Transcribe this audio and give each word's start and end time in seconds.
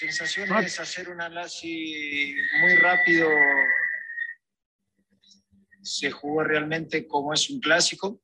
sensación 0.00 0.48
es 0.64 0.80
hacer 0.80 1.10
un 1.10 1.20
análisis 1.20 2.34
muy 2.62 2.74
rápido. 2.76 3.28
Se 5.82 6.10
jugó 6.10 6.42
realmente 6.42 7.06
como 7.06 7.34
es 7.34 7.50
un 7.50 7.60
clásico. 7.60 8.22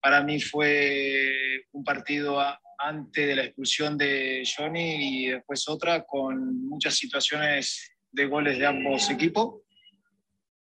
Para 0.00 0.22
mí 0.22 0.40
fue 0.40 1.64
un 1.72 1.82
partido 1.82 2.38
antes 2.78 3.26
de 3.26 3.34
la 3.34 3.44
expulsión 3.44 3.98
de 3.98 4.44
Johnny 4.44 5.24
y 5.24 5.28
después 5.30 5.68
otra 5.68 6.04
con 6.04 6.68
muchas 6.68 6.94
situaciones 6.94 7.92
de 8.12 8.26
goles 8.26 8.58
de 8.58 8.66
ambos 8.66 9.10
equipos. 9.10 9.62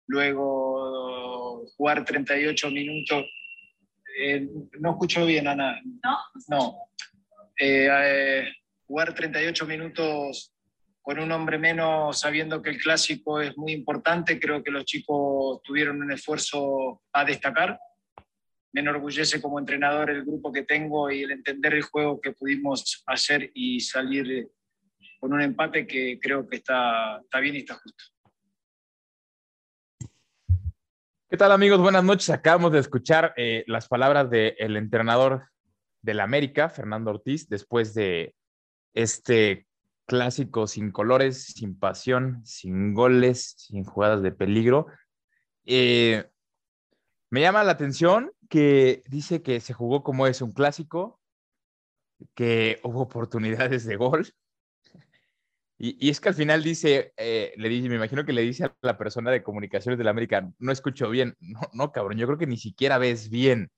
Luego 0.07 1.67
jugar 1.77 2.03
38 2.03 2.71
minutos. 2.71 3.23
Eh, 4.19 4.47
no 4.79 4.91
escucho 4.91 5.27
bien, 5.27 5.47
Ana. 5.47 5.79
No. 6.03 6.17
No. 6.47 6.77
Eh, 7.55 7.87
eh, 7.87 8.51
jugar 8.87 9.13
38 9.13 9.65
minutos 9.65 10.53
con 11.01 11.19
un 11.19 11.31
hombre 11.31 11.57
menos, 11.57 12.19
sabiendo 12.19 12.61
que 12.61 12.69
el 12.69 12.77
clásico 12.77 13.41
es 13.41 13.57
muy 13.57 13.73
importante, 13.73 14.39
creo 14.39 14.63
que 14.63 14.71
los 14.71 14.85
chicos 14.85 15.61
tuvieron 15.61 16.01
un 16.01 16.11
esfuerzo 16.11 17.01
a 17.11 17.25
destacar. 17.25 17.77
Me 18.71 18.81
enorgullece 18.81 19.41
como 19.41 19.59
entrenador 19.59 20.09
el 20.09 20.23
grupo 20.23 20.51
que 20.51 20.63
tengo 20.63 21.11
y 21.11 21.23
el 21.23 21.31
entender 21.31 21.73
el 21.73 21.83
juego 21.83 22.21
que 22.21 22.31
pudimos 22.31 23.03
hacer 23.05 23.51
y 23.53 23.81
salir 23.81 24.49
con 25.19 25.33
un 25.33 25.41
empate 25.41 25.85
que 25.85 26.17
creo 26.21 26.47
que 26.47 26.57
está, 26.57 27.17
está 27.17 27.39
bien 27.39 27.55
y 27.55 27.59
está 27.59 27.75
justo. 27.75 28.05
¿Qué 31.29 31.37
tal 31.37 31.51
amigos? 31.51 31.81
Buenas 31.81 32.03
noches. 32.03 32.29
Acabamos 32.29 32.71
de 32.71 32.79
escuchar 32.79 33.33
eh, 33.35 33.63
las 33.67 33.87
palabras 33.87 34.29
del 34.29 34.77
entrenador 34.77 35.49
del 36.01 36.19
América, 36.19 36.69
Fernando 36.69 37.11
Ortiz, 37.11 37.49
después 37.49 37.93
de 37.93 38.35
este 38.93 39.67
clásico 40.05 40.67
sin 40.67 40.91
colores, 40.91 41.43
sin 41.45 41.77
pasión, 41.77 42.41
sin 42.45 42.93
goles, 42.93 43.55
sin 43.57 43.83
jugadas 43.83 44.21
de 44.21 44.31
peligro. 44.31 44.87
Eh, 45.65 46.25
me 47.29 47.41
llama 47.41 47.63
la 47.63 47.71
atención 47.71 48.31
que 48.49 49.01
dice 49.07 49.41
que 49.41 49.59
se 49.59 49.73
jugó 49.73 50.03
como 50.03 50.27
es 50.27 50.41
un 50.41 50.51
clásico, 50.51 51.19
que 52.35 52.79
hubo 52.83 53.01
oportunidades 53.01 53.85
de 53.85 53.95
gol. 53.95 54.27
Y, 55.77 56.09
es 56.09 56.21
que 56.21 56.29
al 56.29 56.35
final 56.35 56.63
dice, 56.63 57.13
eh, 57.17 57.53
le 57.57 57.67
dice, 57.67 57.89
me 57.89 57.95
imagino 57.95 58.23
que 58.23 58.31
le 58.33 58.41
dice 58.41 58.65
a 58.65 58.75
la 58.81 58.97
persona 58.97 59.31
de 59.31 59.43
comunicaciones 59.43 59.97
del 59.97 60.07
América, 60.07 60.49
no 60.59 60.71
escucho 60.71 61.09
bien. 61.09 61.35
No, 61.39 61.61
no, 61.73 61.91
cabrón, 61.91 62.17
yo 62.17 62.27
creo 62.27 62.37
que 62.37 62.47
ni 62.47 62.57
siquiera 62.57 62.97
ves 62.97 63.29
bien. 63.29 63.71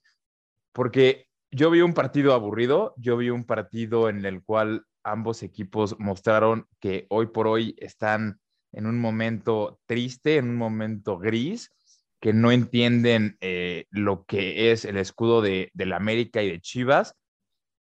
Porque 0.73 1.29
yo 1.51 1.71
vi 1.71 1.81
un 1.81 1.93
partido 1.93 2.33
aburrido, 2.33 2.93
yo 2.97 3.17
vi 3.17 3.29
un 3.29 3.45
partido 3.45 4.09
en 4.09 4.25
el 4.25 4.43
cual 4.43 4.85
ambos 5.05 5.43
equipos 5.43 5.95
mostraron 5.99 6.67
que 6.79 7.05
hoy 7.09 7.27
por 7.27 7.47
hoy 7.47 7.75
están 7.77 8.41
en 8.73 8.87
un 8.87 8.99
momento 8.99 9.79
triste, 9.85 10.37
en 10.37 10.49
un 10.49 10.57
momento 10.57 11.17
gris, 11.17 11.71
que 12.19 12.33
no 12.33 12.51
entienden 12.51 13.37
eh, 13.39 13.85
lo 13.91 14.25
que 14.25 14.71
es 14.71 14.83
el 14.83 14.97
escudo 14.97 15.41
de, 15.41 15.71
la 15.75 15.95
América 15.95 16.41
y 16.41 16.49
de 16.49 16.59
Chivas. 16.59 17.15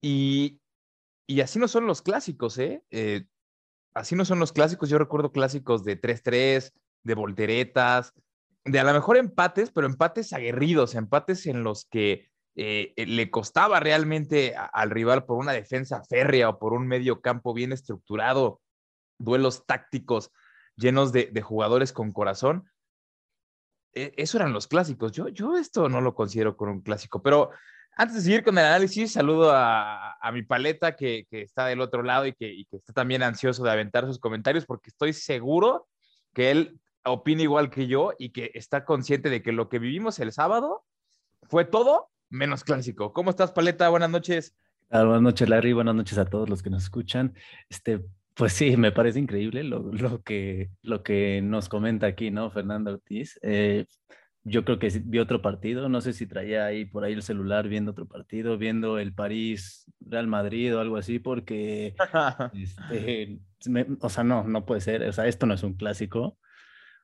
Y, 0.01 0.61
y, 1.27 1.41
así 1.41 1.59
no 1.59 1.69
son 1.69 1.87
los 1.87 2.01
clásicos, 2.01 2.57
¿eh? 2.59 2.83
¿eh? 2.91 3.25
Así 3.93 4.15
no 4.15 4.25
son 4.25 4.39
los 4.39 4.53
clásicos. 4.53 4.89
Yo 4.89 4.99
recuerdo 4.99 5.33
clásicos 5.33 5.85
de 5.85 6.01
3-3, 6.01 6.73
de 7.03 7.15
volteretas, 7.15 8.15
de 8.65 8.79
a 8.79 8.85
lo 8.85 8.93
mejor 8.93 9.17
empates, 9.17 9.71
pero 9.71 9.87
empates 9.87 10.33
aguerridos, 10.33 10.95
empates 10.95 11.47
en 11.47 11.65
los 11.65 11.87
que 11.87 12.31
eh, 12.57 12.93
eh, 12.97 13.07
le 13.07 13.31
costaba 13.31 13.81
realmente 13.81 14.55
al 14.57 14.91
rival 14.91 15.25
por 15.25 15.39
una 15.39 15.53
defensa 15.53 16.03
férrea 16.03 16.49
o 16.49 16.59
por 16.59 16.73
un 16.73 16.87
medio 16.87 17.21
campo 17.21 17.55
bien 17.55 17.73
estructurado, 17.73 18.61
duelos 19.19 19.67
tácticos 19.67 20.33
llenos 20.77 21.13
de, 21.13 21.41
jugadores 21.43 21.93
con 21.93 22.13
corazón. 22.13 22.69
E, 23.95 24.13
eso 24.17 24.39
eran 24.39 24.53
los 24.53 24.67
clásicos. 24.67 25.13
Yo, 25.13 25.29
yo 25.29 25.57
esto 25.57 25.89
no 25.89 26.01
lo 26.01 26.15
considero 26.15 26.57
como 26.57 26.73
un 26.73 26.81
clásico, 26.81 27.23
pero 27.23 27.51
antes 27.97 28.17
de 28.17 28.23
seguir 28.23 28.43
con 28.43 28.59
el 28.59 28.65
análisis, 28.65 29.13
saludo 29.13 29.53
a, 29.53 30.19
mi 30.33 30.43
paleta 30.43 30.97
que, 30.97 31.27
está 31.31 31.67
del 31.67 31.81
otro 31.81 32.03
lado 32.03 32.27
y 32.27 32.33
que, 32.33 32.49
y 32.53 32.65
que 32.65 32.77
está 32.77 32.93
también 32.93 33.23
ansioso 33.23 33.63
de 33.63 33.71
aventar 33.71 34.07
sus 34.07 34.19
comentarios 34.19 34.65
porque 34.67 34.91
estoy 34.91 35.13
seguro 35.13 35.89
que 36.33 36.51
él 36.51 36.81
opina 37.05 37.43
igual 37.43 37.71
que 37.71 37.87
yo 37.87 38.13
y 38.19 38.31
que 38.31 38.51
está 38.55 38.85
consciente 38.85 39.31
de 39.31 39.43
que 39.43 39.53
lo 39.53 39.69
que 39.69 39.79
vivimos 39.79 40.19
el 40.19 40.33
sábado 40.33 40.85
fue 41.43 41.65
todo 41.65 42.11
menos 42.31 42.65
clásico. 42.65 43.13
¿Cómo 43.13 43.31
estás, 43.31 43.53
Paleta? 43.53 43.89
Buenas 43.89 44.11
noches. 44.11 44.57
Ah, 44.89 45.05
buenas 45.05 45.23
noches, 45.23 45.49
Larry. 45.49 45.73
Buenas 45.73 45.95
noches 45.95 46.17
a 46.19 46.25
todos 46.25 46.49
los 46.49 46.63
que 46.63 46.71
nos 46.71 46.85
escuchan. 46.85 47.35
Este, 47.69 48.01
pues 48.35 48.53
sí, 48.53 48.77
me 48.77 48.93
parece 48.93 49.19
increíble 49.19 49.65
lo, 49.65 49.93
lo 49.93 50.23
que, 50.23 50.71
lo 50.83 51.03
que 51.03 51.43
nos 51.43 51.69
comenta 51.69 52.07
aquí, 52.07 52.31
¿no? 52.31 52.51
Fernando 52.51 52.93
Ortiz. 52.93 53.39
Eh, 53.43 53.87
yo 54.43 54.65
creo 54.65 54.79
que 54.79 54.89
vi 55.05 55.19
otro 55.19 55.43
partido, 55.43 55.89
no 55.89 56.01
sé 56.01 56.13
si 56.13 56.27
traía 56.27 56.65
ahí 56.65 56.87
por 56.87 57.05
ahí 57.05 57.13
el 57.13 57.23
celular 57.23 57.69
viendo 57.69 57.91
otro 57.91 58.07
partido, 58.07 58.57
viendo 58.57 58.99
el 58.99 59.13
París 59.13 59.85
Real 60.01 60.29
Madrid 60.29 60.75
o 60.75 60.81
algo 60.81 60.97
así, 60.97 61.19
porque, 61.19 61.95
este, 62.55 63.39
o 64.01 64.09
sea, 64.09 64.25
no, 64.25 64.45
no 64.45 64.65
puede 64.65 64.81
ser, 64.81 65.03
o 65.07 65.13
sea, 65.13 65.27
esto 65.27 65.45
no 65.45 65.55
es 65.55 65.63
un 65.63 65.75
clásico, 65.75 66.39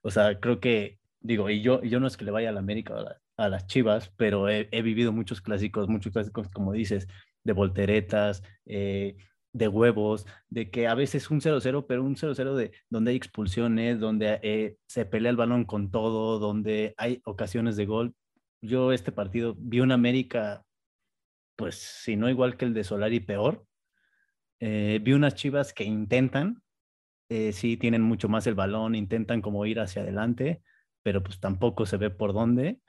o 0.01 0.11
sea, 0.11 0.41
creo 0.41 0.61
que, 0.61 0.99
digo, 1.21 1.51
y 1.51 1.61
yo, 1.61 1.83
yo 1.83 2.01
no 2.01 2.07
es 2.07 2.17
que 2.17 2.25
le 2.25 2.31
vaya 2.31 2.49
a 2.49 2.53
la 2.53 2.61
América 2.61 2.95
a 3.37 3.49
las 3.49 3.67
Chivas, 3.67 4.11
pero 4.17 4.49
he, 4.49 4.65
vivido 4.83 5.13
muchos 5.13 5.41
clásicos, 5.41 5.89
muchos 5.89 6.13
clásicos, 6.13 6.49
como 6.49 6.73
dices, 6.73 7.07
de 7.45 7.53
volteretas, 7.53 8.43
eh, 8.65 9.17
de 9.53 9.69
huevos, 9.69 10.27
de 10.49 10.71
que 10.71 10.87
a 10.87 10.95
veces 10.95 11.31
un 11.31 11.41
0-0, 11.41 11.87
pero 11.87 12.03
un 12.03 12.17
0-0 12.17 12.55
de 12.55 12.73
donde 12.91 13.11
hay 13.13 13.17
expulsiones, 13.17 14.01
donde 14.01 14.41
eh, 14.43 14.77
se 14.87 15.07
pelea 15.07 15.31
el 15.31 15.37
balón 15.37 15.65
con 15.65 15.91
todo, 15.91 16.39
donde 16.39 16.95
hay 16.99 17.21
ocasiones 17.25 17.77
de 17.77 17.87
gol. 17.87 18.15
Yo 18.61 18.93
este 18.93 19.13
partido 19.13 19.55
vi 19.59 19.81
un 19.81 19.93
América, 19.93 20.65
pues 21.57 21.77
si 21.77 22.17
no 22.17 22.29
igual 22.29 22.57
que 22.57 22.67
el 22.67 22.75
de 22.75 22.85
Solari, 22.85 23.21
peor. 23.21 23.67
Eh, 24.61 25.01
vi 25.03 25.13
unas 25.13 25.35
Chivas 25.35 25.73
que 25.73 25.85
intentan, 25.85 26.63
sí 27.29 27.77
tienen 27.77 28.03
mucho 28.03 28.29
más 28.29 28.47
el 28.47 28.55
balón, 28.55 28.95
intentan 28.95 29.43
como 29.43 29.67
ir 29.67 29.81
hacia 29.81 30.03
adelante, 30.03 30.63
pero 31.03 31.23
pues 31.23 31.41
tampoco 31.41 31.85
se 31.85 31.97
ve 31.97 32.11
por 32.11 32.33
dónde 32.33 32.81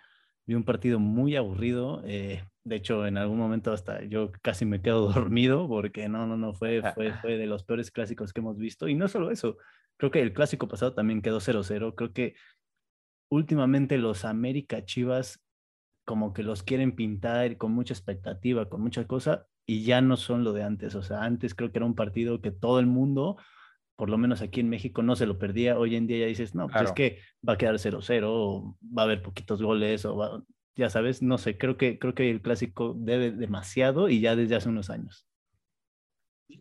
vi 0.48 0.56
un 0.56 0.64
partido 0.64 1.00
muy 1.00 1.36
aburrido. 1.36 2.02
Eh, 2.06 2.44
de 2.64 2.76
hecho, 2.76 3.06
en 3.06 3.18
algún 3.18 3.38
momento 3.38 3.72
hasta 3.74 4.04
yo 4.06 4.32
casi 4.42 4.66
me 4.66 4.82
quedo 4.82 5.12
dormido 5.14 5.68
porque 5.68 6.08
no, 6.10 6.26
no, 6.26 6.38
no, 6.38 6.54
fue, 6.54 6.82
fue, 6.96 7.14
fue 7.14 7.38
de 7.38 7.46
los 7.46 7.64
peores 7.64 7.92
clásicos 7.92 8.34
que 8.34 8.40
hemos 8.40 8.58
visto. 8.58 8.88
Y 8.88 8.96
no 8.96 9.08
solo 9.08 9.30
eso, 9.30 9.58
creo 9.98 10.10
que 10.10 10.22
el 10.22 10.34
clásico 10.34 10.68
pasado 10.68 10.94
también 10.94 11.22
quedó 11.22 11.40
0-0. 11.40 11.94
Creo 11.96 12.14
que 12.14 12.36
últimamente 13.30 13.98
los 13.98 14.26
América 14.26 14.86
Chivas 14.86 15.44
como 16.06 16.32
que 16.32 16.42
los 16.42 16.64
quieren 16.64 16.96
pintar 16.96 17.58
con 17.58 17.74
mucha 17.74 17.94
expectativa, 17.94 18.70
con 18.70 18.82
mucha 18.82 19.06
cosa, 19.06 19.46
y 19.66 19.84
ya 19.84 20.00
no 20.00 20.16
son 20.16 20.46
lo 20.46 20.54
de 20.54 20.64
antes. 20.64 20.96
O 20.96 21.04
sea, 21.04 21.24
antes 21.24 21.54
creo 21.54 21.74
que 21.74 21.80
era 21.80 21.86
un 21.86 21.96
partido 21.96 22.40
que 22.40 22.52
todo 22.52 22.80
el 22.80 22.86
mundo 22.86 23.36
por 23.98 24.10
lo 24.10 24.18
menos 24.18 24.42
aquí 24.42 24.62
en 24.62 24.70
México 24.70 25.02
no 25.02 25.16
se 25.16 25.26
lo 25.26 25.38
perdía. 25.40 25.78
Hoy 25.78 25.96
en 25.96 26.08
día 26.08 26.20
ya 26.20 26.26
dices, 26.28 26.56
no, 26.56 26.70
pues 26.70 26.84
es 26.84 26.92
que 26.94 27.20
va 27.48 27.54
a 27.54 27.58
quedar 27.58 27.76
0-0, 27.76 28.78
va 28.96 29.02
a 29.02 29.06
haber 29.06 29.24
poquitos 29.24 29.62
goles, 29.62 30.06
o 30.06 30.46
ya 30.76 30.90
sabes, 30.90 31.24
no 31.24 31.40
sé, 31.40 31.58
creo 31.58 31.78
que, 31.78 31.98
creo 31.98 32.14
que 32.14 32.30
el 32.30 32.42
clásico 32.42 32.94
debe 32.96 33.32
demasiado 33.32 34.08
y 34.08 34.22
ya 34.22 34.36
desde 34.36 34.56
hace 34.56 34.70
unos 34.70 34.92
años. 34.92 35.28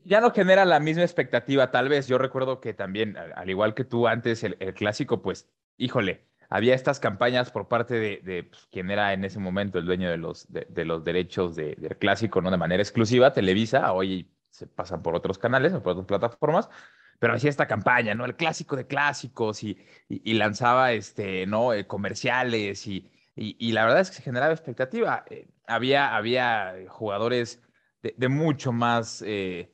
Ya 0.04 0.20
no 0.20 0.32
genera 0.32 0.64
la 0.64 0.80
misma 0.80 1.02
expectativa, 1.02 1.70
tal 1.70 1.90
vez. 1.90 2.08
Yo 2.08 2.16
recuerdo 2.16 2.60
que 2.60 2.72
también, 2.72 3.16
al 3.18 3.50
igual 3.50 3.74
que 3.74 3.84
tú 3.84 4.08
antes, 4.08 4.42
el, 4.42 4.56
clásico, 4.74 5.20
pues, 5.20 5.48
híjole, 5.76 6.24
había 6.48 6.74
estas 6.74 6.98
campañas 7.00 7.50
por 7.50 7.68
parte 7.68 7.94
de, 7.94 8.44
pues, 8.44 8.66
quien 8.72 8.90
era 8.90 9.12
en 9.12 9.24
ese 9.26 9.38
momento 9.38 9.78
el 9.78 9.84
dueño 9.84 10.10
de 10.10 10.16
los, 10.16 10.50
de, 10.50 10.84
los 10.86 11.04
derechos 11.04 11.54
del 11.54 11.96
clásico, 11.98 12.40
¿no? 12.40 12.50
De 12.50 12.56
manera 12.56 12.82
exclusiva, 12.82 13.34
Televisa, 13.34 13.92
hoy 13.92 14.32
se 14.48 14.66
pasan 14.66 15.02
por 15.02 15.14
otros 15.14 15.36
canales 15.38 15.74
o 15.74 15.82
por 15.82 15.92
otras 15.92 16.06
plataformas, 16.06 16.70
pero 17.18 17.34
hacía 17.34 17.50
esta 17.50 17.66
campaña, 17.66 18.14
¿no? 18.14 18.24
El 18.24 18.36
clásico 18.36 18.76
de 18.76 18.86
clásicos 18.86 19.62
y, 19.62 19.78
y, 20.08 20.34
lanzaba, 20.34 20.92
este, 20.92 21.46
¿no? 21.46 21.72
Eh, 21.72 21.86
comerciales 21.86 22.86
y, 22.86 23.10
y, 23.34 23.72
la 23.72 23.84
verdad 23.84 24.00
es 24.00 24.10
que 24.10 24.16
se 24.16 24.22
generaba 24.22 24.52
expectativa. 24.52 25.24
Eh, 25.30 25.48
había, 25.66 26.16
había 26.16 26.74
jugadores 26.88 27.62
de, 28.02 28.28
mucho 28.28 28.72
más, 28.72 29.22
eh, 29.26 29.72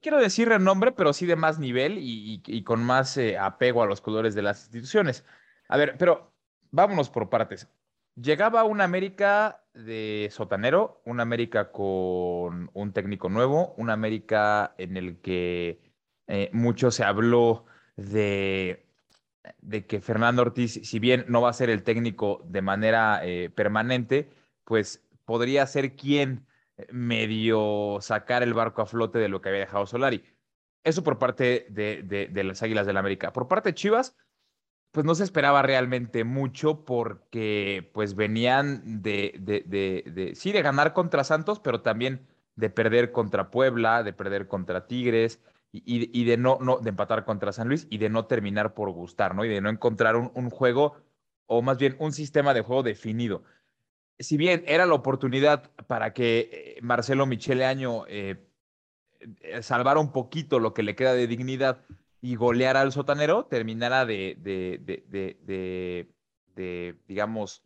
quiero 0.00 0.18
decir 0.18 0.48
renombre, 0.48 0.92
pero 0.92 1.12
sí 1.12 1.26
de 1.26 1.36
más 1.36 1.58
nivel 1.58 1.98
y, 1.98 2.62
con 2.64 2.82
más 2.82 3.18
apego 3.38 3.82
a 3.82 3.86
los 3.86 4.00
colores 4.00 4.34
de 4.34 4.42
las 4.42 4.62
instituciones. 4.62 5.24
A 5.68 5.76
ver, 5.76 5.96
pero 5.98 6.32
vámonos 6.70 7.10
por 7.10 7.28
partes. 7.28 7.68
Llegaba 8.14 8.64
una 8.64 8.84
América 8.84 9.62
de 9.74 10.28
sotanero, 10.32 11.02
una 11.04 11.22
América 11.22 11.70
con 11.70 12.70
un 12.72 12.92
técnico 12.92 13.28
nuevo, 13.28 13.74
una 13.76 13.92
América 13.92 14.74
en 14.78 14.96
el 14.96 15.20
que 15.20 15.87
eh, 16.28 16.50
mucho 16.52 16.90
se 16.90 17.04
habló 17.04 17.64
de, 17.96 18.86
de, 19.62 19.86
que 19.86 20.00
Fernando 20.00 20.42
Ortiz, 20.42 20.80
si 20.84 20.98
bien 20.98 21.24
no 21.28 21.40
va 21.40 21.50
a 21.50 21.54
ser 21.54 21.70
el 21.70 21.82
técnico 21.82 22.42
de 22.46 22.62
manera 22.62 23.20
eh, 23.24 23.50
permanente, 23.50 24.30
pues 24.64 25.02
podría 25.24 25.66
ser 25.66 25.96
quien 25.96 26.46
medio 26.92 27.98
sacar 28.00 28.42
el 28.42 28.54
barco 28.54 28.82
a 28.82 28.86
flote 28.86 29.18
de 29.18 29.28
lo 29.28 29.40
que 29.40 29.48
había 29.48 29.62
dejado 29.62 29.86
Solari. 29.86 30.22
Eso 30.84 31.02
por 31.02 31.18
parte 31.18 31.66
de, 31.70 32.02
de, 32.02 32.44
las 32.44 32.62
Águilas 32.62 32.86
del 32.86 32.96
América. 32.96 33.32
Por 33.32 33.48
parte 33.48 33.70
de 33.70 33.74
Chivas, 33.74 34.16
pues 34.92 35.04
no 35.04 35.14
se 35.14 35.24
esperaba 35.24 35.62
realmente 35.62 36.24
mucho 36.24 36.84
porque 36.84 37.90
pues 37.92 38.14
venían 38.14 39.02
de, 39.02 39.34
de, 39.38 40.32
sí, 40.34 40.52
de 40.52 40.62
ganar 40.62 40.92
contra 40.92 41.24
Santos, 41.24 41.60
pero 41.60 41.82
también 41.82 42.26
de 42.54 42.70
perder 42.70 43.12
contra 43.12 43.50
Puebla, 43.50 44.02
de 44.02 44.12
perder 44.12 44.46
contra 44.46 44.86
Tigres 44.86 45.40
y, 45.70 46.24
de 46.24 46.36
no, 46.36 46.58
de 46.80 46.90
empatar 46.90 47.24
contra 47.24 47.52
San 47.52 47.68
Luis 47.68 47.86
y 47.90 47.98
de 47.98 48.08
no 48.08 48.26
terminar 48.26 48.74
por 48.74 48.90
gustar, 48.90 49.34
¿no? 49.34 49.44
Y 49.44 49.48
de 49.48 49.60
no 49.60 49.68
encontrar 49.68 50.16
un, 50.16 50.30
un 50.34 50.50
juego, 50.50 50.96
o 51.46 51.62
más 51.62 51.78
bien 51.78 51.96
un 51.98 52.12
sistema 52.12 52.54
de 52.54 52.62
juego 52.62 52.82
definido. 52.82 53.42
Si 54.18 54.36
bien 54.36 54.64
era 54.66 54.86
la 54.86 54.94
oportunidad 54.94 55.70
para 55.86 56.12
que 56.12 56.50
eh, 56.52 56.78
Marcelo 56.82 57.26
Michele 57.26 57.64
Año 57.66 58.04
eh, 58.08 58.48
eh, 59.40 59.62
salvara 59.62 60.00
un 60.00 60.10
poquito 60.12 60.58
lo 60.58 60.74
que 60.74 60.82
le 60.82 60.96
queda 60.96 61.12
de 61.14 61.26
dignidad 61.26 61.84
y 62.20 62.34
goleara 62.34 62.80
al 62.80 62.92
sotanero, 62.92 63.44
terminara 63.44 64.06
de, 64.06 64.36
de, 64.40 64.80
de, 65.06 66.08
de 66.56 66.98
digamos, 67.06 67.62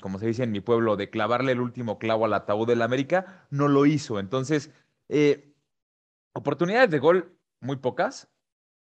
como 0.00 0.18
se 0.18 0.26
dice 0.26 0.44
en 0.44 0.52
mi 0.52 0.60
pueblo, 0.60 0.96
de 0.96 1.10
clavarle 1.10 1.52
el 1.52 1.60
último 1.60 1.98
clavo 1.98 2.26
al 2.26 2.34
ataúd 2.34 2.68
del 2.68 2.82
América, 2.82 3.46
no 3.50 3.66
lo 3.66 3.86
hizo. 3.86 4.20
Entonces, 4.20 4.70
eh, 5.08 5.55
oportunidades 6.36 6.90
de 6.90 6.98
gol 6.98 7.36
muy 7.60 7.76
pocas. 7.76 8.28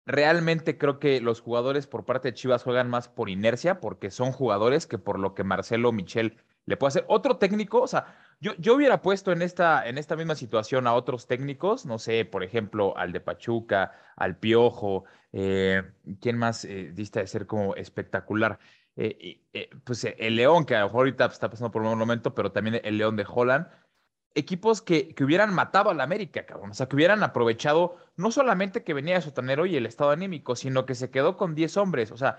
Realmente 0.07 0.79
creo 0.79 0.99
que 0.99 1.21
los 1.21 1.41
jugadores 1.41 1.87
por 1.87 2.05
parte 2.05 2.29
de 2.29 2.35
Chivas 2.35 2.63
juegan 2.63 2.89
más 2.89 3.09
por 3.09 3.29
inercia, 3.29 3.81
porque 3.81 4.11
son 4.11 4.33
jugadores 4.33 4.87
que 4.87 4.99
por 4.99 5.19
lo 5.19 5.35
que 5.35 5.45
Marcelo 5.45 5.93
Michel 5.93 6.39
le 6.65 6.77
puede 6.77 6.89
hacer. 6.89 7.05
Otro 7.09 7.39
técnico, 7.39 7.83
o 7.83 7.87
sea, 7.87 8.17
yo, 8.41 8.53
yo 8.59 8.75
hubiera 8.75 9.03
puesto 9.03 9.33
en 9.33 9.43
esta, 9.43 9.87
en 9.89 9.99
esta 9.99 10.17
misma 10.17 10.35
situación 10.35 10.87
a 10.87 10.95
otros 10.95 11.27
técnicos, 11.27 11.87
no 11.87 11.99
sé, 11.99 12.25
por 12.25 12.43
ejemplo, 12.43 12.97
al 12.97 13.13
de 13.13 13.21
Pachuca, 13.21 13.93
al 14.17 14.37
Piojo, 14.39 15.05
eh, 15.33 15.83
¿quién 16.21 16.39
más 16.39 16.65
eh, 16.65 16.93
dista 16.95 17.21
de 17.21 17.27
ser 17.27 17.47
como 17.47 17.75
espectacular? 17.75 18.59
Eh, 18.97 19.43
pues 19.85 20.05
el 20.05 20.37
León, 20.37 20.65
que 20.65 20.75
a 20.75 20.81
lo 20.81 20.87
mejor 20.87 21.01
ahorita 21.01 21.27
está 21.27 21.51
pasando 21.51 21.71
por 21.71 21.83
un 21.83 21.99
momento, 21.99 22.35
pero 22.35 22.53
también 22.53 22.81
el 22.83 22.97
León 22.97 23.17
de 23.17 23.27
Holland, 23.29 23.67
equipos 24.37 24.83
que, 24.83 25.15
que 25.15 25.25
hubieran 25.25 25.53
matado 25.53 25.91
al 25.91 26.01
América, 26.01 26.47
cabrón. 26.47 26.71
O 26.71 26.75
sea, 26.75 26.87
que 26.89 26.95
hubieran 26.95 27.23
aprovechado 27.25 27.97
no 28.15 28.31
solamente 28.31 28.85
que 28.85 28.95
venía 28.95 29.17
de 29.17 29.23
Sotanero 29.23 29.67
y 29.67 29.77
el 29.77 29.87
estado 29.87 30.11
anímico, 30.11 30.55
sino 30.55 30.87
que 30.87 30.95
se 30.95 31.11
quedó 31.11 31.37
con 31.37 31.55
10 31.55 31.77
hombres. 31.79 32.13
O 32.13 32.17
sea, 32.17 32.39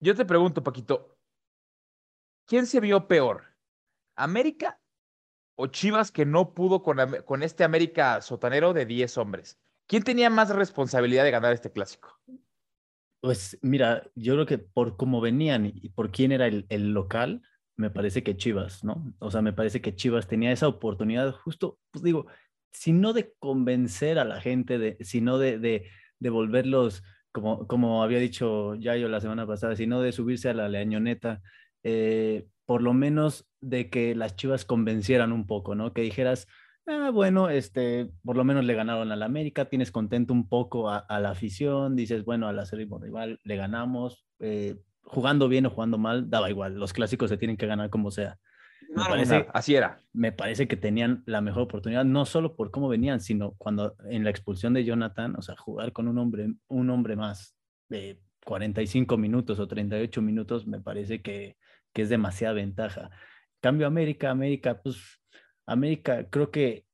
yo 0.00 0.14
te 0.14 0.24
pregunto, 0.24 0.62
Paquito, 0.62 1.18
¿quién 2.46 2.66
se 2.66 2.80
vio 2.80 3.06
peor? 3.06 3.56
¿América 4.16 4.80
o 5.56 5.66
Chivas 5.66 6.10
que 6.10 6.24
no 6.24 6.54
pudo 6.54 6.82
con, 6.82 6.98
con 7.24 7.42
este 7.42 7.64
América 7.64 8.22
Sotanero 8.22 8.72
de 8.72 8.86
10 8.86 9.18
hombres? 9.18 9.60
¿Quién 9.88 10.04
tenía 10.04 10.30
más 10.30 10.50
responsabilidad 10.50 11.24
de 11.24 11.30
ganar 11.30 11.52
este 11.52 11.72
clásico? 11.72 12.20
Pues 13.20 13.58
mira, 13.62 14.08
yo 14.14 14.34
creo 14.34 14.46
que 14.46 14.58
por 14.58 14.96
cómo 14.96 15.20
venían 15.20 15.66
y 15.66 15.88
por 15.88 16.12
quién 16.12 16.30
era 16.30 16.46
el, 16.46 16.92
local, 16.92 17.42
me 17.78 17.90
parece 17.90 18.22
que 18.22 18.36
Chivas, 18.36 18.84
¿no? 18.84 19.14
O 19.20 19.30
sea, 19.30 19.40
me 19.40 19.52
parece 19.52 19.80
que 19.80 19.94
Chivas 19.94 20.26
tenía 20.26 20.52
esa 20.52 20.68
oportunidad 20.68 21.32
justo, 21.32 21.78
pues 21.92 22.02
digo, 22.02 22.26
si 22.72 22.92
no 22.92 23.12
de 23.12 23.32
convencer 23.38 24.18
a 24.18 24.24
la 24.24 24.40
gente, 24.40 24.78
de, 24.78 24.98
sino 25.00 25.38
de, 25.38 25.58
de, 25.58 26.30
volverlos, 26.30 27.04
como, 27.32 27.66
como 27.68 28.02
había 28.02 28.18
dicho 28.18 28.74
Yayo 28.74 29.08
la 29.08 29.20
semana 29.20 29.46
pasada, 29.46 29.76
sino 29.76 30.00
de 30.00 30.12
subirse 30.12 30.50
a 30.50 30.54
la 30.54 30.68
leañoneta, 30.68 31.40
eh, 31.84 32.46
por 32.66 32.82
lo 32.82 32.92
menos 32.94 33.46
de 33.60 33.88
que 33.90 34.14
las 34.16 34.34
Chivas 34.36 34.64
convencieran 34.64 35.32
un 35.32 35.46
poco, 35.46 35.76
¿no? 35.76 35.92
Que 35.92 36.02
dijeras, 36.02 36.48
ah, 36.86 37.10
bueno, 37.12 37.48
este, 37.48 38.10
por 38.24 38.36
lo 38.36 38.42
menos 38.44 38.64
le 38.64 38.74
ganaron 38.74 39.12
al 39.12 39.22
América, 39.22 39.66
tienes 39.66 39.92
contento 39.92 40.34
un 40.34 40.48
poco 40.48 40.90
a, 40.90 41.06
la 41.20 41.30
afición, 41.30 41.94
dices, 41.94 42.24
bueno, 42.24 42.48
al 42.48 42.58
acérrimo 42.58 42.98
rival 42.98 43.38
le 43.44 43.56
ganamos, 43.56 44.26
eh, 44.40 44.76
jugando 45.08 45.48
bien 45.48 45.66
o 45.66 45.70
jugando 45.70 45.98
mal, 45.98 46.30
daba 46.30 46.50
igual, 46.50 46.74
los 46.74 46.92
clásicos 46.92 47.30
se 47.30 47.38
tienen 47.38 47.56
que 47.56 47.66
ganar 47.66 47.90
como 47.90 48.10
sea. 48.10 48.38
Me 48.88 49.04
parece, 49.04 49.46
así 49.52 49.74
era. 49.74 50.00
Me 50.12 50.32
parece 50.32 50.66
que 50.66 50.76
tenían 50.76 51.22
la 51.26 51.40
mejor 51.40 51.62
oportunidad, 51.62 52.04
no 52.04 52.24
solo 52.24 52.56
por 52.56 52.70
cómo 52.70 52.88
venían, 52.88 53.20
sino 53.20 53.52
cuando 53.58 53.96
en 54.08 54.24
la 54.24 54.30
expulsión 54.30 54.72
de 54.72 54.84
Jonathan, 54.84 55.36
o 55.36 55.42
sea, 55.42 55.56
jugar 55.56 55.92
con 55.92 56.08
un 56.08 56.18
hombre, 56.18 56.54
un 56.68 56.90
hombre 56.90 57.16
más 57.16 57.54
de 57.88 58.20
45 58.44 59.16
minutos 59.18 59.58
o 59.58 59.68
38 59.68 60.22
minutos, 60.22 60.66
me 60.66 60.80
parece 60.80 61.20
que, 61.20 61.56
que 61.92 62.02
es 62.02 62.08
demasiada 62.08 62.54
ventaja. 62.54 63.10
Cambio 63.60 63.86
América, 63.86 64.30
América, 64.30 64.80
pues 64.82 65.20
América 65.66 66.28
creo 66.30 66.50
que, 66.50 66.86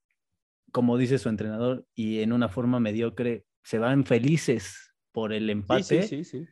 como 0.73 0.99
dice 0.99 1.19
su 1.19 1.29
entrenador, 1.29 1.87
y 1.95 2.21
en 2.21 2.33
una 2.33 2.49
forma 2.49 2.81
mediocre, 2.81 3.45
se 3.63 3.79
van 3.79 4.05
felices 4.05 4.95
por 5.13 5.33
el 5.33 5.49
empate, 5.49 6.03
sí, 6.03 6.25
sí, 6.25 6.25
sí, 6.25 6.49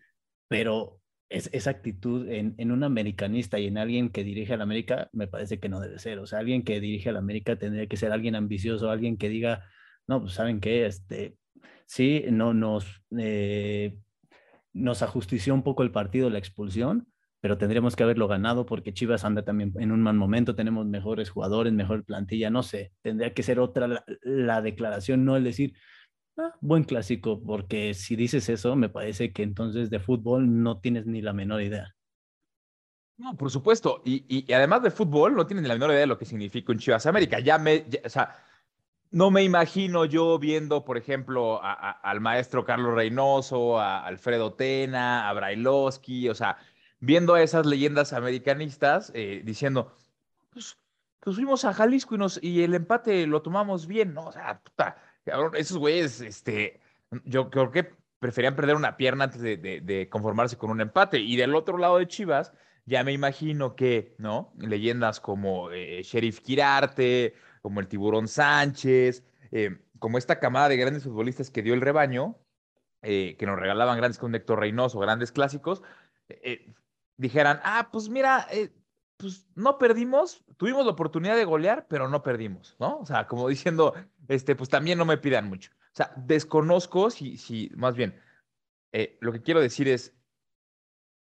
pero 0.48 1.01
es, 1.32 1.50
esa 1.52 1.70
actitud 1.70 2.28
en, 2.28 2.54
en, 2.58 2.72
un 2.72 2.84
americanista 2.84 3.58
y 3.58 3.66
en 3.66 3.78
alguien 3.78 4.10
que 4.10 4.24
dirige 4.24 4.54
al 4.54 4.60
América, 4.60 5.08
me 5.12 5.26
parece 5.26 5.58
que 5.60 5.68
no 5.68 5.80
debe 5.80 5.98
ser. 5.98 6.18
O 6.18 6.26
sea, 6.26 6.38
alguien 6.40 6.62
que 6.62 6.80
dirige 6.80 7.08
al 7.08 7.16
América 7.16 7.56
tendría 7.56 7.86
que 7.86 7.96
ser 7.96 8.12
alguien 8.12 8.34
ambicioso, 8.34 8.90
alguien 8.90 9.16
que 9.16 9.28
diga, 9.28 9.64
no, 10.06 10.20
pues 10.20 10.34
saben 10.34 10.60
qué, 10.60 10.86
este, 10.86 11.36
sí, 11.86 12.24
no 12.30 12.54
nos, 12.54 13.02
eh, 13.18 13.98
nos 14.72 15.02
ajustició 15.02 15.54
un 15.54 15.62
poco 15.62 15.82
el 15.82 15.92
partido, 15.92 16.30
la 16.30 16.38
expulsión, 16.38 17.08
pero 17.40 17.58
tendríamos 17.58 17.96
que 17.96 18.04
haberlo 18.04 18.28
ganado 18.28 18.66
porque 18.66 18.94
Chivas 18.94 19.24
anda 19.24 19.44
también 19.44 19.72
en 19.78 19.92
un 19.92 20.00
mal 20.00 20.14
momento, 20.14 20.54
tenemos 20.54 20.86
mejores 20.86 21.30
jugadores, 21.30 21.72
mejor 21.72 22.04
plantilla, 22.04 22.50
no 22.50 22.62
sé, 22.62 22.92
tendría 23.02 23.34
que 23.34 23.42
ser 23.42 23.58
otra 23.58 24.04
la, 24.22 24.62
declaración, 24.62 25.24
no 25.24 25.36
el 25.36 25.44
decir, 25.44 25.74
ah, 26.38 26.54
buen 26.60 26.84
clásico, 26.84 27.42
porque 27.42 27.94
si 27.94 28.16
dices 28.16 28.48
eso, 28.48 28.76
me 28.76 28.88
parece 28.88 29.32
que 29.32 29.42
entonces 29.42 29.90
de 29.90 30.00
fútbol 30.00 30.62
no 30.62 30.80
tienes 30.80 31.06
ni 31.06 31.22
la 31.22 31.32
menor 31.32 31.62
idea. 31.62 31.94
No, 33.18 33.36
por 33.36 33.50
supuesto, 33.50 34.02
y, 34.04 34.24
y, 34.28 34.52
además 34.52 34.82
de 34.82 34.90
fútbol, 34.90 35.34
no 35.34 35.46
tienes 35.46 35.62
ni 35.62 35.68
la 35.68 35.74
menor 35.74 35.90
idea 35.90 36.00
de 36.00 36.06
lo 36.06 36.18
que 36.18 36.24
significa 36.24 36.72
un 36.72 36.78
Chivas 36.78 37.06
América, 37.06 37.38
ya 37.38 37.58
me, 37.58 37.84
o 38.04 38.08
sea, 38.08 38.36
no 39.12 39.30
me 39.30 39.44
imagino 39.44 40.06
yo 40.06 40.38
viendo, 40.38 40.84
por 40.84 40.96
ejemplo, 40.96 41.60
al 41.62 42.20
maestro 42.20 42.64
Carlos 42.64 42.94
Reynoso, 42.94 43.78
a 43.78 44.04
Alfredo 44.04 44.54
Tena, 44.54 45.28
a 45.28 45.32
Brailovsky, 45.34 46.30
o 46.30 46.34
sea, 46.34 46.56
viendo 46.98 47.34
a 47.34 47.42
esas 47.42 47.66
leyendas 47.66 48.14
americanistas 48.14 49.12
eh, 49.14 49.42
diciendo, 49.44 49.94
pues, 50.50 50.78
pues, 51.20 51.36
fuimos 51.36 51.64
a 51.66 51.74
Jalisco 51.74 52.14
y, 52.14 52.18
nos, 52.18 52.42
y 52.42 52.62
el 52.62 52.74
empate 52.74 53.26
lo 53.26 53.42
tomamos 53.42 53.86
bien, 53.86 54.14
¿no? 54.14 54.26
O 54.26 54.32
sea, 54.32 54.60
puta, 54.60 54.96
esos 55.54 55.78
güeyes, 55.78 56.20
este, 56.20 56.80
yo 57.24 57.50
creo 57.50 57.70
que 57.70 57.94
preferían 58.18 58.56
perder 58.56 58.76
una 58.76 58.96
pierna 58.96 59.24
antes 59.24 59.40
de, 59.40 60.08
conformarse 60.10 60.56
con 60.56 60.70
un 60.70 60.80
empate. 60.80 61.18
Y 61.18 61.36
del 61.36 61.54
otro 61.54 61.78
lado 61.78 61.98
de 61.98 62.06
Chivas, 62.06 62.52
ya 62.86 63.04
me 63.04 63.12
imagino 63.12 63.74
que, 63.76 64.14
¿no? 64.18 64.52
Leyendas 64.58 65.20
como 65.20 65.70
eh, 65.70 66.02
Sheriff 66.02 66.40
Quirarte, 66.40 67.34
como 67.62 67.80
el 67.80 67.88
Tiburón 67.88 68.28
Sánchez, 68.28 69.24
eh, 69.50 69.78
como 69.98 70.18
esta 70.18 70.38
camada 70.40 70.68
de 70.68 70.76
grandes 70.76 71.04
futbolistas 71.04 71.50
que 71.50 71.62
dio 71.62 71.74
el 71.74 71.80
rebaño, 71.80 72.36
que 73.02 73.36
nos 73.44 73.58
regalaban 73.58 73.96
grandes 73.96 74.18
con 74.18 74.32
Héctor 74.32 74.60
Reynoso, 74.60 75.00
grandes 75.00 75.32
clásicos, 75.32 75.82
dijeran, 77.16 77.60
ah, 77.64 77.88
pues 77.90 78.08
mira, 78.08 78.46
eh, 78.50 78.70
pues 79.22 79.46
no 79.54 79.78
perdimos, 79.78 80.44
tuvimos 80.56 80.84
la 80.84 80.92
oportunidad 80.92 81.36
de 81.36 81.44
golear, 81.44 81.86
pero 81.88 82.08
no 82.08 82.22
perdimos, 82.22 82.76
¿no? 82.80 82.98
O 82.98 83.06
sea, 83.06 83.26
como 83.26 83.48
diciendo, 83.48 83.94
este, 84.28 84.56
pues 84.56 84.68
también 84.68 84.98
no 84.98 85.04
me 85.04 85.16
pidan 85.16 85.48
mucho. 85.48 85.70
O 85.72 85.94
sea, 85.94 86.12
desconozco 86.16 87.10
si, 87.10 87.36
si 87.36 87.70
más 87.76 87.94
bien, 87.94 88.20
eh, 88.92 89.16
lo 89.20 89.32
que 89.32 89.42
quiero 89.42 89.60
decir 89.60 89.88
es, 89.88 90.14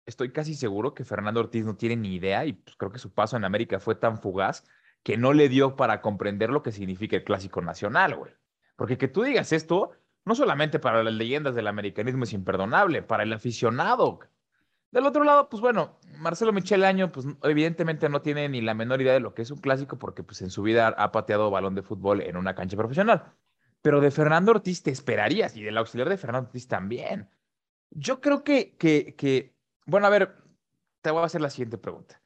estoy 0.06 0.32
casi 0.32 0.54
seguro 0.54 0.92
que 0.92 1.04
Fernando 1.04 1.40
Ortiz 1.40 1.64
no 1.64 1.76
tiene 1.76 1.96
ni 1.96 2.16
idea 2.16 2.44
y 2.44 2.54
pues 2.54 2.76
creo 2.76 2.90
que 2.90 2.98
su 2.98 3.12
paso 3.12 3.36
en 3.36 3.44
América 3.44 3.78
fue 3.80 3.94
tan 3.94 4.18
fugaz 4.18 4.64
que 5.02 5.16
no 5.16 5.32
le 5.32 5.48
dio 5.48 5.76
para 5.76 6.00
comprender 6.00 6.50
lo 6.50 6.62
que 6.62 6.72
significa 6.72 7.16
el 7.16 7.24
clásico 7.24 7.60
nacional, 7.62 8.16
güey. 8.16 8.32
Porque 8.76 8.98
que 8.98 9.08
tú 9.08 9.22
digas 9.22 9.52
esto, 9.52 9.92
no 10.24 10.34
solamente 10.34 10.78
para 10.78 11.04
las 11.04 11.14
leyendas 11.14 11.54
del 11.54 11.68
americanismo 11.68 12.24
es 12.24 12.32
imperdonable, 12.32 13.02
para 13.02 13.22
el 13.22 13.32
aficionado, 13.32 14.20
del 14.94 15.06
otro 15.06 15.24
lado, 15.24 15.48
pues 15.48 15.60
bueno, 15.60 15.98
Marcelo 16.18 16.52
Michel 16.52 16.84
Año, 16.84 17.10
pues 17.10 17.26
evidentemente 17.42 18.08
no 18.08 18.22
tiene 18.22 18.48
ni 18.48 18.60
la 18.60 18.74
menor 18.74 19.02
idea 19.02 19.12
de 19.12 19.18
lo 19.18 19.34
que 19.34 19.42
es 19.42 19.50
un 19.50 19.58
clásico 19.58 19.98
porque 19.98 20.22
pues 20.22 20.40
en 20.40 20.50
su 20.50 20.62
vida 20.62 20.86
ha 20.86 21.10
pateado 21.10 21.50
balón 21.50 21.74
de 21.74 21.82
fútbol 21.82 22.20
en 22.22 22.36
una 22.36 22.54
cancha 22.54 22.76
profesional. 22.76 23.34
Pero 23.82 24.00
de 24.00 24.12
Fernando 24.12 24.52
Ortiz 24.52 24.84
te 24.84 24.92
esperarías 24.92 25.56
y 25.56 25.64
del 25.64 25.76
auxiliar 25.78 26.08
de 26.08 26.16
Fernando 26.16 26.46
Ortiz 26.46 26.68
también. 26.68 27.28
Yo 27.90 28.20
creo 28.20 28.44
que, 28.44 28.76
que, 28.76 29.16
que, 29.16 29.56
bueno, 29.84 30.06
a 30.06 30.10
ver, 30.10 30.36
te 31.02 31.10
voy 31.10 31.22
a 31.22 31.26
hacer 31.26 31.40
la 31.40 31.50
siguiente 31.50 31.76
pregunta. 31.76 32.22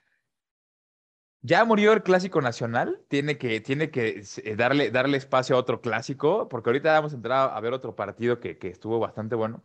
¿Ya 1.40 1.64
murió 1.64 1.94
el 1.94 2.02
clásico 2.02 2.42
nacional? 2.42 3.02
Tiene 3.08 3.38
que, 3.38 3.62
tiene 3.62 3.90
que 3.90 4.22
darle, 4.58 4.90
darle 4.90 5.16
espacio 5.16 5.56
a 5.56 5.58
otro 5.58 5.80
clásico, 5.80 6.50
porque 6.50 6.68
ahorita 6.68 6.92
vamos 6.92 7.14
a 7.14 7.16
entrar 7.16 7.50
a 7.54 7.60
ver 7.60 7.72
otro 7.72 7.96
partido 7.96 8.40
que, 8.40 8.58
que 8.58 8.68
estuvo 8.68 8.98
bastante 8.98 9.36
bueno. 9.36 9.64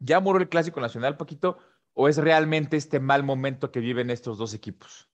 ¿Ya 0.00 0.18
murió 0.18 0.42
el 0.42 0.48
clásico 0.48 0.80
nacional, 0.80 1.16
Paquito? 1.16 1.58
¿O 1.94 2.08
es 2.08 2.16
realmente 2.16 2.76
este 2.76 3.00
mal 3.00 3.22
momento 3.22 3.70
que 3.70 3.80
viven 3.80 4.10
estos 4.10 4.38
dos 4.38 4.54
equipos? 4.54 5.10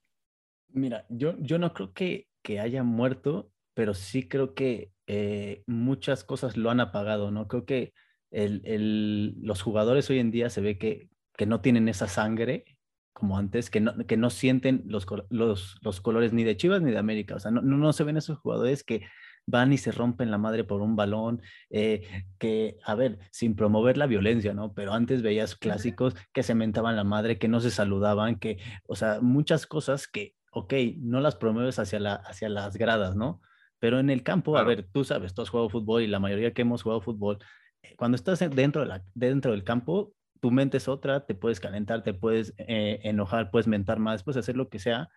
Mira, 0.69 1.07
yo, 1.09 1.35
yo 1.39 1.59
no 1.59 1.73
creo 1.73 1.93
que, 1.93 2.29
que 2.43 2.61
haya 2.61 2.83
muerto, 2.83 3.51
pero 3.75 3.95
sí 3.95 4.29
creo 4.29 4.55
que 4.55 4.93
eh, 5.07 5.63
muchas 5.67 6.25
cosas 6.25 6.57
lo 6.57 6.71
han 6.71 6.81
apagado, 6.81 7.31
¿no? 7.31 7.49
Creo 7.49 7.65
que 7.65 7.93
el, 8.31 9.35
los 9.41 9.63
jugadores 9.63 10.09
hoy 10.11 10.19
en 10.19 10.31
día 10.31 10.51
se 10.51 10.61
ve 10.61 10.79
que, 10.79 11.09
que 11.37 11.47
no 11.47 11.61
tienen 11.61 11.89
esa 11.89 12.07
sangre 12.07 12.65
como 13.13 13.37
antes, 13.37 13.71
que 13.71 13.81
no, 13.81 13.97
que 14.07 14.17
no 14.17 14.31
sienten 14.31 14.85
los, 14.87 15.07
los, 15.31 15.77
los 15.83 16.01
colores 16.01 16.33
ni 16.33 16.45
de 16.45 16.57
Chivas 16.57 16.83
ni 16.83 16.93
de 16.93 16.99
América. 16.99 17.35
O 17.35 17.41
sea, 17.41 17.51
no, 17.51 17.63
no 17.63 17.93
se 17.93 18.05
ven 18.05 18.17
esos 18.17 18.39
jugadores 18.39 18.85
que 18.85 19.03
van 19.49 19.73
y 19.73 19.78
se 19.78 19.93
rompen 19.93 20.31
la 20.31 20.37
madre 20.37 20.62
por 20.62 20.83
un 20.83 20.95
balón, 20.95 21.40
eh, 21.71 22.07
que, 22.38 22.76
a 22.85 22.95
ver, 22.95 23.19
sin 23.31 23.57
promover 23.57 23.97
la 23.97 24.07
violencia, 24.07 24.52
¿no? 24.52 24.75
Pero 24.75 24.93
antes 24.93 25.23
veías 25.23 25.57
clásicos 25.57 26.14
que 26.35 26.43
se 26.43 26.55
mentaban 26.55 26.97
la 26.97 27.05
madre, 27.05 27.38
que 27.38 27.49
no 27.49 27.61
se 27.61 27.71
saludaban, 27.71 28.38
que, 28.38 28.59
o 28.87 28.95
sea, 28.95 29.21
muchas 29.23 29.67
cosas 29.67 30.07
que, 30.07 30.35
ok, 30.52 30.75
no 30.99 31.21
las 31.21 31.37
promueves 31.37 31.78
hacia, 31.78 31.99
la, 31.99 32.14
hacia 32.14 32.50
las 32.50 32.76
gradas, 32.76 33.17
¿no? 33.17 33.40
Pero 33.78 33.99
en 33.99 34.11
el 34.11 34.23
campo, 34.23 34.59
a 34.59 34.64
ver, 34.64 34.87
tú 34.93 35.02
sabes, 35.05 35.33
tú 35.33 35.40
has 35.40 35.49
jugado 35.49 35.71
fútbol 35.71 36.02
y 36.02 36.09
la 36.09 36.19
mayoría 36.19 36.52
que 36.52 36.62
hemos 36.62 36.83
jugado 36.83 37.00
fútbol, 37.00 37.38
eh, 37.83 37.95
cuando 37.97 38.17
estás 38.17 38.38
dentro, 38.50 38.83
de 38.83 38.88
la, 38.88 39.02
dentro 39.14 39.52
del 39.52 39.64
campo, 39.64 40.12
tu 40.40 40.50
mente 40.50 40.76
es 40.76 40.88
otra, 40.88 41.25
te 41.25 41.35
puedes 41.35 41.59
calentar, 41.59 42.02
te 42.02 42.12
puedes 42.12 42.52
eh, 42.59 43.00
enojar, 43.05 43.50
puedes 43.50 43.67
mentar 43.67 43.99
más, 43.99 44.23
puedes 44.23 44.37
hacer 44.37 44.57
lo 44.57 44.69
que 44.69 44.78
sea, 44.78 45.09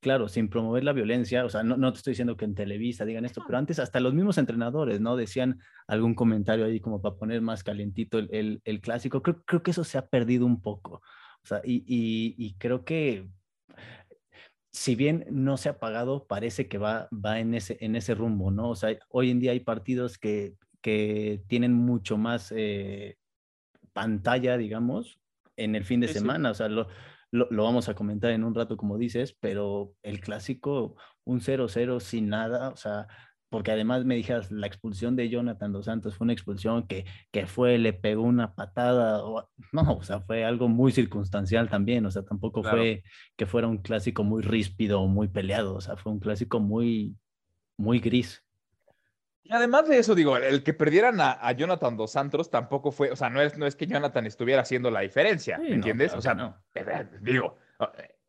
claro, 0.00 0.28
sin 0.28 0.48
promover 0.48 0.84
la 0.84 0.92
violencia, 0.92 1.44
o 1.44 1.48
sea, 1.48 1.62
no, 1.62 1.76
no, 1.76 1.92
te 1.92 1.98
estoy 1.98 2.12
diciendo 2.12 2.36
que 2.36 2.44
en 2.44 2.54
Televisa 2.54 3.04
digan 3.04 3.24
esto, 3.24 3.42
pero 3.46 3.58
antes 3.58 3.78
hasta 3.78 4.00
los 4.00 4.14
mismos 4.14 4.38
entrenadores, 4.38 5.00
¿no? 5.00 5.16
Decían 5.16 5.60
algún 5.86 6.14
comentario 6.14 6.64
ahí 6.64 6.80
como 6.80 7.00
para 7.02 7.16
poner 7.16 7.40
más 7.40 7.64
calentito 7.64 8.18
el, 8.18 8.60
el, 8.64 8.80
clásico. 8.80 9.22
Creo, 9.22 9.42
creo, 9.44 9.62
que 9.62 9.70
eso 9.72 9.84
se 9.84 9.98
ha 9.98 10.06
perdido 10.06 10.46
un 10.46 10.60
poco. 10.60 11.02
O 11.42 11.46
sea, 11.46 11.60
y, 11.64 11.84
y, 11.86 12.54
creo 12.58 12.84
que 12.84 13.28
si 14.72 14.94
bien 14.94 15.26
no 15.30 15.56
se 15.56 15.68
ha 15.68 15.78
pagado, 15.78 16.26
parece 16.26 16.68
que 16.68 16.76
va, 16.76 17.08
va 17.12 17.40
en, 17.40 17.54
ese, 17.54 17.78
en 17.80 17.96
ese 17.96 18.14
rumbo, 18.14 18.50
¿no? 18.50 18.70
O 18.70 18.76
sea, 18.76 18.96
hoy 19.08 19.30
en 19.30 19.40
día 19.40 19.52
hay 19.52 19.60
partidos 19.60 20.18
que, 20.18 20.54
que 20.82 21.42
tienen 21.46 21.72
mucho 21.72 22.18
más 22.18 22.52
eh, 22.54 23.16
pantalla, 23.92 24.58
digamos, 24.58 25.18
en 25.56 25.74
el 25.74 25.84
fin 25.84 26.00
de 26.00 26.08
semana. 26.08 26.50
O 26.50 26.54
sea, 26.54 26.68
lo, 26.68 26.88
lo, 27.30 27.48
vamos 27.50 27.88
a 27.88 27.94
comentar 27.94 28.30
en 28.32 28.44
un 28.44 28.54
rato, 28.54 28.76
como 28.76 28.98
dices, 28.98 29.36
pero 29.40 29.92
el 30.02 30.20
clásico, 30.20 30.96
un 31.24 31.40
0-0 31.40 32.00
sin 32.00 32.28
nada, 32.28 32.70
o 32.70 32.76
sea, 32.76 33.08
porque 33.48 33.70
además 33.70 34.04
me 34.04 34.16
dijeras, 34.16 34.50
la 34.50 34.66
expulsión 34.66 35.16
de 35.16 35.28
Jonathan 35.28 35.72
Dos 35.72 35.86
Santos 35.86 36.16
fue 36.16 36.24
una 36.24 36.32
expulsión 36.32 36.86
que, 36.86 37.04
que 37.30 37.46
fue, 37.46 37.78
le 37.78 37.92
pegó 37.92 38.22
una 38.22 38.54
patada, 38.54 39.24
o, 39.24 39.48
no, 39.72 39.96
o 39.96 40.02
sea, 40.02 40.20
fue 40.20 40.44
algo 40.44 40.68
muy 40.68 40.92
circunstancial 40.92 41.68
también, 41.68 42.06
o 42.06 42.10
sea, 42.10 42.22
tampoco 42.22 42.62
fue 42.62 43.02
que 43.36 43.46
fuera 43.46 43.68
un 43.68 43.78
clásico 43.78 44.24
muy 44.24 44.42
ríspido 44.42 45.00
o 45.00 45.08
muy 45.08 45.28
peleado, 45.28 45.74
o 45.74 45.80
sea, 45.80 45.96
fue 45.96 46.12
un 46.12 46.20
clásico 46.20 46.60
muy, 46.60 47.16
muy 47.76 48.00
gris. 48.00 48.45
Y 49.48 49.52
además 49.52 49.88
de 49.88 49.98
eso, 49.98 50.14
digo, 50.16 50.36
el 50.36 50.64
que 50.64 50.74
perdieran 50.74 51.20
a, 51.20 51.52
Jonathan 51.52 51.96
Dos 51.96 52.10
Santos 52.10 52.50
tampoco 52.50 52.90
fue, 52.90 53.12
o 53.12 53.16
sea, 53.16 53.30
no 53.30 53.40
es, 53.40 53.56
no 53.56 53.66
es 53.66 53.76
que 53.76 53.86
Jonathan 53.86 54.26
estuviera 54.26 54.62
haciendo 54.62 54.90
la 54.90 55.00
diferencia, 55.00 55.58
¿me 55.58 55.74
entiendes? 55.74 56.14
o 56.14 56.20
sea, 56.20 56.34
no. 56.34 56.56
digo, 57.20 57.56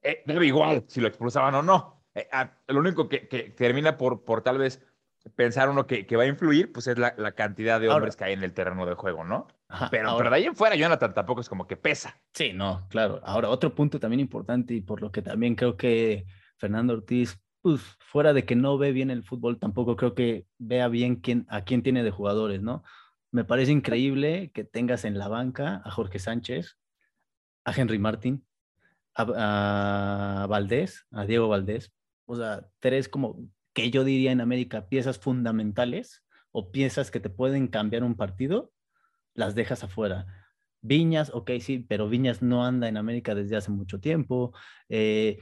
eh, 0.03 0.23
eh 0.27 0.45
igual 0.45 0.83
si 0.87 1.01
lo 1.01 1.07
expulsaban 1.07 1.55
o 1.55 1.63
no. 1.63 2.03
Eh, 2.13 2.27
lo 2.67 2.79
único 2.79 3.09
que, 3.09 3.27
que, 3.27 3.49
termina 3.49 3.97
por, 3.97 4.25
por 4.25 4.43
tal 4.43 4.59
vez 4.59 4.83
pensar 5.35 5.69
uno 5.69 5.87
que, 5.87 6.05
que 6.05 6.15
va 6.15 6.23
a 6.23 6.27
influir, 6.27 6.71
pues 6.71 6.85
es 6.85 6.99
la, 6.99 7.15
la 7.17 7.31
cantidad 7.31 7.79
de 7.79 7.89
hombres 7.89 8.15
que 8.15 8.25
hay 8.25 8.33
en 8.33 8.43
el 8.43 8.53
terreno 8.53 8.85
de 8.85 8.93
juego, 8.93 9.23
¿no? 9.23 9.47
pero, 9.91 10.15
pero 10.17 10.29
de 10.29 10.35
ahí 10.35 10.45
en 10.45 10.55
fuera, 10.55 10.75
Jonathan 10.75 11.13
tampoco 11.15 11.41
es 11.41 11.49
como 11.49 11.65
que 11.65 11.77
pesa. 11.77 12.19
Sí, 12.33 12.53
no, 12.53 12.87
claro. 12.89 13.21
Ahora, 13.23 13.49
otro 13.49 13.73
punto 13.73 13.99
también 13.99 14.19
importante 14.19 14.75
y 14.75 14.81
por 14.81 15.01
lo 15.01 15.11
que 15.11 15.23
también 15.23 15.55
creo 15.55 15.75
que 15.75 16.27
Fernando 16.57 16.93
Ortiz 16.93 17.39
pues 17.67 17.81
fuera 17.99 18.31
de 18.31 18.45
que 18.45 18.55
no 18.55 18.77
ve 18.77 18.93
bien 18.93 19.11
el 19.11 19.25
fútbol, 19.25 19.59
tampoco 19.59 19.97
creo 19.97 20.15
que 20.15 20.47
vea 20.57 20.87
bien 20.87 21.17
quién, 21.17 21.45
a 21.49 21.65
quién 21.65 21.83
tiene 21.83 22.01
de 22.01 22.11
jugadores, 22.11 22.61
¿no? 22.61 22.81
Me 23.29 23.43
parece 23.43 23.73
increíble 23.73 24.51
que 24.53 24.63
tengas 24.63 25.03
en 25.03 25.17
la 25.17 25.27
banca 25.27 25.81
a 25.83 25.91
Jorge 25.91 26.17
Sánchez, 26.17 26.77
a 27.65 27.73
Henry 27.73 27.99
Martín, 27.99 28.45
a, 29.13 30.43
a 30.43 30.47
Valdés, 30.47 31.07
a 31.11 31.25
Diego 31.25 31.49
Valdés, 31.49 31.91
o 32.25 32.37
sea, 32.37 32.69
tres 32.79 33.09
como 33.09 33.37
que 33.73 33.91
yo 33.91 34.05
diría 34.05 34.31
en 34.31 34.39
América 34.39 34.87
piezas 34.87 35.19
fundamentales 35.19 36.23
o 36.53 36.71
piezas 36.71 37.11
que 37.11 37.19
te 37.19 37.29
pueden 37.29 37.67
cambiar 37.67 38.05
un 38.05 38.15
partido, 38.15 38.71
las 39.33 39.55
dejas 39.55 39.83
afuera. 39.83 40.25
Viñas, 40.79 41.31
ok, 41.33 41.51
sí, 41.59 41.79
pero 41.79 42.07
Viñas 42.07 42.41
no 42.41 42.63
anda 42.63 42.87
en 42.87 42.95
América 42.95 43.35
desde 43.35 43.57
hace 43.57 43.71
mucho 43.71 43.99
tiempo. 43.99 44.53
Eh, 44.87 45.39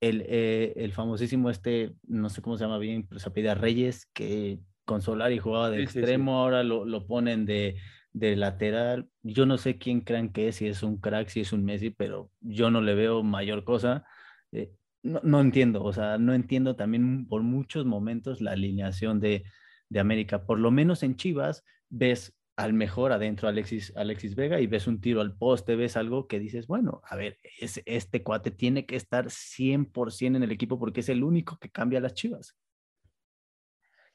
el, 0.00 0.24
eh, 0.26 0.72
el, 0.76 0.92
famosísimo 0.92 1.50
este, 1.50 1.94
no 2.06 2.28
sé 2.30 2.42
cómo 2.42 2.56
se 2.56 2.64
llama 2.64 2.78
bien, 2.78 3.06
pero 3.06 3.18
se 3.18 3.30
pide 3.30 3.54
Reyes, 3.54 4.06
que 4.12 4.58
con 4.84 5.02
Solari 5.02 5.38
jugaba 5.38 5.70
de 5.70 5.82
extremo, 5.82 6.38
ahora 6.38 6.62
lo, 6.62 6.84
lo 6.84 7.06
ponen 7.06 7.44
de, 7.46 7.76
de, 8.12 8.34
lateral. 8.36 9.08
Yo 9.22 9.46
no 9.46 9.58
sé 9.58 9.78
quién 9.78 10.00
crean 10.00 10.32
que 10.32 10.48
es, 10.48 10.56
si 10.56 10.66
es 10.66 10.82
un 10.82 10.96
crack, 10.98 11.28
si 11.28 11.40
es 11.40 11.52
un 11.52 11.64
Messi, 11.64 11.90
pero 11.90 12.30
yo 12.40 12.70
no 12.70 12.80
le 12.80 12.94
veo 12.94 13.22
mayor 13.22 13.64
cosa. 13.64 14.04
Eh, 14.52 14.72
no, 15.02 15.20
no, 15.22 15.40
entiendo, 15.40 15.84
o 15.84 15.92
sea, 15.92 16.18
no 16.18 16.34
entiendo 16.34 16.76
también 16.76 17.26
por 17.28 17.42
muchos 17.42 17.84
momentos 17.86 18.40
la 18.40 18.52
alineación 18.52 19.20
de, 19.20 19.44
de 19.88 20.00
América. 20.00 20.44
Por 20.46 20.58
lo 20.58 20.70
menos 20.70 21.02
en 21.02 21.16
Chivas 21.16 21.64
ves 21.88 22.34
al 22.60 22.74
mejor 22.74 23.12
adentro 23.12 23.48
Alexis, 23.48 23.92
Alexis 23.96 24.34
Vega 24.34 24.60
y 24.60 24.66
ves 24.66 24.86
un 24.86 25.00
tiro 25.00 25.22
al 25.22 25.34
poste, 25.34 25.76
ves 25.76 25.96
algo 25.96 26.26
que 26.26 26.38
dices, 26.38 26.66
bueno, 26.66 27.00
a 27.04 27.16
ver, 27.16 27.38
es, 27.58 27.80
este 27.86 28.22
cuate 28.22 28.50
tiene 28.50 28.84
que 28.84 28.96
estar 28.96 29.26
100% 29.26 30.36
en 30.36 30.42
el 30.42 30.52
equipo 30.52 30.78
porque 30.78 31.00
es 31.00 31.08
el 31.08 31.24
único 31.24 31.58
que 31.58 31.70
cambia 31.70 32.00
las 32.00 32.12
chivas. 32.12 32.56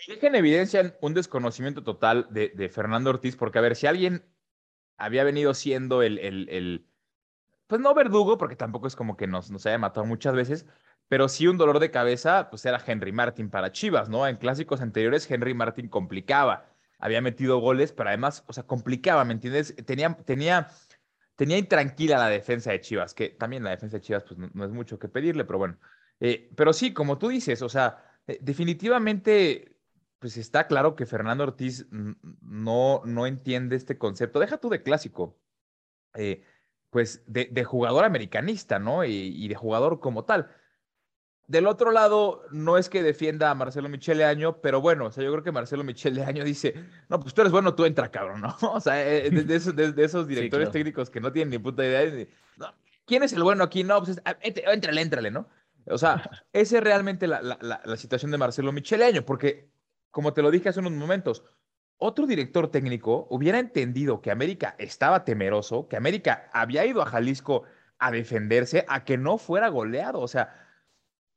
Deja 0.07 0.27
en 0.27 0.35
evidencia 0.35 0.95
un 1.01 1.15
desconocimiento 1.15 1.83
total 1.83 2.27
de, 2.29 2.69
Fernando 2.69 3.09
Ortiz, 3.09 3.35
porque 3.35 3.57
a 3.57 3.61
ver, 3.61 3.75
si 3.75 3.87
alguien 3.87 4.23
había 4.97 5.23
venido 5.23 5.55
siendo 5.55 6.03
el, 6.03 6.19
el, 6.19 6.87
pues 7.65 7.81
no 7.81 7.95
verdugo, 7.95 8.37
porque 8.37 8.55
tampoco 8.55 8.85
es 8.85 8.95
como 8.95 9.17
que 9.17 9.25
nos, 9.25 9.49
nos 9.49 9.65
haya 9.65 9.79
matado 9.79 10.05
muchas 10.05 10.35
veces, 10.35 10.67
pero 11.07 11.29
sí 11.29 11.47
un 11.47 11.57
dolor 11.57 11.79
de 11.79 11.89
cabeza, 11.89 12.49
pues 12.51 12.63
era 12.65 12.83
Henry 12.85 13.11
Martin 13.11 13.49
para 13.49 13.71
Chivas, 13.71 14.07
¿no? 14.07 14.27
En 14.27 14.37
clásicos 14.37 14.81
anteriores 14.81 15.29
Henry 15.31 15.55
Martin 15.55 15.89
complicaba 15.89 16.74
había 16.99 17.21
metido 17.21 17.59
goles, 17.59 17.91
pero 17.91 18.09
además, 18.09 18.43
o 18.47 18.53
sea, 18.53 18.63
complicaba, 18.63 19.25
¿me 19.25 19.33
entiendes? 19.33 19.75
Tenía, 19.85 20.15
tenía, 20.25 20.69
tenía 21.35 21.57
intranquila 21.57 22.17
la 22.17 22.29
defensa 22.29 22.71
de 22.71 22.81
Chivas, 22.81 23.13
que 23.13 23.29
también 23.29 23.63
la 23.63 23.71
defensa 23.71 23.97
de 23.97 24.01
Chivas, 24.01 24.23
pues 24.23 24.37
no, 24.37 24.65
es 24.65 24.71
mucho 24.71 24.99
que 24.99 25.09
pedirle, 25.09 25.45
pero 25.45 25.59
bueno. 25.59 25.77
Eh, 26.19 26.51
pero 26.55 26.73
sí, 26.73 26.93
como 26.93 27.17
tú 27.17 27.27
dices, 27.29 27.61
o 27.61 27.69
sea, 27.69 28.03
eh, 28.27 28.39
definitivamente, 28.41 29.77
pues 30.19 30.37
está 30.37 30.67
claro 30.67 30.95
que 30.95 31.05
Fernando 31.05 31.43
Ortiz 31.43 31.87
no, 31.91 33.01
no 33.05 33.27
entiende 33.27 33.75
este 33.75 33.97
concepto. 33.97 34.39
Deja 34.39 34.57
tú 34.57 34.69
de 34.69 34.81
clásico, 34.83 35.37
eh, 36.13 36.43
pues 36.89 37.23
de, 37.27 37.49
de, 37.51 37.63
jugador 37.65 38.05
americanista, 38.05 38.79
¿no? 38.79 39.03
y 39.03 39.47
de 39.47 39.55
jugador 39.55 39.99
como 39.99 40.23
tal. 40.23 40.49
Del 41.47 41.67
otro 41.67 41.91
lado, 41.91 42.43
no 42.49 42.77
es 42.77 42.89
que 42.89 43.03
defienda 43.03 43.51
a 43.51 43.55
Marcelo 43.55 43.87
Michele 43.87 44.25
Año, 44.25 44.61
pero 44.61 44.81
bueno, 44.81 45.05
o 45.05 45.11
sea, 45.11 45.23
yo 45.23 45.31
creo 45.31 45.43
que 45.43 45.51
Marcelo 45.51 45.83
Michele 45.83 46.23
Año 46.23 46.43
dice, 46.43 46.73
no, 47.07 47.19
pues 47.19 47.35
tú 47.35 47.41
eres 47.41 47.51
bueno, 47.51 47.75
tú 47.75 47.85
entra, 47.85 48.09
cabrón, 48.09 48.41
¿no? 48.41 48.55
O 48.73 48.79
sea, 48.79 49.07
eh, 49.07 49.29
de, 49.29 49.55
esos, 49.55 50.27
directores 50.27 50.71
técnicos 50.71 51.11
que 51.11 51.21
no 51.21 51.31
tienen 51.31 51.51
ni 51.51 51.59
puta 51.59 51.85
idea. 51.85 51.99
De, 51.99 52.29
¿Quién 53.05 53.21
es 53.21 53.33
el 53.33 53.43
bueno 53.43 53.63
aquí? 53.63 53.83
No, 53.83 54.01
pues 54.01 54.19
ah, 54.25 54.35
éntrale, 54.41 55.01
éntrale, 55.01 55.29
¿no? 55.29 55.47
O 55.85 55.99
sea, 55.99 56.27
esa 56.53 56.77
es 56.77 56.83
realmente 56.83 57.27
la, 57.27 57.41
la, 57.41 57.97
situación 57.97 58.31
de 58.31 58.39
Marcelo 58.39 58.71
Michele 58.71 59.05
Año, 59.05 59.23
porque, 59.23 59.69
como 60.09 60.33
te 60.33 60.41
lo 60.41 60.49
dije 60.49 60.69
hace 60.69 60.79
unos 60.79 60.93
momentos, 60.93 61.43
otro 61.97 62.25
director 62.25 62.71
técnico 62.71 63.27
hubiera 63.29 63.59
entendido 63.59 64.19
que 64.19 64.31
América 64.31 64.75
estaba 64.79 65.23
temeroso, 65.23 65.87
que 65.87 65.95
América 65.95 66.49
había 66.53 66.87
ido 66.87 67.03
a 67.03 67.05
Jalisco 67.05 67.65
a 67.99 68.09
defenderse, 68.09 68.83
a 68.87 69.05
que 69.05 69.17
no 69.17 69.37
fuera 69.37 69.69
goleado, 69.69 70.19
o 70.19 70.27
sea 70.27 70.64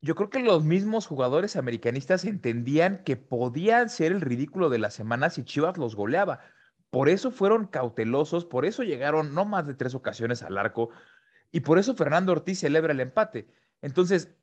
yo 0.00 0.14
creo 0.14 0.30
que 0.30 0.38
los 0.38 0.64
mismos 0.64 1.06
jugadores 1.06 1.56
americanistas 1.56 2.24
entendían 2.24 3.02
que 3.04 3.16
podían 3.16 3.88
ser 3.88 4.12
el 4.12 4.20
ridículo 4.20 4.70
de 4.70 4.78
la 4.78 4.90
semana 4.90 5.30
si 5.30 5.44
Chivas 5.44 5.76
los 5.76 5.96
goleaba. 5.96 6.40
Por 6.90 7.08
eso 7.08 7.30
fueron 7.30 7.66
cautelosos, 7.66 8.44
por 8.44 8.64
eso 8.64 8.82
llegaron 8.82 9.34
no 9.34 9.44
más 9.44 9.66
de 9.66 9.74
tres 9.74 9.94
ocasiones 9.94 10.42
al 10.42 10.56
arco 10.56 10.90
y 11.50 11.60
por 11.60 11.78
eso 11.78 11.94
Fernando 11.94 12.32
Ortiz 12.32 12.60
celebra 12.60 12.92
el 12.92 13.00
empate. 13.00 13.48
Entonces, 13.82 14.34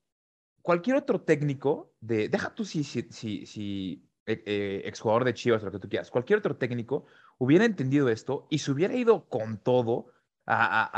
cualquier 0.62 0.97
otro 0.97 1.21
técnico 1.21 1.93
de, 2.01 2.27
deja 2.27 2.53
tú 2.53 2.65
si, 2.65 2.83
si, 2.83 3.03
si, 3.12 3.45
si 3.45 4.09
eh, 4.25 4.43
eh, 4.45 4.81
exjugador 4.85 5.24
de 5.24 5.33
Chivas 5.33 5.63
lo 5.63 5.71
que 5.71 5.79
tú 5.79 5.88
quieras, 5.88 6.12
cualquier 6.12 6.39
otro 6.39 6.57
técnico 6.57 7.05
hubiera 7.38 7.63
entendido 7.65 8.09
esto 8.09 8.45
y 8.50 8.59
se 8.59 8.71
hubiera 8.71 8.95
ido 8.95 9.29
con 9.29 9.57
todo 9.57 10.12
a, 10.45 10.89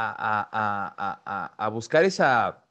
a, 1.15 1.65
a 1.65 1.69
buscar 1.69 2.03
esa, 2.03 2.65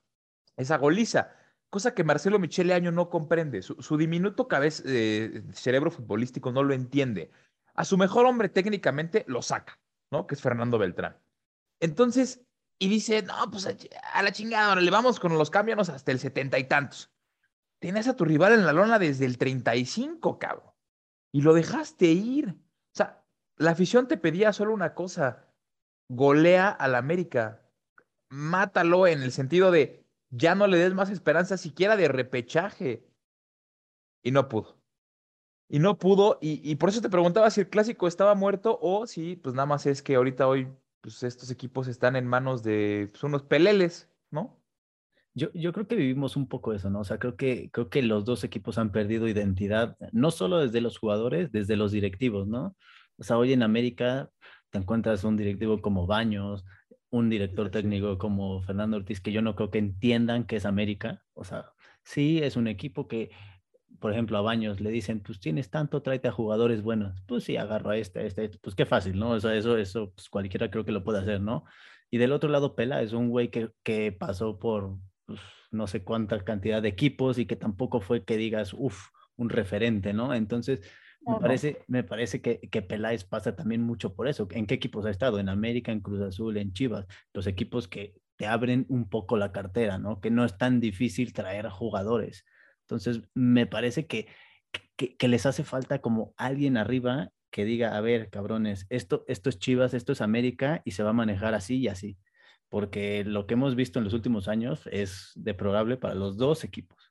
esa 0.57 0.77
goliza 0.77 1.36
cosa 1.71 1.95
que 1.95 2.05
Marcelo 2.05 2.39
Michele 2.39 2.75
Año 2.75 2.93
no 2.93 3.11
comprende. 3.11 3.63
Su, 3.63 3.97
diminuto 3.97 4.49
cabeza, 4.49 4.83
eh, 4.87 5.43
cerebro 5.53 5.91
futbolístico 5.91 6.53
no 6.53 6.63
lo 6.63 6.75
entiende. 6.75 7.31
A 7.75 7.85
su 7.85 7.99
mejor 7.99 8.27
hombre 8.27 8.49
técnicamente 8.49 9.25
lo 9.29 9.43
saca, 9.43 9.79
¿no? 10.11 10.27
Que 10.27 10.35
es 10.35 10.43
Fernando 10.43 10.79
Beltrán. 10.79 11.19
Entonces, 11.81 12.47
y 12.79 12.89
dice, 12.89 13.23
no, 13.23 13.51
pues 13.51 13.67
a 13.67 14.23
la 14.23 14.33
chingada, 14.33 14.69
ahora 14.69 14.81
le 14.81 14.91
vamos 14.91 15.21
con 15.21 15.37
los 15.37 15.51
cambios 15.51 15.89
hasta 15.89 16.13
el 16.13 16.19
setenta 16.19 16.59
y 16.59 16.65
tantos. 16.65 17.11
tenías 17.79 18.09
a 18.09 18.17
tu 18.17 18.25
rival 18.25 18.53
en 18.53 18.65
la 18.65 18.73
lona 18.73 18.99
desde 18.99 19.27
el 19.27 19.39
35, 19.39 20.39
cabrón. 20.39 20.73
Y 21.33 21.43
lo 21.43 21.53
dejaste 21.53 22.07
ir. 22.07 22.49
O 22.49 22.95
sea, 22.95 23.25
la 23.57 23.73
afición 23.73 24.09
te 24.09 24.17
pedía 24.17 24.53
solo 24.53 24.73
una 24.73 24.95
cosa, 24.95 25.47
golea 26.09 26.71
al 26.71 26.95
América. 26.95 27.63
Mátalo 28.31 29.07
en 29.07 29.23
el 29.23 29.33
sentido 29.33 29.71
de 29.71 30.06
ya 30.31 30.55
no 30.55 30.67
le 30.67 30.79
des 30.79 30.95
más 30.95 31.11
esperanza 31.11 31.57
siquiera 31.57 31.97
de 31.97 32.09
repechaje. 32.09 33.07
Y 34.23 34.31
no 34.33 34.49
pudo. 34.49 34.77
Y 35.69 35.81
no 35.81 35.99
pudo, 35.99 36.39
y, 36.41 36.77
por 36.77 36.91
eso 36.91 37.01
te 37.01 37.11
preguntaba 37.11 37.51
si 37.51 37.61
el 37.61 37.69
clásico 37.69 38.07
estaba 38.07 38.37
muerto 38.37 38.79
o 38.81 39.07
si, 39.07 39.35
pues 39.35 39.55
nada 39.55 39.67
más 39.67 39.85
es 39.87 40.01
que 40.01 40.15
ahorita 40.15 40.47
hoy, 40.47 40.69
pues 41.01 41.25
estos 41.25 41.51
equipos 41.51 41.89
están 41.89 42.15
en 42.15 42.25
manos 42.25 42.63
de 42.63 43.09
pues, 43.11 43.25
unos 43.25 43.43
peleles, 43.43 44.09
¿no? 44.31 44.63
Yo, 45.35 45.53
yo, 45.55 45.73
creo 45.73 45.89
que 45.89 45.97
vivimos 45.97 46.37
un 46.37 46.49
poco 46.49 46.73
eso, 46.73 46.89
¿no? 46.89 47.01
O 47.01 47.05
sea, 47.05 47.19
creo 47.19 47.37
que, 47.37 47.69
creo 47.73 47.91
que 47.91 48.03
los 48.03 48.25
dos 48.25 48.45
equipos 48.45 48.79
han 48.79 48.93
perdido 48.93 49.27
identidad, 49.27 49.97
no 50.13 50.31
solo 50.31 50.59
desde 50.59 50.81
los 50.81 50.99
jugadores, 50.99 51.51
desde 51.51 51.77
los 51.77 51.91
directivos, 51.91 52.47
¿no? 52.47 52.77
O 53.19 53.25
sea, 53.25 53.37
hoy 53.37 53.53
en 53.53 53.65
América 53.65 54.31
te 54.71 54.79
encuentras 54.79 55.25
un 55.25 55.37
directivo 55.37 55.83
como 55.83 56.07
Baños, 56.07 56.65
un 57.17 57.31
director 57.31 57.71
técnico 57.71 58.19
como 58.19 58.63
Fernando 58.63 58.97
Ortiz, 58.97 59.21
que 59.21 59.33
yo 59.33 59.43
no 59.43 59.57
creo 59.57 59.71
que 59.71 59.79
entiendan 59.79 60.45
que 60.45 60.57
es 60.57 60.67
América. 60.67 61.25
O 61.35 61.45
sea, 61.45 61.73
sí 62.03 62.41
es 62.43 62.57
un 62.57 62.69
equipo 62.69 63.09
que 63.09 63.31
por 63.99 64.13
ejemplo, 64.13 64.37
a 64.39 64.43
Baños 64.43 64.81
le 64.81 64.91
dicen, 64.91 65.21
pues 65.21 65.41
tienes 65.41 65.71
tanto, 65.71 66.03
tráete 66.03 66.29
a 66.29 66.33
jugadores 66.33 66.83
buenos. 66.83 67.23
Pues 67.27 67.45
sí, 67.45 67.57
agarro 67.57 67.91
a 67.91 67.97
este, 67.97 68.21
a 68.21 68.23
este, 68.23 68.49
pues 68.61 68.77
qué 68.77 68.87
fácil, 68.87 69.19
¿no? 69.19 69.31
O 69.31 69.41
sea, 69.41 69.55
eso, 69.55 69.77
eso, 69.77 70.13
pues 70.15 70.29
cualquiera 70.29 70.71
creo 70.71 70.85
que 70.85 70.93
lo 70.93 71.05
puede 71.05 71.21
hacer, 71.21 71.41
¿no? 71.41 71.65
Y 72.11 72.19
del 72.19 72.33
otro 72.33 72.49
lado, 72.51 72.75
Pela 72.77 73.03
es 73.03 73.13
un 73.13 73.31
güey 73.31 73.51
que, 73.51 73.71
que 73.83 74.13
pasó 74.13 74.59
por 74.59 74.99
pues, 75.25 75.41
no 75.71 75.87
sé 75.87 76.05
cuánta 76.05 76.39
cantidad 76.45 76.83
de 76.83 76.89
equipos 76.89 77.39
y 77.39 77.47
que 77.47 77.57
tampoco 77.57 78.01
fue 78.01 78.25
que 78.25 78.37
digas, 78.37 78.75
uff, 78.75 79.09
un 79.37 79.49
referente, 79.51 80.13
¿no? 80.13 80.35
Entonces, 80.35 80.83
me 81.27 81.41
parece, 81.41 81.79
me 81.89 82.05
parece 82.05 82.41
que, 82.41 82.61
que 82.61 82.83
Peláez 82.83 83.25
pasa 83.25 83.57
también 83.57 83.83
mucho 83.83 84.15
por 84.15 84.29
eso. 84.29 84.47
¿En 84.51 84.67
qué 84.67 84.75
equipos 84.75 85.05
ha 85.07 85.11
estado? 85.11 85.39
En 85.39 85.49
América, 85.49 85.93
en 85.93 86.01
Cruz 86.01 86.21
Azul, 86.23 86.57
en 86.57 86.73
Chivas. 86.73 87.07
Los 87.33 87.47
equipos 87.47 87.89
que 87.89 88.15
te 88.37 88.47
abren 88.47 88.87
un 88.89 89.09
poco 89.09 89.37
la 89.37 89.53
cartera, 89.53 89.99
¿no? 89.99 90.21
Que 90.21 90.31
no 90.31 90.45
es 90.45 90.57
tan 90.57 90.81
difícil 90.81 91.33
traer 91.33 91.69
jugadores. 91.69 92.45
Entonces, 92.83 93.23
me 93.35 93.67
parece 93.67 94.07
que, 94.07 94.29
que, 94.97 95.29
les 95.29 95.47
hace 95.47 95.65
falta 95.65 96.01
como 96.01 96.35
alguien 96.37 96.77
arriba 96.77 97.33
que 97.51 97.65
diga, 97.65 97.97
a 97.97 98.01
ver, 98.01 98.31
cabrones, 98.31 98.87
esto, 98.91 99.25
esto 99.27 99.51
es 99.51 99.59
Chivas, 99.59 99.95
esto 99.95 100.13
es 100.13 100.21
América 100.21 100.83
y 100.85 100.93
se 100.93 101.03
va 101.03 101.11
a 101.11 101.15
manejar 101.15 101.55
así 101.55 101.79
y 101.79 101.89
así. 101.89 102.19
Porque 102.69 103.25
lo 103.25 103.47
que 103.47 103.55
hemos 103.55 103.75
visto 103.75 103.99
en 103.99 104.05
los 104.05 104.15
últimos 104.15 104.49
años 104.49 104.89
es 104.93 105.33
deplorable 105.35 105.97
para 105.97 106.15
los 106.15 106.37
dos 106.37 106.65
equipos. 106.65 107.06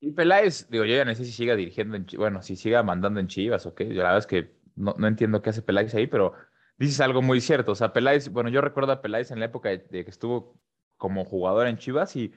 Y 0.00 0.12
Peláez, 0.12 0.68
digo, 0.70 0.84
yo 0.84 0.94
ya 0.94 1.04
no 1.04 1.14
sé 1.14 1.24
si 1.24 1.32
siga 1.32 1.56
dirigiendo, 1.56 1.96
en, 1.96 2.06
bueno, 2.16 2.42
si 2.42 2.56
siga 2.56 2.82
mandando 2.82 3.20
en 3.20 3.26
Chivas 3.26 3.66
o 3.66 3.74
qué. 3.74 3.88
Yo 3.88 4.02
la 4.02 4.10
verdad 4.10 4.18
es 4.18 4.26
que 4.26 4.54
no, 4.76 4.94
no 4.96 5.06
entiendo 5.08 5.42
qué 5.42 5.50
hace 5.50 5.62
Peláez 5.62 5.94
ahí, 5.94 6.06
pero 6.06 6.34
dices 6.78 7.00
algo 7.00 7.22
muy 7.22 7.40
cierto. 7.40 7.72
O 7.72 7.74
sea, 7.74 7.92
Peláez, 7.92 8.28
bueno, 8.28 8.48
yo 8.50 8.60
recuerdo 8.60 8.92
a 8.92 9.02
Peláez 9.02 9.30
en 9.30 9.40
la 9.40 9.46
época 9.46 9.70
de, 9.70 9.88
que 9.88 10.10
estuvo 10.10 10.60
como 10.96 11.24
jugador 11.24 11.66
en 11.66 11.78
Chivas 11.78 12.14
y 12.16 12.32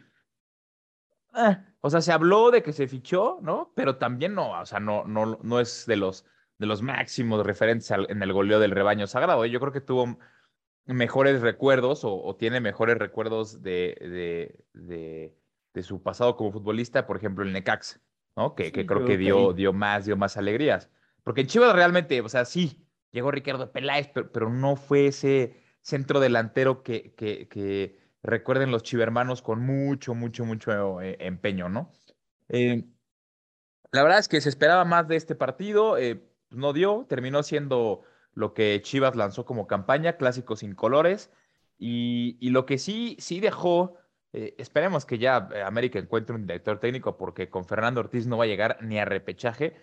eh, 1.35 1.57
o 1.81 1.89
sea, 1.89 2.01
se 2.01 2.11
habló 2.11 2.51
de 2.51 2.61
que 2.61 2.73
se 2.73 2.87
fichó, 2.87 3.39
¿no? 3.41 3.71
Pero 3.75 3.97
también 3.97 4.35
no, 4.35 4.59
o 4.59 4.65
sea, 4.65 4.79
no, 4.79 5.05
no, 5.05 5.39
no 5.41 5.59
es 5.59 5.85
de 5.85 5.95
los, 5.95 6.25
de 6.57 6.67
los 6.67 6.81
máximos 6.81 7.45
referentes 7.45 7.89
en 7.91 8.21
el 8.21 8.33
goleo 8.33 8.59
del 8.59 8.71
rebaño 8.71 9.07
sagrado. 9.07 9.45
¿eh? 9.45 9.49
Yo 9.49 9.59
creo 9.59 9.71
que 9.71 9.81
tuvo 9.81 10.17
mejores 10.85 11.41
recuerdos 11.41 12.01
o, 12.03 12.35
tiene 12.37 12.59
mejores 12.59 12.97
recuerdos 12.97 13.61
de, 13.61 13.97
de, 14.01 14.65
de, 14.73 15.37
su 15.81 16.03
pasado 16.03 16.35
como 16.35 16.51
futbolista, 16.51 17.07
por 17.07 17.17
ejemplo, 17.17 17.43
el 17.43 17.53
Necax, 17.53 18.01
¿no? 18.35 18.55
Que, 18.55 18.71
que 18.71 18.85
creo 18.85 19.05
que 19.05 19.17
dio, 19.17 19.53
dio 19.53 19.73
más, 19.73 20.05
dio 20.05 20.17
más 20.17 20.37
alegrías. 20.37 20.89
Porque 21.23 21.41
en 21.41 21.47
Chivas 21.47 21.73
realmente, 21.73 22.19
o 22.21 22.29
sea, 22.29 22.45
sí, 22.45 22.85
llegó 23.11 23.31
Ricardo 23.31 23.71
Peláez, 23.71 24.09
pero, 24.13 24.31
pero 24.31 24.49
no 24.49 24.75
fue 24.75 25.07
ese 25.07 25.61
centro 25.81 26.19
delantero 26.19 26.83
que, 26.83 27.13
que, 27.15 27.47
que 27.47 27.99
recuerden 28.23 28.71
los 28.71 28.83
chivermanos 28.83 29.41
con 29.41 29.61
mucho, 29.61 30.13
mucho, 30.13 30.45
mucho 30.45 31.01
eh, 31.01 31.17
empeño, 31.19 31.69
¿no? 31.69 31.91
Eh, 32.49 32.83
la 33.91 34.03
verdad 34.03 34.19
es 34.19 34.27
que 34.27 34.41
se 34.41 34.49
esperaba 34.49 34.85
más 34.85 35.07
de 35.07 35.15
este 35.15 35.35
partido, 35.35 35.97
eh, 35.97 36.23
no 36.49 36.73
dio, 36.73 37.05
terminó 37.09 37.43
siendo 37.43 38.03
lo 38.33 38.53
que 38.53 38.81
Chivas 38.81 39.15
lanzó 39.15 39.45
como 39.45 39.67
campaña, 39.67 40.17
clásico 40.17 40.55
sin 40.55 40.75
colores, 40.75 41.31
y, 41.77 42.37
lo 42.51 42.67
que 42.67 42.77
sí, 42.77 43.17
sí 43.19 43.39
dejó, 43.39 43.97
esperemos 44.33 45.05
que 45.05 45.17
ya 45.17 45.49
América 45.65 45.99
encuentre 45.99 46.35
un 46.35 46.47
director 46.47 46.79
técnico, 46.79 47.17
porque 47.17 47.49
con 47.49 47.65
Fernando 47.65 47.99
Ortiz 47.99 48.27
no 48.27 48.37
va 48.37 48.45
a 48.45 48.47
llegar 48.47 48.77
ni 48.81 48.99
a 48.99 49.05
repechaje, 49.05 49.75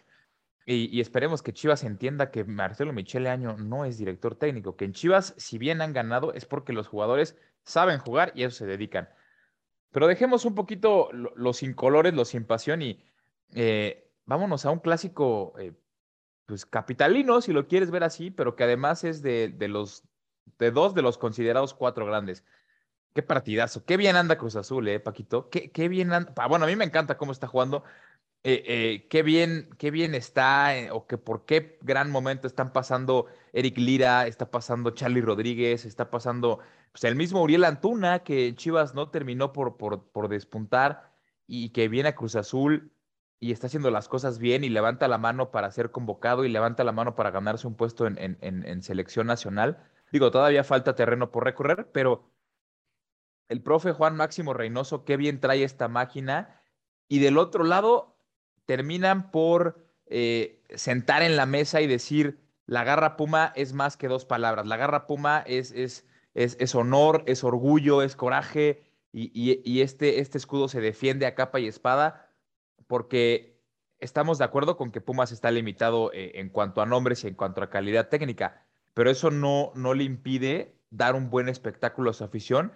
y, 0.71 1.01
esperemos 1.01 1.43
que 1.43 1.55
Chivas 1.55 1.83
entienda 1.83 2.31
que 2.31 2.45
Marcelo 2.45 2.93
Michele 2.93 3.31
Año 3.31 3.57
no 3.57 3.87
es 3.87 3.97
director 3.97 4.35
técnico, 4.35 4.77
que 4.77 4.85
en 4.85 4.93
Chivas, 4.93 5.33
si 5.39 5.57
bien 5.57 5.81
han 5.81 5.95
ganado, 5.95 6.35
es 6.35 6.45
porque 6.45 6.75
los 6.75 6.89
jugadores 6.89 7.39
saben 7.63 8.01
jugar 8.01 8.33
y 8.35 8.43
eso 8.43 8.59
se 8.59 8.67
dedican. 8.67 9.09
Pero 9.93 10.07
dejemos 10.07 10.45
un 10.45 10.55
poquito 10.55 11.09
los 11.13 11.57
sin 11.57 11.73
colores, 11.73 12.13
los 12.13 12.29
sin 12.29 12.45
pasión 12.45 12.83
y 12.83 13.03
eh, 13.55 14.11
vámonos 14.27 14.67
a 14.67 14.71
un 14.71 14.81
clásico, 14.81 15.55
eh, 15.59 15.73
pues 16.45 16.67
capitalino, 16.67 17.41
si 17.41 17.55
lo 17.55 17.67
quieres 17.67 17.91
ver 17.91 18.05
así, 18.05 18.31
pero 18.31 18.55
que 18.55 18.65
además 18.65 19.05
es 19.05 19.23
de, 19.23 19.55
los 19.69 20.05
de 20.59 20.71
dos 20.71 20.95
de 20.95 21.01
los 21.01 21.17
considerados 21.17 21.73
cuatro 21.73 22.05
grandes. 22.05 22.45
Qué 23.15 23.23
partidazo, 23.23 23.85
qué 23.85 23.97
bien 23.97 24.17
anda 24.17 24.39
Cruz 24.39 24.57
Azul, 24.57 24.87
eh, 24.89 25.01
Paquito. 25.01 25.51
Qué, 25.51 25.71
qué 25.71 25.89
bien 25.89 26.13
anda. 26.13 26.33
Bueno, 26.49 26.65
a 26.65 26.69
mí 26.69 26.77
me 26.77 26.85
encanta 26.85 27.17
cómo 27.17 27.33
está 27.33 27.47
jugando. 27.47 27.85
Eh, 28.45 28.63
eh, 28.67 29.09
qué 29.11 29.23
bien, 29.23 29.69
qué 29.79 29.91
bien 29.91 30.15
está, 30.15 30.73
o 30.93 31.07
que 31.07 31.19
por 31.19 31.45
qué 31.45 31.79
gran 31.83 32.11
momento 32.11 32.47
están 32.47 32.73
pasando 32.73 33.27
Eric 33.53 33.77
Lira, 33.79 34.27
está 34.27 34.51
pasando 34.51 34.91
Charlie 34.93 35.21
Rodríguez, 35.21 35.85
está 35.85 36.09
pasando 36.11 36.61
pues, 36.93 37.05
el 37.05 37.17
mismo 37.17 37.43
Uriel 37.43 37.65
Antuna, 37.65 38.21
que 38.21 38.55
Chivas 38.55 38.95
no 38.95 39.11
terminó 39.11 39.53
por, 39.53 39.77
por, 39.77 40.29
despuntar 40.29 41.13
y 41.47 41.71
que 41.71 41.89
viene 41.89 42.11
a 42.11 42.15
Cruz 42.15 42.37
Azul 42.37 42.93
y 43.41 43.53
está 43.53 43.67
haciendo 43.67 43.91
las 43.91 44.09
cosas 44.09 44.39
bien 44.39 44.65
y 44.65 44.69
levanta 44.69 45.09
la 45.09 45.19
mano 45.19 45.51
para 45.51 45.71
ser 45.71 45.91
convocado 45.91 46.45
y 46.45 46.49
levanta 46.49 46.85
la 46.85 46.93
mano 46.93 47.17
para 47.17 47.31
ganarse 47.31 47.67
un 47.67 47.75
puesto 47.77 48.07
en, 48.07 48.39
en, 48.41 48.83
selección 48.83 49.27
nacional. 49.27 49.85
Digo, 50.13 50.31
todavía 50.31 50.65
falta 50.65 50.95
terreno 50.95 51.31
por 51.31 51.45
recorrer, 51.45 51.91
pero 51.93 52.31
el 53.49 53.63
profe 53.63 53.93
Juan 53.93 54.17
Máximo 54.17 54.55
Reynoso, 54.55 55.05
qué 55.05 55.17
bien 55.17 55.41
trae 55.41 55.65
esta 55.65 55.89
máquina. 55.89 56.61
Y 57.09 57.19
del 57.21 57.39
otro 57.39 57.65
lado, 57.65 58.17
terminan 58.67 59.31
por 59.31 59.87
eh, 60.07 60.63
sentar 60.75 61.23
en 61.23 61.37
la 61.37 61.47
mesa 61.47 61.81
y 61.81 61.87
decir, 61.87 62.41
la 62.67 62.85
garra 62.85 63.17
puma 63.17 63.53
es 63.57 63.73
más 63.73 63.97
que 63.97 64.09
dos 64.09 64.25
palabras. 64.27 64.67
La 64.67 64.77
garra 64.77 65.07
puma 65.07 65.43
es, 65.47 65.73
es 65.73 66.05
es, 66.39 66.75
honor, 66.75 67.25
es 67.27 67.43
orgullo, 67.43 68.03
es 68.03 68.15
coraje 68.15 68.83
y, 69.13 69.81
este, 69.81 70.21
este 70.21 70.39
escudo 70.39 70.69
se 70.69 70.81
defiende 70.81 71.27
a 71.27 71.35
capa 71.35 71.59
y 71.59 71.67
espada 71.67 72.31
porque 72.87 73.61
estamos 73.99 74.39
de 74.39 74.45
acuerdo 74.45 74.77
con 74.77 74.93
que 74.93 75.01
Pumas 75.01 75.33
está 75.33 75.51
limitado 75.51 76.13
eh, 76.13 76.33
en 76.35 76.51
cuanto 76.51 76.81
a 76.81 76.87
nombres 76.87 77.25
y 77.25 77.29
en 77.29 77.35
cuanto 77.35 77.63
a 77.63 77.71
calidad 77.71 78.09
técnica, 78.09 78.65
pero 78.95 79.11
eso 79.11 79.31
no, 79.31 79.73
no 79.75 79.95
le 79.95 80.05
impide 80.05 80.77
dar 80.91 81.17
un 81.17 81.29
buen 81.31 81.49
espectáculo 81.49 82.11
a 82.11 82.15
su 82.15 82.25
afición 82.25 82.73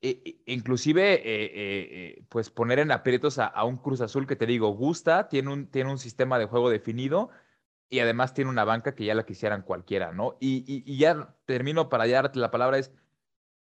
inclusive 0.00 1.14
eh, 1.14 1.20
eh, 1.24 2.24
pues 2.28 2.50
poner 2.50 2.78
en 2.78 2.92
aprietos 2.92 3.38
a, 3.38 3.64
un 3.64 3.78
Cruz 3.78 4.00
Azul 4.00 4.26
que 4.26 4.36
te 4.36 4.46
digo, 4.46 4.68
gusta, 4.68 5.28
tiene 5.28 5.52
un, 5.52 5.66
tiene 5.70 5.90
un 5.90 5.98
sistema 5.98 6.38
de 6.38 6.46
juego 6.46 6.70
definido 6.70 7.30
y 7.88 8.00
además 8.00 8.34
tiene 8.34 8.50
una 8.50 8.64
banca 8.64 8.94
que 8.94 9.04
ya 9.04 9.14
la 9.14 9.26
quisieran 9.26 9.62
cualquiera, 9.62 10.12
¿no? 10.12 10.36
Y, 10.40 10.96
ya 10.96 11.34
termino 11.46 11.88
para 11.88 12.06
darte 12.06 12.38
la 12.38 12.50
palabra, 12.50 12.78
es 12.78 12.92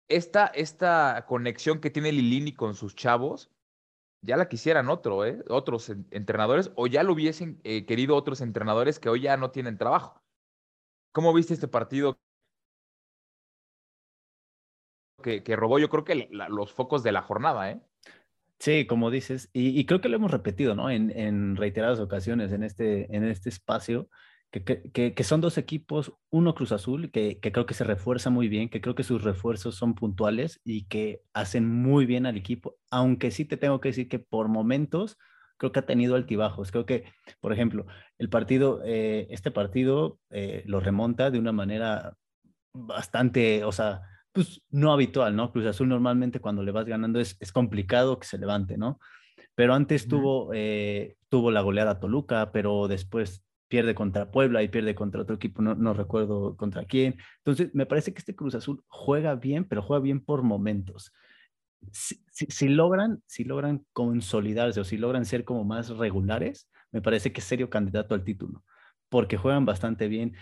esta, 0.07 0.47
esta 0.47 1.25
conexión 1.27 1.79
que 1.79 1.89
tiene 1.89 2.11
Lilini 2.11 2.53
con 2.53 2.75
sus 2.75 2.95
chavos, 2.95 3.51
ya 4.21 4.37
la 4.37 4.47
quisieran 4.47 4.89
otro, 4.89 5.25
¿eh? 5.25 5.43
otros 5.49 5.89
entrenadores, 6.11 6.71
o 6.75 6.87
ya 6.87 7.03
lo 7.03 7.13
hubiesen 7.13 7.59
eh, 7.63 7.85
querido 7.85 8.15
otros 8.15 8.41
entrenadores 8.41 8.99
que 8.99 9.09
hoy 9.09 9.21
ya 9.21 9.37
no 9.37 9.51
tienen 9.51 9.77
trabajo. 9.77 10.21
¿Cómo 11.11 11.33
viste 11.33 11.53
este 11.53 11.67
partido 11.67 12.17
que, 15.23 15.41
que 15.41 15.55
robó, 15.55 15.79
yo 15.79 15.89
creo 15.89 16.03
que 16.03 16.29
los 16.29 16.71
focos 16.71 17.01
de 17.01 17.11
la 17.11 17.23
jornada, 17.23 17.71
¿eh? 17.71 17.81
Sí, 18.63 18.85
como 18.87 19.11
dices, 19.11 19.49
y, 19.51 19.85
creo 19.85 19.99
que 19.99 20.07
lo 20.07 20.15
hemos 20.15 20.31
repetido, 20.31 20.73
¿no? 20.73 20.89
En, 20.89 21.57
reiteradas 21.57 21.99
ocasiones 21.99 22.53
en 22.53 22.63
este, 22.63 23.13
en 23.13 23.25
este 23.25 23.49
espacio, 23.49 24.07
que, 24.51 25.23
son 25.23 25.41
dos 25.41 25.57
equipos, 25.57 26.13
uno 26.29 26.55
Cruz 26.55 26.71
Azul, 26.71 27.11
que, 27.11 27.39
creo 27.41 27.65
que 27.65 27.73
se 27.73 27.83
refuerza 27.83 28.29
muy 28.29 28.47
bien, 28.47 28.69
que 28.69 28.79
creo 28.79 28.95
que 28.95 29.03
sus 29.03 29.21
refuerzos 29.21 29.75
son 29.75 29.95
puntuales 29.95 30.61
y 30.63 30.85
que 30.85 31.23
hacen 31.33 31.67
muy 31.67 32.05
bien 32.05 32.25
al 32.25 32.37
equipo, 32.37 32.77
aunque 32.89 33.31
sí 33.31 33.43
te 33.43 33.57
tengo 33.57 33.81
que 33.81 33.89
decir 33.89 34.07
que 34.07 34.19
por 34.19 34.47
momentos 34.47 35.17
creo 35.57 35.73
que 35.73 35.79
ha 35.79 35.85
tenido 35.85 36.15
altibajos. 36.15 36.71
Creo 36.71 36.85
que, 36.85 37.03
por 37.41 37.51
ejemplo, 37.51 37.85
el 38.17 38.29
partido, 38.29 38.81
eh, 38.85 39.27
este 39.29 39.51
partido 39.51 40.19
eh, 40.29 40.63
lo 40.67 40.79
remonta 40.79 41.31
de 41.31 41.39
una 41.39 41.51
manera 41.51 42.15
bastante, 42.73 43.65
o 43.65 43.73
sea, 43.73 44.03
pues 44.33 44.61
no 44.69 44.91
habitual, 44.91 45.35
¿no? 45.35 45.51
Cruz 45.51 45.65
Azul 45.65 45.87
normalmente 45.87 46.41
cuando 46.41 46.63
le 46.63 46.71
vas 46.71 46.85
ganando 46.85 47.19
es, 47.19 47.37
es 47.39 47.51
complicado 47.51 48.19
que 48.19 48.27
se 48.27 48.37
levante, 48.37 48.77
¿no? 48.77 48.99
pero 49.55 49.73
antes 49.73 50.07
tuvo, 50.07 50.51
eh, 50.53 51.17
tuvo 51.29 51.51
la 51.51 51.61
goleada 51.61 51.99
Toluca, 51.99 52.51
pero 52.51 52.87
después 52.87 53.43
pierde 53.67 53.95
contra 53.95 54.31
Puebla 54.31 54.63
y 54.63 54.67
pierde 54.67 54.95
contra 54.95 55.21
otro 55.21 55.35
equipo, 55.35 55.61
no, 55.61 55.75
no, 55.75 55.93
recuerdo 55.93 56.55
contra 56.57 56.85
quién. 56.85 57.17
Entonces, 57.37 57.73
me 57.73 57.85
parece 57.85 58.13
que 58.13 58.19
este 58.19 58.35
Cruz 58.35 58.55
Azul 58.55 58.83
juega 58.87 59.35
bien, 59.35 59.65
pero 59.65 59.81
juega 59.81 60.01
bien 60.01 60.23
por 60.23 60.43
momentos. 60.43 61.11
Si, 61.91 62.23
si, 62.31 62.67
logran, 62.69 63.21
si 63.25 63.43
logran 63.43 63.85
consolidarse 63.93 64.79
o 64.79 64.83
si 64.83 64.97
logran 64.97 65.25
ser 65.25 65.43
como 65.43 65.63
más 65.63 65.89
regulares, 65.89 66.69
me 66.91 67.01
parece 67.01 67.33
que 67.33 67.41
es 67.41 67.45
serio 67.45 67.69
candidato 67.69 68.15
al 68.15 68.23
título, 68.23 68.63
porque 69.09 69.37
juegan 69.37 69.65
bastante 69.65 70.07
bien, 70.07 70.33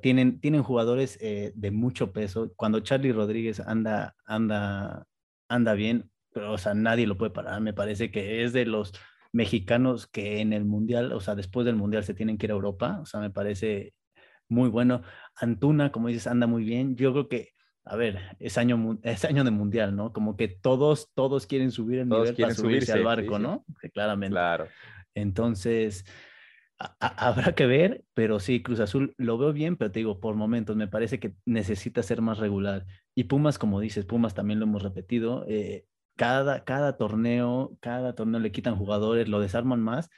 tienen, 0.00 0.40
tienen 0.40 0.62
jugadores 0.62 1.18
eh, 1.20 1.52
de 1.54 1.70
mucho 1.70 2.12
peso. 2.12 2.52
Cuando 2.56 2.80
Charlie 2.80 3.12
Rodríguez 3.12 3.60
anda, 3.60 4.14
anda, 4.24 5.06
anda 5.48 5.74
bien, 5.74 6.10
pero 6.32 6.52
o 6.52 6.58
sea, 6.58 6.74
nadie 6.74 7.06
lo 7.06 7.16
puede 7.16 7.32
parar. 7.32 7.60
Me 7.60 7.72
parece 7.72 8.10
que 8.10 8.44
es 8.44 8.52
de 8.52 8.66
los 8.66 8.92
mexicanos 9.32 10.06
que 10.06 10.40
en 10.40 10.52
el 10.52 10.64
Mundial, 10.64 11.12
o 11.12 11.20
sea, 11.20 11.34
después 11.34 11.66
del 11.66 11.76
Mundial 11.76 12.04
se 12.04 12.14
tienen 12.14 12.38
que 12.38 12.46
ir 12.46 12.52
a 12.52 12.54
Europa, 12.54 12.98
o 13.02 13.06
sea, 13.06 13.20
me 13.20 13.30
parece 13.30 13.94
muy 14.48 14.68
bueno. 14.68 15.02
Antuna, 15.36 15.92
como 15.92 16.08
dices, 16.08 16.26
anda 16.26 16.46
muy 16.46 16.64
bien. 16.64 16.96
Yo 16.96 17.12
creo 17.12 17.28
que, 17.28 17.50
a 17.84 17.96
ver, 17.96 18.36
es 18.38 18.58
año, 18.58 18.98
es 19.02 19.24
año 19.24 19.44
de 19.44 19.50
Mundial, 19.50 19.94
¿no? 19.94 20.12
Como 20.12 20.36
que 20.36 20.48
todos, 20.48 21.12
todos 21.14 21.46
quieren 21.46 21.70
subir 21.70 22.00
el 22.00 22.08
nivel 22.08 22.34
para 22.34 22.54
subirse, 22.54 22.92
al 22.92 23.04
barco, 23.04 23.38
¿no? 23.38 23.64
claramente. 23.92 24.32
Claro. 24.34 24.68
Entonces, 25.14 26.04
habrá 26.78 27.54
que 27.54 27.66
ver, 27.66 28.04
pero 28.14 28.40
sí, 28.40 28.62
Cruz 28.62 28.80
Azul 28.80 29.14
lo 29.16 29.38
veo 29.38 29.52
bien, 29.52 29.76
pero 29.76 29.90
te 29.90 30.00
digo, 30.00 30.20
por 30.20 30.34
momentos 30.34 30.76
me 30.76 30.88
parece 30.88 31.18
que 31.18 31.34
necesita 31.44 32.02
ser 32.02 32.20
más 32.20 32.38
regular. 32.38 32.86
Y 33.14 33.24
Pumas, 33.24 33.58
como 33.58 33.80
dices, 33.80 34.04
Pumas 34.04 34.34
también 34.34 34.60
lo 34.60 34.66
hemos 34.66 34.82
repetido, 34.82 35.44
eh, 35.48 35.86
cada, 36.16 36.64
cada 36.64 36.96
torneo, 36.96 37.76
cada 37.80 38.14
torneo 38.14 38.40
le 38.40 38.52
quitan 38.52 38.76
jugadores, 38.76 39.28
lo 39.28 39.40
desarman 39.40 39.80
más, 39.80 40.10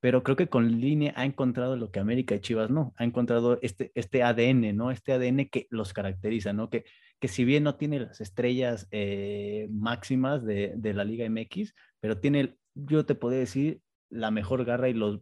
pero 0.00 0.22
creo 0.22 0.36
que 0.36 0.48
con 0.48 0.80
línea 0.80 1.12
ha 1.16 1.24
encontrado 1.24 1.76
lo 1.76 1.90
que 1.90 2.00
América 2.00 2.34
y 2.34 2.40
Chivas 2.40 2.70
no, 2.70 2.94
ha 2.96 3.04
encontrado 3.04 3.58
este, 3.62 3.92
este 3.94 4.22
ADN, 4.22 4.76
¿no? 4.76 4.90
Este 4.90 5.12
ADN 5.12 5.48
que 5.48 5.66
los 5.70 5.92
caracteriza, 5.92 6.52
¿no? 6.52 6.70
Que, 6.70 6.84
que 7.18 7.28
si 7.28 7.44
bien 7.44 7.64
no 7.64 7.76
tiene 7.76 8.00
las 8.00 8.20
estrellas 8.20 8.88
eh, 8.90 9.68
máximas 9.70 10.44
de, 10.44 10.74
de 10.76 10.94
la 10.94 11.04
Liga 11.04 11.28
MX, 11.28 11.74
pero 12.00 12.18
tiene, 12.18 12.56
yo 12.74 13.06
te 13.06 13.14
podría 13.14 13.40
decir, 13.40 13.80
la 14.10 14.30
mejor 14.30 14.64
garra 14.64 14.88
y 14.88 14.94
los 14.94 15.20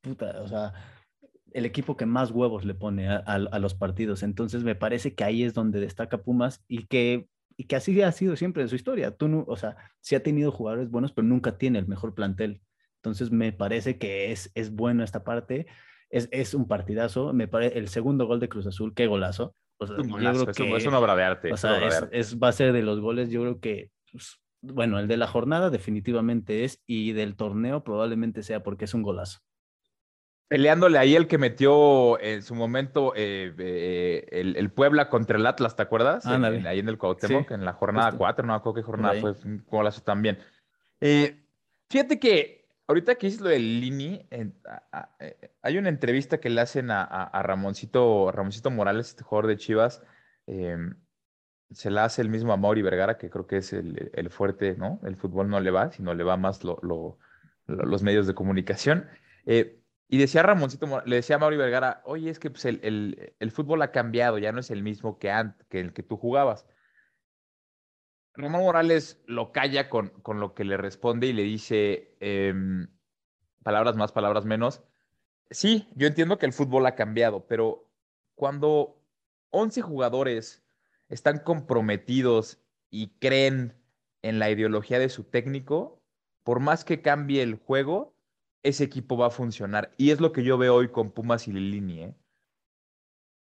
puta, 0.00 0.42
o 0.42 0.48
sea, 0.48 0.72
el 1.52 1.64
equipo 1.66 1.96
que 1.96 2.06
más 2.06 2.30
huevos 2.30 2.64
le 2.64 2.74
pone 2.74 3.08
a, 3.08 3.58
los 3.58 3.74
partidos. 3.74 4.22
Entonces 4.22 4.64
me 4.64 4.74
parece 4.74 5.14
que 5.14 5.24
ahí 5.24 5.42
es 5.42 5.54
donde 5.54 5.80
destaca 5.80 6.18
Pumas 6.18 6.64
y 6.68 6.86
que, 6.86 7.28
y 7.56 7.64
que 7.64 7.76
así 7.76 8.00
ha 8.02 8.12
sido 8.12 8.36
siempre 8.36 8.62
en 8.62 8.68
su 8.68 8.76
historia. 8.76 9.16
Tú 9.16 9.28
no, 9.28 9.44
o 9.46 9.56
sea, 9.56 9.76
sí 10.00 10.14
ha 10.14 10.22
tenido 10.22 10.52
jugadores 10.52 10.90
buenos, 10.90 11.12
pero 11.12 11.26
nunca 11.26 11.58
tiene 11.58 11.78
el 11.78 11.88
mejor 11.88 12.14
plantel. 12.14 12.60
Entonces 12.96 13.30
me 13.30 13.52
parece 13.52 13.98
que 13.98 14.32
es, 14.32 14.50
es 14.54 14.72
bueno 14.72 15.04
esta 15.04 15.24
parte. 15.24 15.66
Es, 16.10 16.28
es 16.32 16.54
un 16.54 16.66
partidazo. 16.66 17.32
Me 17.32 17.48
parece 17.48 17.78
el 17.78 17.88
segundo 17.88 18.26
gol 18.26 18.40
de 18.40 18.48
Cruz 18.48 18.66
Azul, 18.66 18.94
qué 18.94 19.06
golazo. 19.06 19.54
es, 19.80 20.86
una 20.86 20.98
obra 20.98 21.16
de 21.16 21.22
arte. 21.22 21.52
O 21.52 21.56
sea, 21.56 21.78
es, 22.12 22.38
va 22.38 22.48
a 22.48 22.52
ser 22.52 22.72
de 22.72 22.82
los 22.82 23.00
goles, 23.00 23.30
yo 23.30 23.42
creo 23.42 23.60
que 23.60 23.90
pues, 24.12 24.40
bueno, 24.60 24.98
el 24.98 25.08
de 25.08 25.16
la 25.16 25.26
jornada 25.26 25.70
definitivamente 25.70 26.64
es 26.64 26.82
y 26.86 27.12
del 27.12 27.36
torneo 27.36 27.84
probablemente 27.84 28.42
sea 28.42 28.62
porque 28.62 28.84
es 28.84 28.94
un 28.94 29.02
golazo. 29.02 29.40
Peleándole 30.48 30.96
ahí 30.96 31.14
el 31.14 31.26
que 31.26 31.36
metió 31.36 32.18
en 32.20 32.42
su 32.42 32.54
momento 32.54 33.12
eh, 33.14 33.54
eh, 33.58 34.26
el, 34.30 34.70
Puebla 34.70 35.10
contra 35.10 35.36
el 35.36 35.46
Atlas, 35.46 35.76
¿te 35.76 35.82
acuerdas? 35.82 36.24
ahí 36.24 36.78
en 36.78 36.88
el 36.88 36.96
Cuauhtémoc, 36.96 37.50
en 37.50 37.66
la 37.66 37.74
jornada 37.74 38.12
4, 38.12 38.46
no 38.46 38.54
me 38.54 38.56
acuerdo 38.56 38.76
qué 38.76 38.82
jornada 38.82 39.20
fue, 39.20 39.32
un 39.44 39.62
golazo 39.68 40.00
también. 40.00 40.38
Eh, 41.02 41.44
fíjate 41.90 42.18
que 42.18 42.66
ahorita 42.86 43.16
que 43.16 43.26
hice 43.26 43.42
lo 43.42 43.50
del 43.50 43.78
Lini, 43.78 44.26
hay 45.60 45.76
una 45.76 45.90
entrevista 45.90 46.40
que 46.40 46.48
le 46.48 46.62
hacen 46.62 46.90
a, 46.90 47.02
a, 47.04 47.42
Ramoncito, 47.42 48.32
Ramoncito 48.32 48.70
Morales, 48.70 49.08
este 49.08 49.24
jugador 49.24 49.48
de 49.48 49.58
Chivas, 49.58 50.02
se 51.70 51.90
la 51.90 52.04
hace 52.04 52.22
el 52.22 52.28
mismo 52.28 52.52
a 52.52 52.56
Mauri 52.56 52.82
Vergara, 52.82 53.18
que 53.18 53.30
creo 53.30 53.46
que 53.46 53.58
es 53.58 53.72
el, 53.72 54.30
fuerte, 54.30 54.76
¿no? 54.76 55.00
El 55.04 55.16
fútbol 55.16 55.48
no 55.48 55.60
le 55.60 55.70
va, 55.70 55.90
sino 55.92 56.14
le 56.14 56.24
va 56.24 56.36
más 56.36 56.62
los 56.64 58.02
medios 58.02 58.26
de 58.26 58.34
comunicación. 58.34 59.06
Eh, 59.46 59.78
y 60.08 60.18
decía 60.18 60.42
Ramoncito, 60.42 61.02
le 61.04 61.16
decía 61.16 61.36
a 61.36 61.38
Mauri 61.38 61.58
Vergara, 61.58 62.00
oye, 62.04 62.30
es 62.30 62.38
que 62.38 62.50
pues, 62.50 62.64
el, 62.64 63.50
fútbol 63.52 63.82
ha 63.82 63.92
cambiado, 63.92 64.38
ya 64.38 64.52
no 64.52 64.60
es 64.60 64.70
el 64.70 64.82
mismo 64.82 65.18
que, 65.18 65.30
que 65.68 65.80
el 65.80 65.92
que 65.92 66.02
tú 66.02 66.16
jugabas. 66.16 66.66
Ramón 68.34 68.62
Morales 68.62 69.20
lo 69.26 69.52
calla 69.52 69.90
con, 69.90 70.08
con 70.22 70.40
lo 70.40 70.54
que 70.54 70.64
le 70.64 70.76
responde 70.76 71.26
y 71.26 71.32
le 71.32 71.42
dice, 71.42 72.16
em, 72.20 72.88
palabras 73.62 73.96
más, 73.96 74.12
palabras 74.12 74.46
menos. 74.46 74.82
Sí, 75.50 75.88
yo 75.96 76.06
entiendo 76.06 76.38
que 76.38 76.46
el 76.46 76.52
fútbol 76.52 76.86
ha 76.86 76.94
cambiado, 76.94 77.46
pero 77.46 77.90
cuando 78.34 79.02
11 79.50 79.82
jugadores 79.82 80.64
están 81.08 81.38
comprometidos 81.38 82.58
y 82.90 83.08
creen 83.18 83.74
en 84.22 84.38
la 84.38 84.50
ideología 84.50 84.98
de 84.98 85.08
su 85.08 85.24
técnico, 85.24 86.02
por 86.42 86.60
más 86.60 86.84
que 86.84 87.02
cambie 87.02 87.42
el 87.42 87.56
juego, 87.56 88.14
ese 88.62 88.84
equipo 88.84 89.16
va 89.16 89.26
a 89.26 89.30
funcionar. 89.30 89.92
Y 89.96 90.10
es 90.10 90.20
lo 90.20 90.32
que 90.32 90.42
yo 90.42 90.58
veo 90.58 90.74
hoy 90.74 90.88
con 90.88 91.10
Pumas 91.10 91.48
y 91.48 91.52
Lilini, 91.52 92.02
¿eh? 92.02 92.14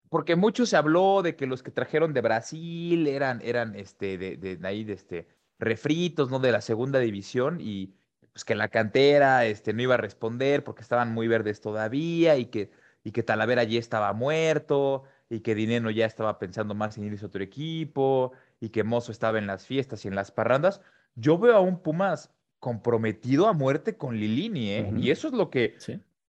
Porque 0.08 0.36
mucho 0.36 0.66
se 0.66 0.76
habló 0.76 1.22
de 1.22 1.34
que 1.36 1.46
los 1.46 1.62
que 1.62 1.72
trajeron 1.72 2.14
de 2.14 2.20
Brasil 2.20 3.06
eran, 3.08 3.40
eran 3.42 3.74
este, 3.74 4.18
de, 4.18 4.36
de, 4.36 4.58
ahí, 4.66 4.84
de 4.84 4.92
este, 4.92 5.28
refritos, 5.58 6.30
¿no? 6.30 6.38
De 6.38 6.52
la 6.52 6.60
segunda 6.60 7.00
división 7.00 7.58
y 7.60 7.94
pues 8.32 8.44
que 8.44 8.54
la 8.54 8.68
cantera 8.68 9.46
este, 9.46 9.72
no 9.72 9.82
iba 9.82 9.94
a 9.94 9.98
responder 9.98 10.62
porque 10.62 10.82
estaban 10.82 11.12
muy 11.12 11.26
verdes 11.26 11.60
todavía 11.60 12.36
y 12.36 12.46
que, 12.46 12.70
y 13.02 13.12
que 13.12 13.22
Talavera 13.22 13.64
ya 13.64 13.78
estaba 13.78 14.12
muerto 14.12 15.04
y 15.28 15.40
que 15.40 15.54
Dineno 15.54 15.90
ya 15.90 16.06
estaba 16.06 16.38
pensando 16.38 16.74
más 16.74 16.96
en 16.96 17.04
irse 17.04 17.24
a 17.24 17.28
otro 17.28 17.42
equipo 17.42 18.32
y 18.60 18.68
que 18.68 18.84
Mozo 18.84 19.12
estaba 19.12 19.38
en 19.38 19.46
las 19.46 19.66
fiestas 19.66 20.04
y 20.04 20.08
en 20.08 20.14
las 20.14 20.30
parrandas. 20.30 20.80
Yo 21.14 21.38
veo 21.38 21.56
a 21.56 21.60
un 21.60 21.80
Pumas 21.82 22.30
comprometido 22.60 23.48
a 23.48 23.52
muerte 23.52 23.96
con 23.96 24.16
Lilini, 24.16 24.70
¿eh? 24.70 24.92
Y 24.96 25.10
eso 25.10 25.28
es 25.28 25.34
lo 25.34 25.50
que 25.50 25.76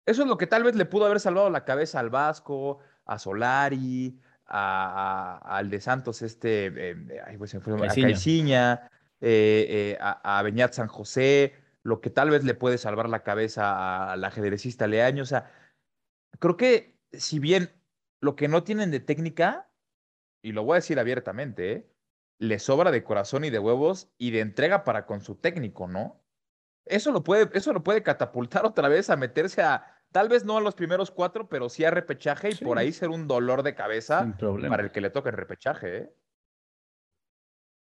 eso 0.06 0.22
es 0.22 0.28
lo 0.28 0.36
que 0.36 0.46
tal 0.46 0.62
vez 0.62 0.74
le 0.76 0.84
pudo 0.84 1.06
haber 1.06 1.20
salvado 1.20 1.50
la 1.50 1.64
cabeza 1.64 1.98
al 2.00 2.10
Vasco, 2.10 2.78
a 3.06 3.18
Solari, 3.18 4.18
a, 4.46 5.40
al 5.44 5.70
de 5.70 5.80
Santos, 5.80 6.22
este, 6.22 6.66
eh, 6.90 7.36
pues, 7.38 7.54
a 7.54 7.60
Caiciña, 7.60 8.90
eh, 9.20 9.96
a, 10.00 10.38
a 10.38 10.42
Beñat 10.42 10.72
San 10.72 10.88
José, 10.88 11.54
lo 11.82 12.00
que 12.00 12.10
tal 12.10 12.30
vez 12.30 12.44
le 12.44 12.54
puede 12.54 12.78
salvar 12.78 13.08
la 13.08 13.22
cabeza 13.22 14.12
a 14.12 14.16
la 14.16 14.28
ajedrecista 14.28 14.86
Leaño. 14.86 15.22
O 15.22 15.26
sea, 15.26 15.50
creo 16.38 16.56
que 16.56 16.98
si 17.12 17.38
bien 17.38 17.70
lo 18.24 18.36
que 18.36 18.48
no 18.48 18.64
tienen 18.64 18.90
de 18.90 19.00
técnica, 19.00 19.70
y 20.42 20.52
lo 20.52 20.64
voy 20.64 20.74
a 20.74 20.76
decir 20.76 20.98
abiertamente, 20.98 21.72
¿eh? 21.72 21.90
le 22.38 22.58
sobra 22.58 22.90
de 22.90 23.04
corazón 23.04 23.44
y 23.44 23.50
de 23.50 23.58
huevos 23.58 24.12
y 24.16 24.30
de 24.30 24.40
entrega 24.40 24.82
para 24.82 25.04
con 25.04 25.20
su 25.20 25.36
técnico, 25.36 25.86
¿no? 25.86 26.24
Eso 26.86 27.12
lo 27.12 27.22
puede, 27.22 27.50
eso 27.52 27.72
lo 27.74 27.84
puede 27.84 28.02
catapultar 28.02 28.64
otra 28.66 28.88
vez 28.88 29.10
a 29.10 29.16
meterse 29.16 29.62
a, 29.62 29.84
tal 30.10 30.30
vez 30.30 30.44
no 30.44 30.56
a 30.56 30.62
los 30.62 30.74
primeros 30.74 31.10
cuatro, 31.10 31.50
pero 31.50 31.68
sí 31.68 31.84
a 31.84 31.90
repechaje 31.90 32.48
y 32.50 32.64
por 32.64 32.78
ahí 32.78 32.92
ser 32.92 33.10
un 33.10 33.28
dolor 33.28 33.62
de 33.62 33.74
cabeza 33.74 34.34
para 34.68 34.82
el 34.82 34.90
que 34.90 35.02
le 35.02 35.10
toque 35.10 35.28
el 35.28 35.36
repechaje, 35.36 35.96
¿eh? 35.98 36.14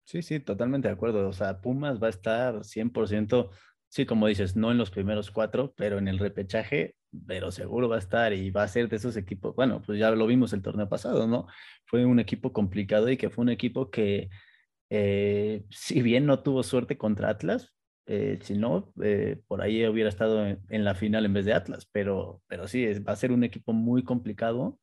Sí, 0.04 0.22
sí, 0.22 0.40
totalmente 0.40 0.88
de 0.88 0.94
acuerdo. 0.94 1.28
O 1.28 1.32
sea, 1.32 1.60
Pumas 1.60 2.02
va 2.02 2.08
a 2.08 2.10
estar 2.10 2.64
100%, 2.64 3.50
sí, 3.88 4.06
como 4.06 4.26
dices, 4.26 4.56
no 4.56 4.72
en 4.72 4.78
los 4.78 4.90
primeros 4.90 5.30
cuatro, 5.30 5.72
pero 5.76 5.98
en 5.98 6.08
el 6.08 6.18
repechaje 6.18 6.95
pero 7.26 7.50
seguro 7.50 7.88
va 7.88 7.96
a 7.96 8.00
estar 8.00 8.32
y 8.32 8.50
va 8.50 8.62
a 8.64 8.68
ser 8.68 8.88
de 8.88 8.96
esos 8.96 9.16
equipos. 9.16 9.54
Bueno, 9.54 9.82
pues 9.82 9.98
ya 9.98 10.10
lo 10.10 10.26
vimos 10.26 10.52
el 10.52 10.62
torneo 10.62 10.88
pasado, 10.88 11.26
¿no? 11.26 11.46
Fue 11.84 12.04
un 12.04 12.20
equipo 12.20 12.52
complicado 12.52 13.08
y 13.10 13.16
que 13.16 13.30
fue 13.30 13.42
un 13.42 13.50
equipo 13.50 13.90
que, 13.90 14.30
eh, 14.90 15.64
si 15.70 16.02
bien 16.02 16.26
no 16.26 16.42
tuvo 16.42 16.62
suerte 16.62 16.98
contra 16.98 17.30
Atlas, 17.30 17.74
eh, 18.06 18.38
si 18.42 18.54
no, 18.56 18.92
eh, 19.02 19.40
por 19.48 19.62
ahí 19.62 19.86
hubiera 19.86 20.08
estado 20.08 20.46
en, 20.46 20.84
la 20.84 20.94
final 20.94 21.24
en 21.24 21.32
vez 21.34 21.44
de 21.44 21.54
Atlas, 21.54 21.88
pero, 21.90 22.42
pero 22.46 22.68
sí, 22.68 22.86
va 23.00 23.12
a 23.12 23.16
ser 23.16 23.32
un 23.32 23.44
equipo 23.44 23.72
muy 23.72 24.04
complicado 24.04 24.78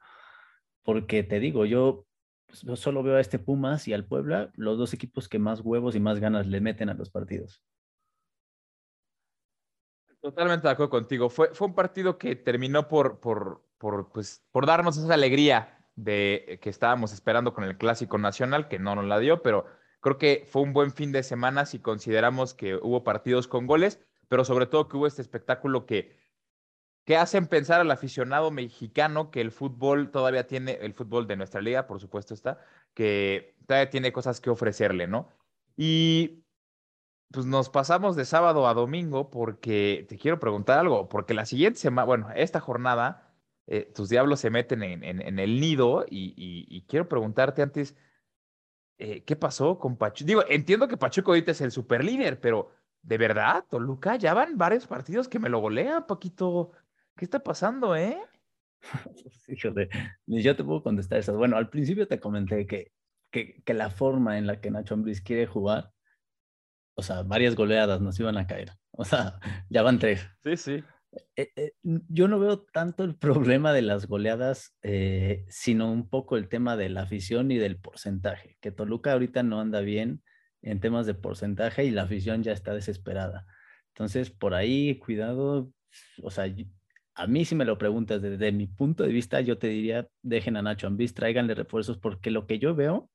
porque 0.84 1.24
te 1.24 1.40
digo, 1.40 1.66
yo, 1.66 2.06
pues, 2.48 2.62
yo 2.62 2.76
solo 2.76 3.04
veo 3.04 3.16
a 3.16 3.22
este 3.22 3.40
Pumas 3.40 3.88
y 3.88 3.94
al 3.94 4.06
Puebla, 4.06 4.52
los 4.56 4.78
dos 4.78 4.94
equipos 4.94 5.30
que 5.30 5.40
más 5.40 5.62
huevos 5.62 5.96
y 5.96 6.00
más 6.00 6.20
ganas 6.20 6.48
le 6.48 6.62
meten 6.62 6.90
a 6.90 6.94
los 6.94 7.10
partidos. 7.10 7.64
Totalmente 10.24 10.66
de 10.66 10.72
acuerdo 10.72 10.90
contigo. 10.90 11.30
Fue, 11.30 11.54
fue 11.54 11.68
un 11.68 11.76
partido 11.76 12.18
que 12.18 12.38
terminó 12.38 12.88
por, 12.88 13.20
por, 13.20 13.62
por, 13.78 14.10
pues, 14.14 14.42
por 14.52 14.66
darnos 14.66 14.96
esa 14.96 15.14
alegría 15.16 15.86
de 15.98 16.60
que 16.62 16.70
estábamos 16.70 17.12
esperando 17.12 17.54
con 17.54 17.66
el 17.66 17.78
Clásico 17.78 18.18
Nacional, 18.18 18.70
que 18.70 18.80
no 18.80 18.96
nos 18.96 19.04
la 19.04 19.20
dio, 19.20 19.42
pero 19.42 19.66
creo 20.00 20.18
que 20.18 20.46
fue 20.50 20.62
un 20.62 20.72
buen 20.72 20.94
fin 20.94 21.12
de 21.12 21.24
semana 21.24 21.66
si 21.66 21.80
consideramos 21.80 22.54
que 22.54 22.76
hubo 22.76 23.04
partidos 23.04 23.50
con 23.50 23.68
goles, 23.68 24.00
pero 24.30 24.46
sobre 24.46 24.66
todo 24.66 24.88
que 24.88 24.96
hubo 24.96 25.08
este 25.08 25.22
espectáculo 25.22 25.86
que, 25.86 26.18
que 27.04 27.18
hacen 27.18 27.48
pensar 27.48 27.82
al 27.82 27.92
aficionado 27.92 28.50
mexicano 28.50 29.30
que 29.30 29.42
el 29.42 29.52
fútbol 29.52 30.10
todavía 30.10 30.48
tiene, 30.48 30.78
el 30.82 30.94
fútbol 30.94 31.28
de 31.28 31.36
nuestra 31.36 31.60
liga, 31.60 31.86
por 31.86 32.00
supuesto 32.00 32.34
está, 32.34 32.62
que 32.94 33.58
todavía 33.68 33.90
tiene 33.90 34.14
cosas 34.14 34.40
que 34.40 34.50
ofrecerle, 34.50 35.06
¿no? 35.06 35.28
Y 35.76 36.43
pues 37.34 37.48
nos 37.48 37.70
pasamos 37.70 38.16
de 38.16 38.26
sábado 38.26 38.68
a 38.68 38.76
domingo 38.76 39.32
porque 39.32 40.06
te 40.08 40.18
quiero 40.18 40.40
preguntar 40.40 40.78
algo, 40.78 41.10
porque 41.10 41.34
la 41.34 41.48
siguiente 41.48 41.80
semana, 41.80 42.06
bueno, 42.06 42.30
esta 42.36 42.60
jornada, 42.60 43.34
eh, 43.66 43.92
tus 43.96 44.08
diablos 44.10 44.40
se 44.40 44.52
meten 44.52 44.84
en, 44.84 45.40
el 45.40 45.60
nido 45.60 46.06
y, 46.08 46.86
quiero 46.88 47.10
preguntarte 47.10 47.64
antes, 47.64 47.96
eh, 49.00 49.24
¿qué 49.24 49.36
pasó 49.36 49.80
con 49.80 49.98
Pachuco? 49.98 50.28
Digo, 50.28 50.44
entiendo 50.48 50.88
que 50.88 50.96
Pachuco 50.96 51.32
ahorita 51.32 51.52
es 51.52 51.62
el 51.62 51.72
super 51.72 52.04
líder, 52.04 52.40
pero 52.40 52.70
de 53.02 53.18
verdad, 53.18 53.66
Toluca, 53.68 54.16
ya 54.16 54.36
van 54.36 54.56
varios 54.56 54.86
partidos 54.86 55.28
que 55.28 55.40
me 55.40 55.50
lo 55.50 55.60
golean, 55.60 56.06
Paquito. 56.06 56.72
¿Qué 57.16 57.26
está 57.26 57.40
pasando, 57.40 57.96
eh? 57.96 58.18
Híjole, 59.48 59.90
ni 60.28 60.44
yo 60.44 60.56
te 60.56 60.64
puedo 60.64 60.84
contestar 60.84 61.18
eso. 61.18 61.36
Bueno, 61.36 61.58
al 61.58 61.70
principio 61.70 62.08
te 62.08 62.20
comenté 62.20 62.68
que, 62.68 62.92
que, 63.32 63.64
que 63.64 63.74
la 63.74 63.90
forma 63.90 64.38
en 64.38 64.46
la 64.46 64.62
que 64.62 64.70
Nacho 64.70 64.94
Ambriz 64.94 65.22
quiere 65.22 65.48
jugar 65.48 65.94
o 66.96 67.02
sea, 67.02 67.24
varias 67.24 67.56
goleadas 67.56 68.02
nos 68.02 68.20
iban 68.20 68.38
a 68.38 68.48
caer. 68.48 68.72
O 68.92 69.06
sea, 69.06 69.40
ya 69.70 69.82
van 69.82 70.00
tres. 70.00 70.28
Sí, 70.44 70.58
sí. 70.58 70.84
Eh, 71.36 71.52
eh, 71.56 71.74
yo 71.84 72.28
no 72.28 72.40
veo 72.40 72.62
tanto 72.62 73.04
el 73.04 73.16
problema 73.16 73.72
de 73.74 73.84
las 73.84 74.08
goleadas, 74.08 74.76
eh, 74.82 75.46
sino 75.48 75.92
un 75.92 76.10
poco 76.10 76.38
el 76.38 76.50
tema 76.50 76.76
de 76.76 76.90
la 76.90 77.04
afición 77.04 77.52
y 77.52 77.58
del 77.58 77.78
porcentaje. 77.78 78.58
Que 78.62 78.72
Toluca 78.72 79.14
ahorita 79.14 79.44
no 79.44 79.60
anda 79.60 79.82
bien 79.82 80.24
en 80.62 80.80
temas 80.80 81.06
de 81.06 81.14
porcentaje 81.14 81.86
y 81.86 81.92
la 81.92 82.04
afición 82.04 82.42
ya 82.44 82.52
está 82.52 82.74
desesperada. 82.74 83.46
Entonces, 83.90 84.32
por 84.32 84.54
ahí, 84.54 84.98
cuidado. 84.98 85.72
O 86.24 86.32
sea, 86.32 86.46
a 87.16 87.28
mí 87.28 87.46
si 87.46 87.54
me 87.54 87.66
lo 87.66 87.78
preguntas 87.78 88.22
desde 88.22 88.52
mi 88.52 88.68
punto 88.68 89.04
de 89.04 89.10
vista, 89.10 89.42
yo 89.42 89.60
te 89.60 89.68
diría, 89.68 90.08
dejen 90.24 90.58
a 90.58 90.64
Nacho 90.64 90.88
Ambis, 90.88 91.14
tráiganle 91.14 91.54
refuerzos, 91.54 91.98
porque 92.00 92.32
lo 92.32 92.48
que 92.48 92.58
yo 92.58 92.74
veo 92.74 93.12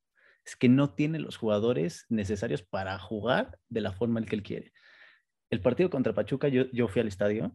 es 0.48 0.56
que 0.56 0.70
no 0.70 0.94
tiene 0.94 1.18
los 1.18 1.36
jugadores 1.36 2.06
necesarios 2.08 2.62
para 2.62 2.98
jugar 2.98 3.58
de 3.68 3.82
la 3.82 3.92
forma 3.92 4.18
en 4.18 4.24
que 4.24 4.34
él 4.34 4.42
quiere. 4.42 4.72
El 5.50 5.60
partido 5.60 5.90
contra 5.90 6.14
Pachuca, 6.14 6.48
yo, 6.48 6.70
yo 6.72 6.88
fui 6.88 7.02
al 7.02 7.08
estadio 7.08 7.54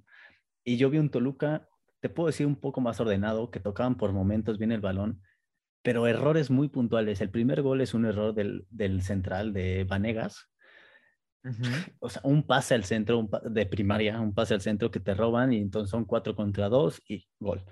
y 0.64 0.78
yo 0.78 0.92
vi 0.92 1.00
un 1.00 1.10
Toluca, 1.10 1.68
te 2.02 2.10
puedo 2.10 2.28
decir, 2.28 2.46
un 2.46 2.56
poco 2.56 2.82
más 2.82 3.00
ordenado, 3.00 3.50
que 3.50 3.60
tocaban 3.60 3.98
por 3.98 4.14
momentos 4.14 4.60
bien 4.60 4.72
el 4.72 4.80
balón, 4.80 5.24
pero 5.82 6.06
errores 6.06 6.52
muy 6.52 6.70
puntuales. 6.70 7.20
El 7.20 7.32
primer 7.32 7.64
gol 7.64 7.82
es 7.82 7.96
un 7.96 8.06
error 8.06 8.36
del, 8.36 8.68
del 8.70 9.02
central 9.02 9.54
de 9.54 9.86
Vanegas. 9.86 10.52
O 12.00 12.10
sea, 12.10 12.22
un 12.24 12.44
pase 12.44 12.76
al 12.76 12.84
centro 12.84 13.28
de 13.44 13.66
primaria, 13.66 14.22
un 14.22 14.36
pase 14.36 14.54
al 14.54 14.62
centro 14.62 14.92
que 14.92 15.00
te 15.00 15.16
roban 15.16 15.52
y 15.52 15.58
entonces 15.58 15.90
son 15.90 16.06
cuatro 16.06 16.36
contra 16.36 16.70
dos 16.70 17.02
y 17.08 17.28
gol. 17.40 17.66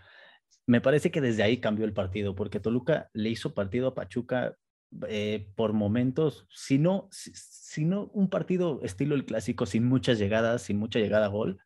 Me 0.65 0.81
parece 0.81 1.11
que 1.11 1.21
desde 1.21 1.43
ahí 1.43 1.59
cambió 1.59 1.85
el 1.85 1.93
partido, 1.93 2.33
porque 2.33 2.59
Toluca 2.59 3.09
le 3.13 3.29
hizo 3.29 3.53
partido 3.53 3.89
a 3.89 3.93
Pachuca 3.93 4.57
eh, 5.07 5.47
por 5.55 5.71
momentos, 5.71 6.45
si 6.49 6.77
no, 6.77 7.07
si, 7.11 7.85
no 7.85 8.07
un 8.13 8.29
partido 8.29 8.81
estilo 8.83 9.15
el 9.15 9.25
clásico, 9.25 9.65
sin 9.65 9.85
muchas 9.85 10.19
llegadas, 10.19 10.63
sin 10.63 10.77
mucha 10.77 10.99
llegada 10.99 11.27
a 11.27 11.29
gol, 11.29 11.59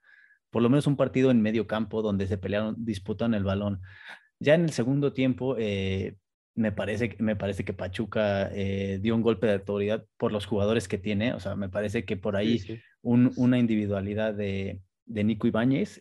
por 0.51 0.61
lo 0.61 0.69
menos 0.69 0.85
un 0.85 0.95
partido 0.95 1.31
en 1.31 1.41
medio 1.41 1.65
campo 1.65 2.03
donde 2.03 2.27
se 2.27 2.37
pelearon, 2.37 2.75
disputan 2.85 3.33
el 3.33 3.43
balón. 3.43 3.81
Ya 4.39 4.53
en 4.53 4.63
el 4.63 4.71
segundo 4.71 5.11
tiempo, 5.11 5.55
eh, 5.57 6.17
me, 6.53 6.71
parece, 6.71 7.15
me 7.19 7.35
parece 7.35 7.65
que 7.65 7.73
Pachuca 7.73 8.49
eh, 8.53 8.99
dio 9.01 9.15
un 9.15 9.23
golpe 9.23 9.47
de 9.47 9.53
autoridad 9.53 10.05
por 10.17 10.31
los 10.31 10.45
jugadores 10.45 10.87
que 10.87 10.99
tiene, 10.99 11.33
o 11.33 11.39
sea, 11.39 11.55
me 11.55 11.69
parece 11.69 12.05
que 12.05 12.17
por 12.17 12.35
ahí 12.35 12.61
una 13.01 13.57
individualidad 13.57 14.35
de, 14.35 14.81
de 15.05 15.23
Nico 15.23 15.47
Ibáñez 15.47 15.99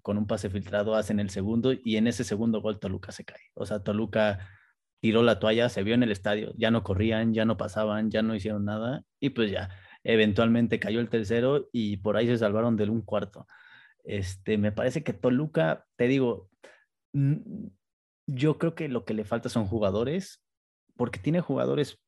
con 0.00 0.16
un 0.16 0.26
pase 0.26 0.48
filtrado 0.48 0.94
hacen 0.94 1.20
el 1.20 1.28
segundo 1.28 1.72
y 1.72 1.96
en 1.96 2.06
ese 2.06 2.24
segundo 2.24 2.62
gol 2.62 2.78
Toluca 2.78 3.12
se 3.12 3.24
cae. 3.24 3.50
O 3.54 3.66
sea, 3.66 3.80
Toluca 3.80 4.48
tiró 5.04 5.22
la 5.22 5.38
toalla, 5.38 5.68
se 5.68 5.82
vio 5.82 5.94
en 5.94 6.02
el 6.02 6.10
estadio, 6.10 6.54
ya 6.56 6.70
no 6.70 6.82
corrían, 6.82 7.34
ya 7.34 7.44
no 7.44 7.58
pasaban, 7.58 8.10
ya 8.10 8.22
no 8.22 8.34
hicieron 8.34 8.64
nada 8.64 9.04
y 9.20 9.28
pues 9.28 9.50
ya, 9.50 9.68
eventualmente 10.02 10.80
cayó 10.80 10.98
el 10.98 11.10
tercero 11.10 11.68
y 11.72 11.98
por 11.98 12.16
ahí 12.16 12.26
se 12.26 12.38
salvaron 12.38 12.78
del 12.78 12.88
un 12.88 13.02
cuarto. 13.02 13.46
Este, 14.02 14.56
me 14.56 14.72
parece 14.72 15.04
que 15.04 15.12
Toluca, 15.12 15.84
te 15.96 16.08
digo, 16.08 16.48
yo 18.26 18.56
creo 18.56 18.74
que 18.74 18.88
lo 18.88 19.04
que 19.04 19.12
le 19.12 19.26
falta 19.26 19.50
son 19.50 19.66
jugadores, 19.66 20.42
porque 20.96 21.18
tiene 21.18 21.42
jugadores 21.42 22.00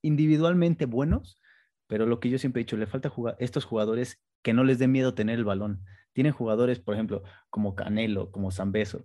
individualmente 0.00 0.86
buenos, 0.86 1.38
pero 1.86 2.06
lo 2.06 2.18
que 2.18 2.30
yo 2.30 2.38
siempre 2.38 2.62
he 2.62 2.64
dicho, 2.64 2.78
le 2.78 2.86
falta 2.86 3.10
jugar 3.10 3.36
estos 3.40 3.66
jugadores 3.66 4.22
que 4.40 4.54
no 4.54 4.64
les 4.64 4.78
dé 4.78 4.88
miedo 4.88 5.12
tener 5.12 5.38
el 5.38 5.44
balón. 5.44 5.84
Tienen 6.14 6.32
jugadores, 6.32 6.80
por 6.80 6.94
ejemplo, 6.94 7.24
como 7.50 7.74
Canelo, 7.74 8.30
como 8.30 8.50
Zambeso, 8.52 9.04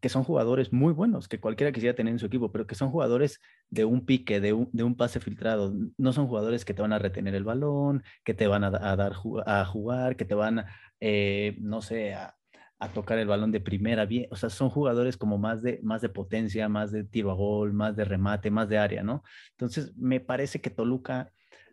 que, 0.00 0.08
son 0.08 0.24
jugadores 0.24 0.72
muy 0.72 0.92
buenos, 0.92 1.28
que 1.28 1.40
cualquiera 1.40 1.72
quisiera 1.72 1.94
tener 1.94 2.12
en 2.12 2.18
su 2.18 2.26
equipo, 2.26 2.52
pero 2.52 2.66
que 2.66 2.74
son 2.74 2.90
jugadores 2.90 3.40
de 3.70 3.84
un 3.84 4.04
pique, 4.04 4.40
de 4.40 4.52
un, 4.52 4.68
de 4.72 4.84
un 4.84 4.96
pase 4.96 5.20
filtrado. 5.20 5.74
No 5.98 6.12
son 6.12 6.26
jugadores 6.26 6.64
que 6.64 6.74
te 6.74 6.82
van 6.82 6.92
a 6.92 6.98
retener 6.98 7.34
el 7.34 7.44
balón, 7.44 8.02
que 8.24 8.34
te 8.34 8.46
van 8.46 8.64
a, 8.64 8.70
dar 8.70 9.12
a 9.46 9.64
jugar, 9.64 10.16
que 10.16 10.24
te 10.24 10.34
van, 10.34 10.64
eh, 11.00 11.56
no 11.60 11.82
sé, 11.82 12.14
a, 12.14 12.36
a, 12.78 12.88
tocar 12.88 13.18
el 13.18 13.28
balón 13.28 13.52
de 13.52 13.60
primera. 13.60 14.06
Bien, 14.06 14.26
o 14.30 14.36
sea, 14.36 14.50
son 14.50 14.70
jugadores 14.70 15.16
como 15.16 15.38
más 15.38 15.62
de, 15.62 15.80
más 15.82 16.00
de 16.02 16.08
potencia, 16.08 16.68
más 16.68 16.92
de 16.92 17.04
tiro 17.04 17.30
a 17.30 17.34
gol, 17.34 17.72
más 17.72 17.96
de 17.96 18.04
remate, 18.04 18.50
más 18.50 18.68
de 18.68 18.78
área, 18.78 19.02
¿no? 19.02 19.22
Entonces, 19.52 19.96
me 19.96 20.20
parece 20.20 20.60
que 20.60 20.70
Toluca 20.70 21.32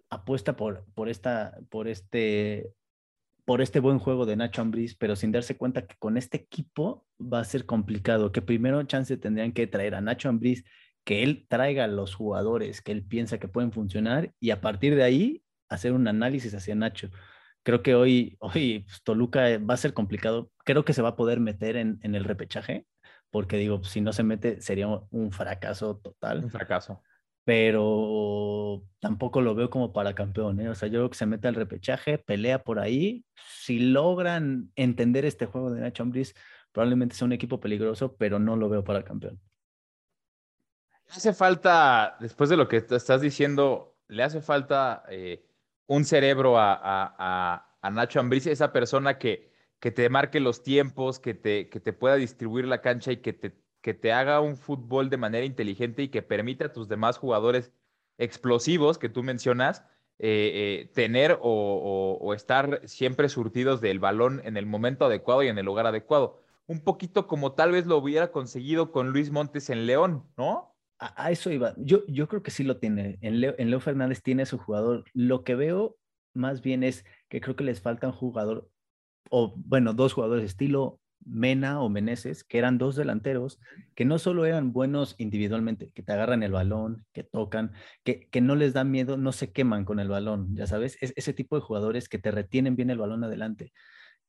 apuesta 0.10 0.56
por, 0.56 0.86
por, 0.94 1.10
esta, 1.10 1.58
por 1.70 1.88
este 1.88 2.74
por 3.46 3.62
este 3.62 3.80
buen 3.80 4.00
juego 4.00 4.26
de 4.26 4.36
Nacho 4.36 4.62
Ambriz, 4.62 4.96
pero 4.96 5.16
sin 5.16 5.32
darse 5.32 5.58
cuenta 5.58 5.86
que 5.86 5.96
con 5.98 6.18
este 6.18 6.38
equipo 6.38 7.06
va 7.22 7.40
a 7.40 7.44
ser 7.46 7.66
complicado, 7.66 8.32
que 8.32 8.42
primero 8.42 8.82
chance 8.84 9.18
tendrían 9.18 9.52
que 9.54 9.68
traer 9.68 9.96
a 9.96 10.02
Nacho 10.02 10.30
Ambriz, 10.30 10.64
que 11.04 11.24
él 11.24 11.46
traiga 11.50 11.88
los 11.88 12.16
jugadores 12.16 12.82
que 12.82 12.92
él 12.92 13.04
piensa 13.04 13.40
que 13.40 13.48
pueden 13.48 13.72
funcionar 13.72 14.34
y 14.40 14.52
a 14.52 14.62
partir 14.62 14.96
de 14.96 15.04
ahí 15.04 15.44
hacer 15.70 15.94
un 15.94 16.08
análisis 16.08 16.54
hacia 16.54 16.76
Nacho. 16.76 17.10
Creo 17.64 17.84
que 17.84 17.96
hoy, 17.96 18.38
hoy 18.40 18.80
pues, 18.88 19.04
Toluca 19.04 19.58
va 19.60 19.74
a 19.76 19.78
ser 19.78 19.94
complicado. 19.94 20.52
Creo 20.66 20.86
que 20.86 20.94
se 20.94 21.02
va 21.02 21.10
a 21.10 21.16
poder 21.16 21.40
meter 21.40 21.76
en, 21.76 22.00
en 22.04 22.16
el 22.16 22.24
repechaje, 22.24 22.86
porque 23.30 23.58
digo, 23.58 23.84
si 23.84 24.02
no 24.02 24.14
se 24.14 24.24
mete 24.24 24.62
sería 24.62 24.88
un 24.88 25.32
fracaso 25.32 25.98
total. 25.98 26.44
Un 26.44 26.52
fracaso 26.52 27.02
pero 27.44 28.84
tampoco 29.00 29.42
lo 29.42 29.56
veo 29.56 29.70
como 29.70 29.94
para 29.94 30.14
campeón. 30.16 30.60
¿eh? 30.62 30.70
O 30.70 30.76
sea, 30.76 30.88
yo 30.90 31.00
creo 31.00 31.10
que 31.10 31.18
se 31.18 31.26
mete 31.26 31.48
al 31.48 31.56
repechaje, 31.56 32.18
pelea 32.18 32.64
por 32.64 32.80
ahí. 32.80 33.26
Si 33.36 33.80
logran 33.80 34.72
entender 34.76 35.26
este 35.26 35.46
juego 35.48 35.72
de 35.72 35.82
Nacho 35.82 36.04
Ambriz, 36.04 36.36
probablemente 36.72 37.16
sea 37.16 37.26
un 37.26 37.34
equipo 37.34 37.60
peligroso, 37.60 38.16
pero 38.18 38.40
no 38.40 38.56
lo 38.56 38.70
veo 38.70 38.84
para 38.84 39.04
campeón. 39.04 39.40
Le 41.08 41.14
hace 41.16 41.34
falta, 41.34 42.18
después 42.20 42.50
de 42.50 42.58
lo 42.58 42.68
que 42.68 42.78
estás 42.78 43.22
diciendo, 43.22 43.98
le 44.08 44.24
hace 44.24 44.42
falta 44.42 45.04
eh, 45.10 45.46
un 45.88 46.06
cerebro 46.06 46.56
a, 46.58 47.68
Nacho 47.92 48.20
Ambriz, 48.20 48.48
esa 48.48 48.72
persona 48.72 49.18
que, 49.18 49.52
te 49.80 50.10
marque 50.10 50.40
los 50.40 50.64
tiempos, 50.64 51.20
que 51.20 51.34
te, 51.34 51.94
pueda 51.94 52.16
distribuir 52.16 52.66
la 52.66 52.82
cancha 52.82 53.12
y 53.12 53.18
que 53.18 53.34
te 53.34 53.62
que 53.82 53.94
te 53.94 54.14
haga 54.14 54.40
un 54.40 54.58
fútbol 54.58 55.10
de 55.10 55.18
manera 55.18 55.46
inteligente 55.46 56.04
y 56.04 56.10
que 56.10 56.22
permita 56.22 56.66
a 56.66 56.72
tus 56.74 56.88
demás 56.88 57.18
jugadores 57.18 57.72
explosivos 58.18 58.98
que 58.98 59.10
tú 59.10 59.24
mencionas 59.24 59.84
eh, 60.20 60.84
eh, 60.84 60.92
tener 60.94 61.40
o, 61.42 62.34
estar 62.36 62.82
siempre 62.88 63.28
surtidos 63.28 63.82
del 63.82 64.00
balón 64.00 64.42
en 64.46 64.56
el 64.56 64.68
momento 64.68 65.06
adecuado 65.06 65.42
y 65.42 65.48
en 65.48 65.58
el 65.58 65.66
lugar 65.66 65.88
adecuado. 65.88 66.41
Un 66.72 66.80
poquito 66.80 67.28
como 67.28 67.52
tal 67.52 67.74
vez 67.74 67.86
lo 67.86 67.98
hubiera 67.98 68.32
conseguido 68.32 68.94
con 68.94 69.10
Luis 69.10 69.30
Montes 69.30 69.70
en 69.70 69.86
León, 69.86 70.26
¿no? 70.38 70.74
A, 71.00 71.30
eso 71.30 71.52
iba. 71.52 71.74
Yo, 71.78 72.06
yo 72.08 72.30
creo 72.30 72.44
que 72.44 72.52
sí 72.52 72.64
lo 72.64 72.78
tiene. 72.78 73.18
En 73.20 73.42
Leo, 73.42 73.56
en 73.58 73.70
Leo 73.70 73.82
Fernández 73.82 74.22
tiene 74.24 74.46
su 74.46 74.58
jugador. 74.58 75.04
Lo 75.14 75.44
que 75.44 75.56
veo 75.56 75.98
más 76.34 76.62
bien 76.62 76.84
es 76.84 77.04
que 77.28 77.42
creo 77.42 77.58
que 77.58 77.66
les 77.66 77.82
falta 77.82 78.08
un 78.08 78.14
jugador, 78.14 78.70
o 79.30 79.54
bueno, 79.58 79.94
dos 79.94 80.14
jugadores 80.14 80.46
estilo 80.46 81.02
Mena 81.26 81.82
o 81.82 81.90
Meneses, 81.90 82.46
que 82.46 82.58
eran 82.58 82.78
dos 82.78 82.96
delanteros 82.96 83.60
que 83.94 84.06
no 84.06 84.18
solo 84.18 84.46
eran 84.46 84.72
buenos 84.72 85.16
individualmente, 85.18 85.92
que 85.92 86.04
te 86.04 86.14
agarran 86.14 86.42
el 86.42 86.54
balón, 86.54 87.06
que 87.12 87.24
tocan, 87.24 87.74
que, 88.06 88.30
que 88.30 88.40
no 88.40 88.56
les 88.56 88.72
da 88.72 88.86
miedo, 88.86 89.18
no 89.18 89.34
se 89.34 89.52
queman 89.52 89.84
con 89.84 90.00
el 90.00 90.08
balón, 90.08 90.56
ya 90.56 90.68
sabes, 90.68 90.98
es 91.02 91.12
ese 91.18 91.34
tipo 91.34 91.58
de 91.58 91.64
jugadores 91.64 92.08
que 92.08 92.18
te 92.18 92.32
retienen 92.32 92.78
bien 92.78 92.90
el 92.90 92.98
balón 92.98 93.26
adelante. 93.26 93.74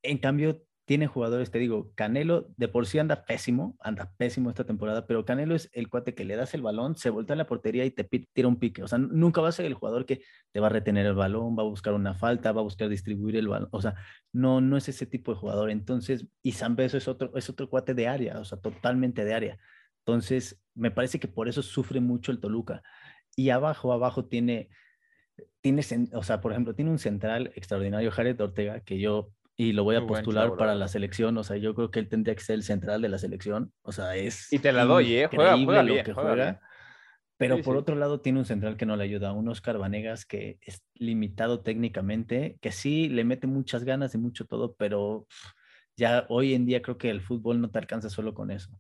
En 0.02 0.18
cambio, 0.18 0.64
tiene 0.85 1.07
jugadores, 1.07 1.51
te 1.51 1.59
digo, 1.59 1.92
Canelo 1.95 2.49
de 2.57 2.66
por 2.66 2.87
sí 2.87 2.99
anda 2.99 3.25
pésimo, 3.25 3.77
anda 3.81 4.12
pésimo 4.16 4.51
esta 4.51 4.64
temporada, 4.64 5.07
pero 5.07 5.25
Canelo 5.25 5.55
es 5.55 5.71
el 5.73 5.88
cuate 5.88 6.14
que 6.14 6.25
le 6.25 6.35
das 6.35 6.55
el 6.55 6.62
balón, 6.62 6.97
se 6.97 7.11
voltea 7.11 7.35
a 7.35 7.37
la 7.37 7.47
portería 7.47 7.85
y 7.85 7.92
te 7.92 8.05
tira 8.05 8.49
un 8.49 8.59
pique. 8.59 8.83
O 8.83 8.88
sea, 8.88 8.99
nunca 8.99 9.40
va 9.40 9.49
a 9.49 9.53
ser 9.53 9.66
el 9.66 9.75
jugador 9.75 10.07
que 10.07 10.23
te 10.51 10.61
va 10.61 10.66
a 10.66 10.71
retener 10.71 11.07
el 11.07 11.14
balón, 11.14 11.57
va 11.57 11.62
a 11.62 11.66
buscar 11.66 11.95
una 11.95 12.14
falta, 12.14 12.53
va 12.53 12.61
a 12.61 12.64
buscar 12.64 12.88
distribuir 12.88 13.37
el 13.37 13.49
balón. 13.49 13.68
O 13.71 13.81
sea, 13.81 13.95
no, 14.33 14.61
no 14.61 14.77
es 14.77 14.88
ese 14.88 15.07
tipo 15.07 15.33
de 15.33 15.38
jugador. 15.38 15.71
Entonces, 15.71 16.27
y 16.42 16.53
San 16.53 16.75
Beso 16.75 16.97
es 16.97 17.07
otro, 17.07 17.31
es 17.37 17.49
otro 17.49 17.68
cuate 17.71 17.95
de 17.95 18.09
área, 18.09 18.40
o 18.40 18.45
sea, 18.45 18.59
totalmente 18.59 19.25
de 19.25 19.35
área. 19.35 19.59
Entonces, 20.01 20.61
me 20.75 20.90
parece 20.90 21.21
que 21.21 21.29
por 21.29 21.49
eso 21.49 21.62
sufre 21.62 22.01
mucho 22.01 22.33
el 22.33 22.40
Toluca. 22.40 22.83
Y 23.37 23.51
abajo, 23.51 23.92
abajo 23.92 24.25
tiene, 24.25 24.68
tiene, 25.61 25.83
o 26.12 26.23
sea, 26.25 26.40
por 26.40 26.53
ejemplo, 26.53 26.75
tiene 26.75 26.90
un 26.90 26.99
central 26.99 27.53
extraordinario, 27.55 28.11
Jared 28.11 28.40
Ortega, 28.40 28.81
que 28.81 28.99
yo 28.99 29.33
y 29.56 29.72
lo 29.72 29.84
voy 29.84 29.96
a 29.96 30.06
postular 30.06 30.56
para 30.56 30.74
la 30.74 30.88
selección. 30.88 31.36
O 31.38 31.44
sea, 31.44 31.56
yo 31.56 31.74
creo 31.74 31.90
que 31.90 32.00
él 32.00 32.08
tendría 32.08 32.34
que 32.34 32.42
ser 32.42 32.54
el 32.54 32.62
central 32.62 33.02
de 33.02 33.08
la 33.08 33.18
selección. 33.18 33.72
O 33.82 33.92
sea, 33.92 34.16
es. 34.16 34.52
Y 34.52 34.58
te 34.58 34.72
la 34.72 34.84
doy, 34.84 35.14
¿eh? 35.14 35.28
Juega, 35.32 35.56
juega 35.56 35.82
bien, 35.82 36.04
que 36.04 36.12
juega. 36.12 36.60
Pero 37.38 37.60
por 37.60 37.76
otro 37.76 37.96
lado 37.96 38.20
tiene 38.20 38.38
un 38.38 38.44
central 38.44 38.76
que 38.76 38.86
no 38.86 38.96
le 38.96 39.02
ayuda, 39.02 39.32
un 39.32 39.48
Oscar 39.48 39.76
Vanegas 39.76 40.24
que 40.24 40.58
es 40.60 40.84
limitado 40.94 41.60
técnicamente, 41.60 42.56
que 42.60 42.70
sí 42.70 43.08
le 43.08 43.24
mete 43.24 43.48
muchas 43.48 43.82
ganas 43.82 44.14
y 44.14 44.18
mucho 44.18 44.46
todo, 44.46 44.76
pero 44.76 45.26
ya 45.96 46.24
hoy 46.28 46.54
en 46.54 46.66
día 46.66 46.82
creo 46.82 46.98
que 46.98 47.10
el 47.10 47.20
fútbol 47.20 47.60
no 47.60 47.70
te 47.70 47.80
alcanza 47.80 48.10
solo 48.10 48.32
con 48.32 48.52
eso. 48.52 48.70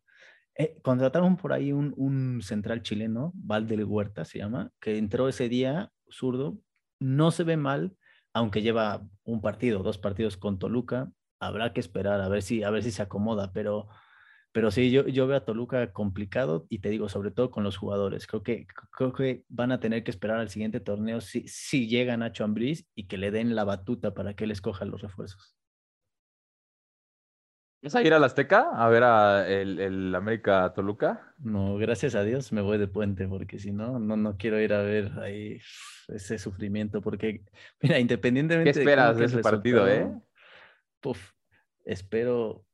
Eh, 0.54 0.78
contrataron 0.82 1.36
por 1.36 1.52
ahí 1.52 1.72
un, 1.72 1.92
un 1.96 2.40
central 2.40 2.82
chileno, 2.82 3.32
Valde 3.34 3.82
Huerta 3.82 4.24
se 4.24 4.38
llama, 4.38 4.70
que 4.80 4.96
entró 4.96 5.28
ese 5.28 5.48
día 5.48 5.90
zurdo, 6.08 6.56
no 7.00 7.32
se 7.32 7.42
ve 7.42 7.56
mal, 7.56 7.96
aunque 8.34 8.62
lleva 8.62 9.06
un 9.24 9.40
partido, 9.40 9.82
dos 9.82 9.98
partidos 9.98 10.36
con 10.36 10.58
Toluca, 10.58 11.12
habrá 11.40 11.72
que 11.72 11.80
esperar 11.80 12.20
a 12.20 12.28
ver 12.28 12.42
si, 12.42 12.62
a 12.62 12.70
ver 12.70 12.82
si 12.82 12.90
se 12.90 13.02
acomoda, 13.02 13.52
pero 13.52 13.88
pero 14.52 14.70
sí, 14.70 14.90
yo, 14.90 15.08
yo 15.08 15.26
veo 15.26 15.38
a 15.38 15.44
Toluca 15.46 15.92
complicado 15.92 16.66
y 16.68 16.80
te 16.80 16.90
digo, 16.90 17.08
sobre 17.08 17.30
todo 17.30 17.50
con 17.50 17.64
los 17.64 17.78
jugadores. 17.78 18.26
Creo 18.26 18.42
que, 18.42 18.66
creo 18.90 19.12
que 19.14 19.44
van 19.48 19.72
a 19.72 19.80
tener 19.80 20.04
que 20.04 20.10
esperar 20.10 20.38
al 20.38 20.50
siguiente 20.50 20.78
torneo 20.78 21.22
si, 21.22 21.48
si 21.48 21.88
llega 21.88 22.16
Nacho 22.18 22.44
Ambriz 22.44 22.86
y 22.94 23.06
que 23.06 23.16
le 23.16 23.30
den 23.30 23.54
la 23.54 23.64
batuta 23.64 24.12
para 24.12 24.34
que 24.34 24.44
él 24.44 24.50
escoja 24.50 24.84
los 24.84 25.00
refuerzos. 25.00 25.56
¿Vas 27.82 27.96
a 27.96 28.02
ir 28.02 28.14
al 28.14 28.22
Azteca 28.22 28.70
a 28.72 28.88
ver 28.88 29.02
a 29.02 29.48
el, 29.48 29.80
el, 29.80 30.14
América 30.14 30.72
Toluca? 30.72 31.34
No, 31.38 31.76
gracias 31.76 32.14
a 32.14 32.22
Dios 32.22 32.52
me 32.52 32.60
voy 32.60 32.78
de 32.78 32.86
puente, 32.86 33.26
porque 33.26 33.58
si 33.58 33.72
no, 33.72 33.98
no, 33.98 34.16
no 34.16 34.36
quiero 34.36 34.60
ir 34.60 34.72
a 34.72 34.82
ver 34.82 35.18
ahí 35.18 35.58
ese 36.06 36.38
sufrimiento, 36.38 37.02
porque, 37.02 37.42
mira, 37.80 37.98
independientemente... 37.98 38.72
¿Qué 38.72 38.78
esperas 38.78 39.16
de, 39.16 39.24
ese 39.24 39.38
partido, 39.38 39.88
eh? 39.88 40.08
Puf, 41.00 41.32
espero 41.84 42.64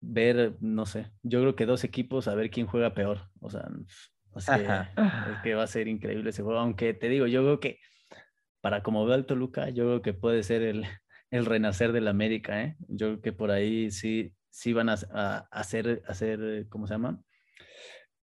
ver, 0.00 0.56
no 0.60 0.84
sé, 0.84 1.10
yo 1.22 1.40
creo 1.40 1.56
que 1.56 1.64
dos 1.64 1.82
equipos 1.84 2.28
a 2.28 2.34
ver 2.34 2.50
quién 2.50 2.66
juega 2.66 2.92
peor. 2.92 3.30
O 3.40 3.48
sea, 3.48 3.68
es 4.36 4.46
que, 5.42 5.54
va 5.54 5.62
a 5.62 5.66
ser 5.66 5.88
increíble 5.88 6.30
ese 6.30 6.42
juego. 6.42 6.60
Aunque 6.60 6.94
te 6.94 7.08
digo, 7.08 7.26
yo 7.26 7.42
creo 7.42 7.60
que 7.60 7.78
para 8.60 8.82
como 8.82 9.04
veo 9.06 9.14
al 9.14 9.26
Toluca, 9.26 9.70
yo 9.70 9.84
creo 9.84 10.02
que 10.02 10.12
puede 10.12 10.42
ser 10.42 10.62
el, 10.62 10.84
el 11.30 11.46
renacer 11.46 11.92
del 11.92 12.08
América. 12.08 12.62
¿eh? 12.62 12.76
Yo 12.88 13.06
creo 13.08 13.20
que 13.20 13.32
por 13.32 13.50
ahí 13.50 13.90
sí, 13.90 14.34
sí 14.50 14.72
van 14.72 14.88
a, 14.88 14.94
hacer, 15.50 16.02
hacer, 16.06 16.66
¿cómo 16.68 16.86
se 16.86 16.94
llama? 16.94 17.22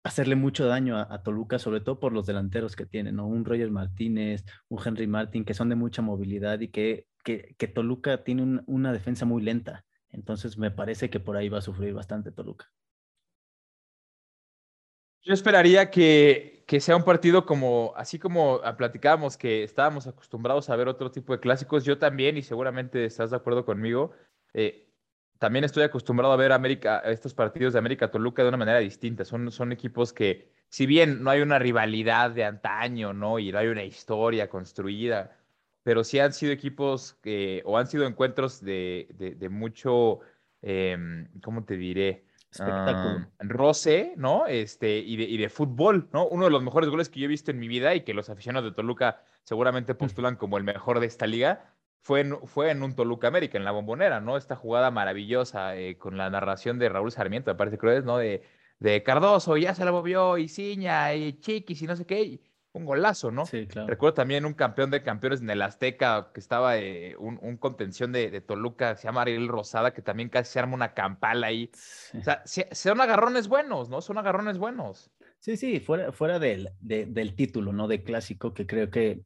Hacerle 0.03 0.37
mucho 0.37 0.67
daño 0.67 0.99
a, 0.99 1.23
Toluca, 1.23 1.59
sobre 1.59 1.81
todo 1.81 2.01
por 2.01 2.13
los 2.13 2.27
delanteros 2.27 2.75
que 2.75 2.87
tienen, 2.87 3.17
¿no? 3.17 3.27
Un 3.27 3.45
Roger 3.45 3.71
Martínez, 3.71 4.45
un 4.69 4.81
Henry 4.85 5.07
Martín, 5.07 5.45
que 5.45 5.55
son 5.55 5.69
de 5.69 5.77
mucha 5.77 6.03
movilidad 6.03 6.61
y 6.61 6.69
que, 6.69 7.07
que, 7.23 7.69
Toluca 7.69 8.25
tiene 8.25 8.63
una 8.67 8.93
defensa 8.93 9.27
muy 9.27 9.43
lenta. 9.43 9.85
Entonces 10.09 10.57
me 10.57 10.71
parece 10.71 11.11
que 11.11 11.21
por 11.21 11.37
ahí 11.37 11.49
va 11.49 11.59
a 11.59 11.63
sufrir 11.63 11.93
bastante 11.93 12.33
Toluca. 12.33 12.67
Yo 15.23 15.35
esperaría 15.35 15.91
que, 15.91 16.65
que, 16.67 16.81
sea 16.81 16.97
un 16.97 17.05
partido 17.05 17.45
como, 17.45 17.93
así 17.95 18.19
como 18.19 18.63
platicábamos 18.79 19.37
que 19.37 19.63
estábamos 19.63 20.07
acostumbrados 20.07 20.71
a 20.71 20.77
ver 20.77 20.89
otro 20.89 21.11
tipo 21.11 21.35
de 21.35 21.41
clásicos, 21.41 21.85
yo 21.85 21.99
también, 21.99 22.39
y 22.39 22.43
seguramente 22.43 23.05
estás 23.05 23.31
de 23.31 23.37
acuerdo 23.37 23.67
conmigo, 23.67 24.13
eh, 24.55 24.90
también 25.41 25.65
estoy 25.65 25.85
acostumbrado 25.85 26.35
a 26.35 26.37
ver 26.37 26.53
América, 26.53 26.99
estos 27.07 27.33
partidos 27.33 27.73
de 27.73 27.79
América 27.79 28.11
Toluca 28.11 28.43
de 28.43 28.51
una 28.51 28.59
manera 28.59 28.79
distinta. 28.79 29.25
Son, 29.25 29.51
son 29.51 29.73
equipos 29.73 30.13
que, 30.13 30.53
si 30.69 30.85
bien 30.85 31.23
no 31.23 31.31
hay 31.31 31.41
una 31.41 31.59
rivalidad 31.59 32.31
de 32.31 32.45
antaño, 32.45 33.15
¿no? 33.15 33.39
Y 33.39 33.51
no 33.51 33.57
hay 33.57 33.69
una 33.69 33.83
historia 33.83 34.51
construida, 34.51 35.35
pero 35.83 36.05
sí 36.05 36.19
han 36.19 36.35
sido 36.35 36.53
equipos 36.53 37.15
que, 37.23 37.63
o 37.65 37.79
han 37.79 37.87
sido 37.87 38.05
encuentros 38.07 38.61
de, 38.63 39.09
de, 39.39 39.49
mucho, 39.49 40.21
eh, 40.61 41.27
¿cómo 41.43 41.65
te 41.65 41.79
diré? 41.79 42.27
Espectáculo. 42.51 43.27
roce, 43.39 44.13
¿no? 44.19 44.47
Este, 44.47 44.99
y 44.99 45.17
de, 45.17 45.23
y 45.23 45.39
de 45.39 45.49
fútbol, 45.49 46.11
¿no? 46.13 46.27
Uno 46.27 46.45
de 46.45 46.51
los 46.51 46.63
mejores 46.63 46.91
goles 46.91 47.09
que 47.09 47.19
yo 47.19 47.25
he 47.25 47.29
visto 47.29 47.51
en 47.51 47.59
mi 47.59 47.67
vida 47.67 47.95
y 47.95 48.03
que 48.03 48.13
los 48.13 48.29
aficionados 48.29 48.71
de 48.71 48.77
Toluca 48.77 49.23
seguramente 49.45 49.95
postulan 49.95 50.37
como 50.37 50.59
el 50.59 50.65
mejor 50.65 51.01
de 51.01 51.07
esta 51.07 51.27
liga, 51.27 51.73
fue 52.03 52.21
en, 52.21 52.39
fue 52.47 52.71
en 52.71 52.83
un 52.83 52.95
Toluca 52.95 53.29
América, 53.29 53.59
en 53.59 53.65
la 53.65 53.73
bombonera, 53.73 54.21
¿no? 54.21 54.37
Esta 54.37 54.57
jugada 54.57 54.91
maravillosa 54.91 55.77
eh, 55.77 55.99
con 55.99 56.17
la 56.17 56.31
narración 56.31 56.79
de 56.79 56.89
Raúl 56.89 57.13
Sarmiento, 57.13 57.51
me 57.51 57.57
parece 57.57 57.79
que 57.79 57.97
es, 57.97 58.05
¿no? 58.05 58.19
De, 58.19 58.43
de 58.79 59.03
Cardoso, 59.03 59.57
ya 59.57 59.75
se 59.75 59.85
la 59.85 59.93
movió, 59.93 60.39
y 60.39 60.49
Ciña, 60.49 61.15
y 61.15 61.39
Chiquis, 61.41 61.83
y 61.83 61.87
no 61.87 61.97
sé 61.97 62.07
qué 62.07 62.41
un 62.73 62.85
golazo, 62.85 63.31
¿no? 63.31 63.47
Sí, 63.47 63.67
claro. 63.67 63.89
Recuerdo 63.89 64.15
también 64.15 64.45
un 64.45 64.55
campeón 64.55 64.91
de 64.91 65.03
campeones 65.03 65.41
en 65.41 65.51
el 65.51 65.63
Azteca, 65.63 66.31
que 66.33 66.41
estaba 66.41 66.79
eh, 66.79 67.17
un, 67.19 67.57
contención 67.57 68.13
de, 68.13 68.41
Toluca, 68.41 68.97
se 68.97 69.05
llama 69.05 69.23
Ariel 69.23 69.49
Rosada, 69.49 69.93
que 69.93 70.03
también 70.03 70.29
casi 70.29 70.53
se 70.53 70.61
arma 70.61 70.75
una 70.75 70.95
campala 70.95 71.49
ahí. 71.49 71.71
O 72.17 72.23
sea, 72.23 72.43
son 72.45 73.01
agarrones 73.01 73.49
buenos, 73.49 73.89
¿no? 73.89 74.01
Son 74.01 74.19
agarrones 74.19 74.59
buenos. 74.59 75.11
Sí, 75.41 75.57
sí, 75.57 75.81
fuera, 75.81 76.13
fuera 76.13 76.39
del, 76.39 76.71
del 76.81 77.35
título, 77.35 77.73
¿no? 77.73 77.89
De 77.89 78.03
clásico, 78.03 78.55
que 78.55 78.67
creo 78.67 78.91
que, 78.91 79.25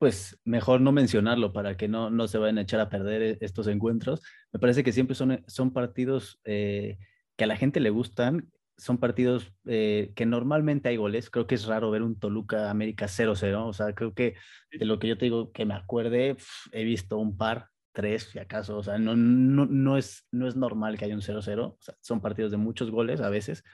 pues, 0.00 0.40
mejor 0.46 0.80
no 0.80 0.92
mencionarlo 0.92 1.52
para 1.52 1.76
que 1.76 1.86
no, 1.86 2.08
no 2.08 2.26
se 2.26 2.38
vayan 2.38 2.56
a 2.56 2.62
echar 2.62 2.80
a 2.80 2.88
perder 2.88 3.22
e, 3.22 3.38
estos 3.42 3.66
encuentros. 3.66 4.22
Me 4.50 4.58
parece 4.58 4.82
que 4.82 4.92
siempre 4.92 5.14
son, 5.14 5.44
son 5.46 5.74
partidos 5.74 6.40
eh, 6.44 6.96
que 7.36 7.44
a 7.44 7.46
la 7.46 7.58
gente 7.58 7.80
le 7.80 7.90
gustan, 7.90 8.50
son 8.78 8.96
partidos 8.96 9.52
eh, 9.66 10.12
que 10.16 10.24
normalmente 10.24 10.88
hay 10.88 10.96
goles. 10.96 11.28
Creo 11.28 11.46
que 11.46 11.54
es 11.54 11.66
raro 11.66 11.90
ver 11.90 12.02
un 12.02 12.18
Toluca 12.18 12.70
América 12.70 13.08
0-0. 13.08 13.66
O 13.66 13.74
sea, 13.74 13.92
creo 13.94 14.14
que 14.14 14.36
de 14.72 14.86
lo 14.86 14.98
que 14.98 15.08
yo 15.08 15.18
te 15.18 15.26
digo 15.26 15.52
que 15.52 15.66
me 15.66 15.74
acuerde, 15.74 16.38
he 16.72 16.84
visto 16.84 17.18
un 17.18 17.36
par, 17.36 17.68
tres, 17.92 18.30
si 18.32 18.38
acaso. 18.38 18.78
O 18.78 18.82
sea, 18.82 18.96
no, 18.96 19.14
no, 19.14 19.66
no, 19.66 19.98
es, 19.98 20.26
no 20.32 20.48
es 20.48 20.56
normal 20.56 20.96
que 20.96 21.04
haya 21.04 21.14
un 21.14 21.20
0-0. 21.20 21.62
O 21.62 21.76
sea, 21.78 21.94
son 22.00 22.22
partidos 22.22 22.50
de 22.52 22.56
muchos 22.56 22.90
goles 22.90 23.20
a 23.20 23.28
veces, 23.28 23.64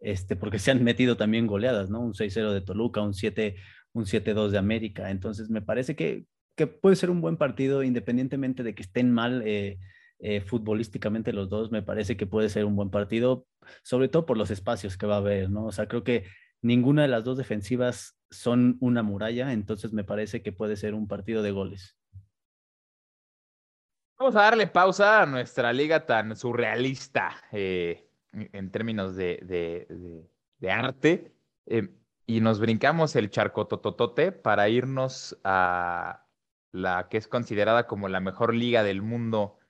este, 0.00 0.34
porque 0.34 0.58
se 0.58 0.72
han 0.72 0.82
metido 0.82 1.16
también 1.16 1.46
goleadas, 1.46 1.90
¿no? 1.90 2.00
Un 2.00 2.14
6-0 2.14 2.52
de 2.52 2.60
Toluca, 2.60 3.02
un 3.02 3.14
7 3.14 3.54
un 3.92 4.06
7-2 4.06 4.50
de 4.50 4.58
América. 4.58 5.10
Entonces, 5.10 5.50
me 5.50 5.62
parece 5.62 5.96
que, 5.96 6.26
que, 6.56 6.66
puede 6.66 6.96
ser 6.96 7.10
un 7.10 7.20
buen 7.20 7.36
partido 7.36 7.82
independientemente 7.82 8.62
de 8.62 8.74
que 8.74 8.82
estén 8.82 9.10
mal. 9.12 9.42
Eh, 9.44 9.78
eh, 10.22 10.42
futbolísticamente 10.42 11.32
los 11.32 11.48
dos, 11.48 11.72
me 11.72 11.82
parece 11.82 12.18
que 12.18 12.26
puede 12.26 12.50
ser 12.50 12.66
un 12.66 12.76
buen 12.76 12.90
partido, 12.90 13.46
sobre 13.82 14.08
todo 14.08 14.26
por 14.26 14.36
los 14.36 14.50
espacios 14.50 14.98
que 14.98 15.06
va 15.06 15.14
a 15.14 15.18
haber, 15.18 15.48
¿no? 15.48 15.64
O 15.64 15.72
sea, 15.72 15.88
creo 15.88 16.04
que 16.04 16.26
ninguna 16.60 17.02
de 17.02 17.08
las 17.08 17.24
dos 17.24 17.38
defensivas 17.38 18.18
son 18.30 18.76
una 18.80 19.02
muralla, 19.02 19.50
entonces 19.54 19.94
me 19.94 20.04
parece 20.04 20.42
que 20.42 20.52
puede 20.52 20.76
ser 20.76 20.92
un 20.92 21.08
partido 21.08 21.42
de 21.42 21.52
goles. 21.52 21.96
Vamos 24.18 24.36
a 24.36 24.42
darle 24.42 24.66
pausa 24.66 25.22
a 25.22 25.26
nuestra 25.26 25.72
liga 25.72 26.04
tan 26.04 26.36
surrealista 26.36 27.42
eh, 27.50 28.06
en 28.32 28.70
términos 28.70 29.16
de, 29.16 30.28
arte 30.68 31.32
eh, 31.64 31.88
y 32.36 32.40
nos 32.40 32.60
brincamos 32.60 33.16
el 33.16 33.30
charco 33.30 33.66
tototote 33.66 34.32
para 34.32 34.68
irnos 34.68 35.38
a 35.44 36.26
la 36.72 37.08
que 37.08 37.16
es 37.18 37.28
considerada 37.28 37.86
como 37.86 38.08
la 38.08 38.20
mejor 38.20 38.54
liga 38.54 38.82
del 38.82 39.02
mundo 39.02 39.60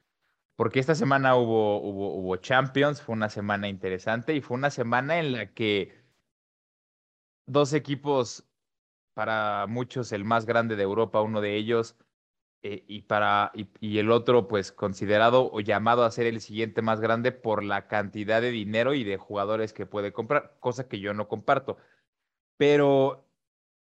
porque 0.61 0.79
esta 0.79 0.95
semana 0.95 1.37
hubo, 1.37 1.81
hubo, 1.81 2.15
hubo 2.17 2.37
Champions, 2.37 3.01
fue 3.01 3.15
una 3.15 3.31
semana 3.31 3.67
interesante 3.67 4.35
y 4.35 4.43
fue 4.43 4.59
una 4.59 4.69
semana 4.69 5.19
en 5.19 5.33
la 5.33 5.55
que 5.55 6.05
dos 7.47 7.73
equipos, 7.73 8.47
para 9.15 9.67
muchos 9.67 10.13
el 10.13 10.27
más 10.27 10.45
grande 10.45 10.77
de 10.77 10.83
Europa, 10.83 11.23
uno 11.23 11.41
de 11.41 11.57
ellos, 11.57 11.97
eh, 12.63 12.85
y, 12.87 13.01
para, 13.03 13.53
y, 13.55 13.99
el 14.01 14.11
otro, 14.11 14.49
pues 14.49 14.71
considerado 14.71 15.51
o 15.51 15.61
llamado 15.61 16.05
a 16.05 16.11
ser 16.11 16.27
el 16.27 16.43
siguiente 16.43 16.83
más 16.83 17.01
grande 17.01 17.33
por 17.33 17.65
la 17.65 17.89
cantidad 17.89 18.43
de 18.43 18.51
dinero 18.51 18.93
y 18.93 19.03
de 19.03 19.17
jugadores 19.17 19.73
que 19.73 19.87
puede 19.87 20.13
comprar, 20.13 20.59
cosa 20.61 20.89
que 20.89 21.01
yo 21.01 21.15
no 21.15 21.27
comparto. 21.27 21.79
Pero 22.61 23.27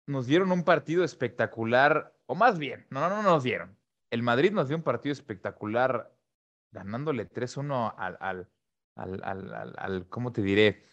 nos 0.07 0.25
dieron 0.25 0.51
un 0.51 0.63
partido 0.63 1.03
espectacular, 1.03 2.15
o 2.25 2.33
más 2.33 2.57
bien, 2.57 2.87
no, 2.89 2.99
no, 2.99 3.09
no 3.09 3.21
nos 3.21 3.43
dieron. 3.43 3.77
El 4.09 4.23
Madrid 4.23 4.51
nos 4.51 4.69
dio 4.69 4.75
un 4.75 4.81
partido 4.81 5.13
espectacular 5.13 6.11
ganándole 6.71 7.29
3-1 7.29 7.93
al, 7.95 8.17
al, 8.19 8.49
al, 8.95 9.73
al, 9.77 10.07
¿cómo 10.09 10.31
te 10.31 10.41
diré? 10.41 10.83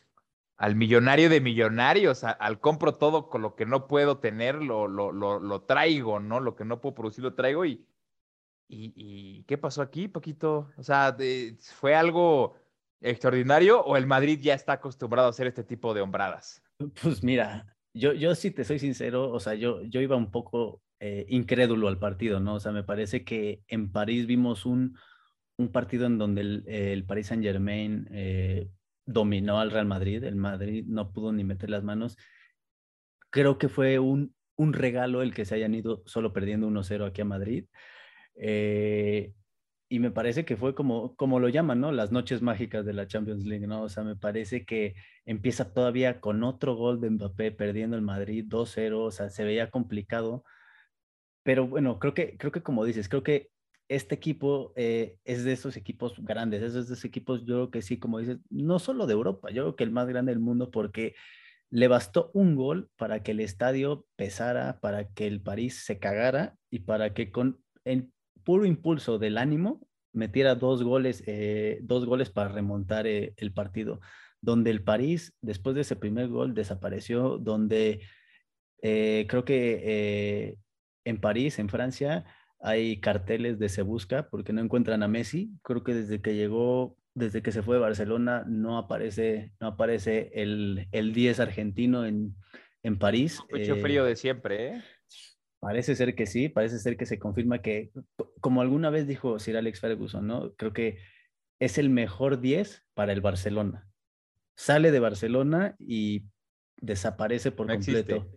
Al 0.59 0.77
millonario 0.77 1.31
de 1.31 1.41
millonarios, 1.41 2.25
al, 2.25 2.61
compro 2.61 2.97
todo 2.97 3.31
con 3.31 3.41
lo 3.41 3.55
que 3.55 3.65
no 3.65 3.89
puedo 3.89 4.19
tener, 4.19 4.57
lo, 4.57 4.87
lo, 4.87 5.11
lo, 5.11 5.41
lo 5.41 5.63
traigo, 5.63 6.21
¿no? 6.21 6.41
Lo 6.41 6.55
que 6.57 6.67
no 6.67 6.79
puedo 6.79 6.95
producir 6.95 7.25
lo 7.25 7.33
traigo 7.33 7.65
y, 7.65 7.87
y, 8.69 8.93
y 8.95 9.45
¿qué 9.45 9.57
pasó 9.57 9.81
aquí, 9.81 10.09
Paquito? 10.09 10.71
O 10.77 10.83
sea, 10.83 11.17
¿fue 11.81 11.95
algo 11.95 12.55
extraordinario 13.01 13.81
o 13.81 13.97
el 13.97 14.07
Madrid 14.07 14.41
ya 14.43 14.53
está 14.53 14.75
acostumbrado 14.75 15.29
a 15.29 15.31
hacer 15.31 15.47
este 15.47 15.65
tipo 15.65 15.95
de 15.95 16.03
hombradas? 16.03 16.63
Pues 17.03 17.23
mira, 17.23 17.77
yo, 17.95 18.13
yo 18.13 18.35
sí 18.35 18.51
te 18.51 18.65
soy 18.65 18.79
sincero, 18.79 19.31
o 19.31 19.41
sea, 19.41 19.55
yo, 19.55 19.83
yo 19.83 20.01
iba 20.01 20.17
un 20.17 20.31
poco 20.31 20.83
eh, 21.01 21.27
incrédulo 21.29 21.89
al 21.89 21.99
partido, 21.99 22.41
¿no? 22.41 22.55
O 22.55 22.61
sea, 22.61 22.73
me 22.73 22.85
parece 22.85 23.25
que 23.25 23.63
en 23.69 23.91
París 23.93 24.27
vimos 24.27 24.67
un, 24.67 24.97
un 25.57 25.73
partido 25.73 26.07
en 26.07 26.19
donde 26.19 26.41
el, 26.41 27.05
Paris 27.07 27.29
Saint 27.29 27.43
Germain 27.43 28.09
eh, 28.13 28.69
dominó 29.05 29.59
al 29.61 29.71
Real 29.71 29.87
Madrid, 29.87 30.23
el 30.25 30.37
Madrid 30.37 30.85
no 30.87 31.13
pudo 31.13 31.33
ni 31.33 31.45
meter 31.45 31.71
las 31.71 31.83
manos. 31.83 32.17
Creo 33.31 33.59
que 33.59 33.69
fue 33.69 33.99
un, 33.99 34.35
regalo 34.57 35.23
el 35.23 35.35
que 35.35 35.45
se 35.45 35.57
hayan 35.57 35.75
ido 35.75 36.03
solo 36.07 36.33
perdiendo 36.33 36.69
1-0 36.69 37.07
aquí 37.07 37.21
a 37.21 37.25
Madrid. 37.25 37.67
Eh, 38.37 39.33
y 39.93 39.99
me 39.99 40.11
parece 40.11 40.47
que 40.47 40.57
fue 40.57 40.75
como, 40.75 41.15
como 41.17 41.39
lo 41.39 41.51
llaman, 41.51 41.79
¿no? 41.79 41.93
Las 41.93 42.13
noches 42.13 42.41
mágicas 42.41 42.87
de 42.87 42.95
la 42.95 43.07
Champions 43.07 43.45
League, 43.45 43.67
¿no? 43.67 43.83
O 43.83 43.91
sea, 43.91 44.03
me 44.05 44.17
parece 44.17 44.65
que 44.65 44.95
empieza 45.27 45.75
todavía 45.75 46.19
con 46.19 46.43
otro 46.45 46.75
gol 46.77 46.99
de 46.99 47.11
Mbappé 47.11 47.53
perdiendo 47.53 47.95
el 47.95 48.01
Madrid 48.01 48.47
2-0, 48.49 48.99
o 48.99 49.11
sea, 49.11 49.29
se 49.29 49.45
veía 49.45 49.71
complicado. 49.71 50.45
Pero 51.43 51.69
bueno, 51.69 51.99
creo 51.99 52.15
que, 52.15 52.39
creo 52.39 52.53
que 52.53 52.63
como 52.63 52.87
dices, 52.87 53.07
creo 53.11 53.23
que 53.23 53.51
este 53.87 54.15
equipo 54.15 54.73
eh, 54.77 55.19
es 55.25 55.45
de 55.45 55.53
esos 55.53 55.77
equipos 55.77 56.15
grandes, 56.25 56.63
es 56.63 56.73
de 56.73 56.81
esos 56.81 57.05
equipos, 57.05 57.41
yo 57.45 57.57
creo 57.57 57.71
que 57.71 57.83
sí, 57.83 57.99
como 57.99 58.19
dices, 58.19 58.39
no 58.49 58.79
solo 58.79 59.07
de 59.07 59.13
Europa, 59.13 59.51
yo 59.51 59.65
creo 59.65 59.77
que 59.77 59.85
el 59.85 59.91
más 59.91 60.09
grande 60.09 60.33
del 60.33 60.41
mundo 60.41 60.71
porque 60.71 61.15
le 61.69 61.89
bastó 61.89 62.31
un 62.33 62.57
gol 62.57 62.89
para 62.97 63.23
que 63.23 63.33
el 63.33 63.41
estadio 63.41 64.07
pesara, 64.17 64.81
para 64.81 65.09
que 65.09 65.27
el 65.27 65.43
París 65.43 65.85
se 65.85 65.99
cagara 65.99 66.57
y 66.71 66.79
para 66.81 67.13
que 67.13 67.31
con 67.31 67.63
puro 68.43 68.65
impulso 68.65 69.19
del 69.19 69.39
ánimo 69.39 69.81
metiera 70.13 70.55
dos 70.55 70.83
goles, 70.83 71.23
eh, 71.27 71.79
dos 71.83 72.05
goles 72.05 72.31
para 72.31 72.51
remontar 72.51 73.07
eh, 73.07 73.33
el 73.39 73.53
partido, 73.53 74.01
donde 74.41 74.71
el 74.71 74.83
París, 74.85 75.35
después 75.41 75.75
de 75.75 75.83
ese 75.83 75.97
primer 75.97 76.29
gol, 76.29 76.55
desapareció, 76.55 77.39
donde 77.39 78.03
creo 78.81 79.45
que 79.45 80.59
en 81.05 81.21
París, 81.21 81.61
en 81.61 81.69
Francia, 81.69 82.25
hay 82.63 83.01
carteles 83.01 83.59
de 83.59 83.69
se 83.69 83.83
busca 83.83 84.29
porque 84.29 84.53
no 84.53 84.61
encuentran 84.61 85.03
a 85.03 85.09
Messi. 85.09 85.51
Creo 85.63 85.83
que 85.83 85.95
desde 85.95 86.23
que 86.23 86.35
llegó, 86.35 86.97
desde 87.13 87.43
que 87.43 87.53
se 87.53 87.63
fue 87.63 87.77
de 87.77 87.83
Barcelona, 87.83 88.45
no 88.47 88.79
aparece, 88.79 89.53
no 89.61 89.67
aparece 89.69 90.31
el, 90.35 90.89
el 90.93 91.13
10 91.13 91.41
argentino 91.41 92.07
en, 92.07 92.37
en 92.85 92.99
París. 92.99 93.41
Mucho 93.51 93.75
eh, 93.75 93.83
frío 93.83 94.05
de 94.05 94.15
siempre, 94.15 94.69
¿eh? 94.69 94.83
Parece 95.63 95.95
ser 95.95 96.17
que 96.17 96.27
sí, 96.27 96.49
parece 96.49 96.81
ser 96.81 96.97
que 96.97 97.07
se 97.07 97.21
confirma 97.21 97.63
que, 97.63 97.93
como 98.41 98.63
alguna 98.63 98.91
vez 98.91 99.07
dijo 99.07 99.39
Sir 99.39 99.57
Alex 99.57 99.79
Ferguson, 99.79 100.27
¿no? 100.27 100.53
Creo 100.55 100.73
que 100.73 100.99
es 101.61 101.79
el 101.79 101.89
mejor 101.89 102.41
10 102.41 102.85
para 102.95 103.13
el 103.13 103.21
Barcelona. 103.21 103.87
Sale 104.57 104.91
de 104.91 104.99
Barcelona 104.99 105.77
y 105.79 106.25
desaparece 106.79 107.53
por 107.53 107.69
completo. 107.69 108.29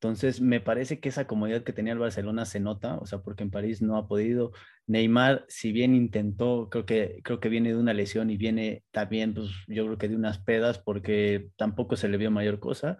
Entonces, 0.00 0.40
me 0.40 0.60
parece 0.60 0.98
que 0.98 1.10
esa 1.10 1.28
comodidad 1.28 1.62
que 1.62 1.72
tenía 1.72 1.92
el 1.92 2.00
Barcelona 2.00 2.44
se 2.44 2.58
nota, 2.58 2.98
o 2.98 3.06
sea, 3.06 3.20
porque 3.20 3.44
en 3.44 3.52
París 3.52 3.80
no 3.80 3.96
ha 3.96 4.08
podido. 4.08 4.50
Neymar, 4.88 5.44
si 5.46 5.70
bien 5.70 5.94
intentó, 5.94 6.70
creo 6.70 6.84
que, 6.84 7.20
creo 7.22 7.38
que 7.38 7.50
viene 7.50 7.68
de 7.68 7.78
una 7.78 7.94
lesión 7.94 8.30
y 8.30 8.36
viene 8.36 8.82
también, 8.90 9.32
pues 9.32 9.50
yo 9.68 9.84
creo 9.84 9.98
que 9.98 10.08
de 10.08 10.16
unas 10.16 10.38
pedas, 10.40 10.80
porque 10.80 11.50
tampoco 11.56 11.94
se 11.94 12.08
le 12.08 12.16
vio 12.16 12.32
mayor 12.32 12.58
cosa. 12.58 12.98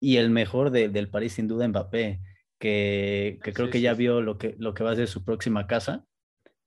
Y 0.00 0.16
el 0.16 0.30
mejor 0.30 0.72
del 0.72 1.10
París, 1.10 1.34
sin 1.34 1.46
duda, 1.46 1.68
Mbappé, 1.68 2.18
que, 2.58 3.38
que 3.42 3.52
creo 3.52 3.70
que 3.70 3.80
ya 3.80 3.94
vio 3.94 4.20
lo 4.20 4.38
que, 4.38 4.56
lo 4.58 4.74
que 4.74 4.84
va 4.84 4.92
a 4.92 4.96
ser 4.96 5.08
su 5.08 5.24
próxima 5.24 5.66
casa. 5.66 6.04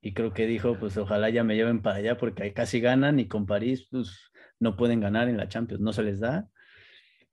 Y 0.01 0.13
creo 0.13 0.33
que 0.33 0.47
dijo, 0.47 0.77
pues 0.79 0.97
ojalá 0.97 1.29
ya 1.29 1.43
me 1.43 1.55
lleven 1.55 1.81
para 1.81 1.97
allá, 1.97 2.17
porque 2.17 2.43
ahí 2.43 2.53
casi 2.53 2.79
ganan 2.79 3.19
y 3.19 3.27
con 3.27 3.45
París, 3.45 3.87
pues 3.91 4.31
no 4.59 4.75
pueden 4.75 4.99
ganar 4.99 5.29
en 5.29 5.37
la 5.37 5.47
Champions, 5.47 5.81
no 5.81 5.93
se 5.93 6.03
les 6.03 6.19
da 6.19 6.49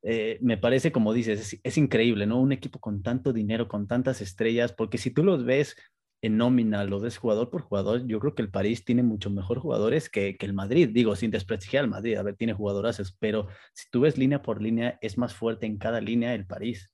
eh, 0.03 0.39
me 0.41 0.57
parece, 0.57 0.93
como 0.93 1.13
dices, 1.13 1.59
es, 1.63 1.79
increíble, 1.79 2.27
¿no? 2.27 2.41
Un 2.41 2.53
equipo 2.53 2.79
con 2.81 3.03
tanto 3.03 3.33
dinero, 3.33 3.69
con 3.69 3.89
tantas 3.89 4.21
estrellas, 4.21 4.73
porque 4.73 4.99
si 4.99 5.11
tú 5.11 5.25
los 5.25 5.45
ves 5.45 5.77
en 6.23 6.37
nómina, 6.37 6.85
lo 6.85 7.01
ves 7.01 7.19
jugador 7.19 7.51
por 7.51 7.63
jugador, 7.63 8.07
yo 8.07 8.21
creo 8.21 8.35
que 8.35 8.43
el 8.43 8.51
París 8.51 8.85
tiene 8.85 9.03
mucho 9.03 9.31
mejor 9.31 9.59
jugadores 9.59 10.09
que, 10.09 10.37
el 10.41 10.53
Madrid, 10.55 10.91
digo, 10.93 11.17
sin 11.17 11.31
desprestigiar 11.31 11.85
al 11.85 11.91
Madrid, 11.91 12.17
a 12.17 12.23
ver, 12.23 12.37
tiene 12.37 12.55
jugadoras, 12.55 13.17
pero 13.19 13.49
si 13.75 13.91
tú 13.91 14.01
ves 14.01 14.19
línea 14.19 14.43
por 14.43 14.63
línea, 14.63 14.99
es 15.01 15.19
más 15.19 15.35
fuerte 15.35 15.67
en 15.67 15.79
cada 15.79 16.01
línea 16.01 16.35
el 16.35 16.47
París. 16.47 16.93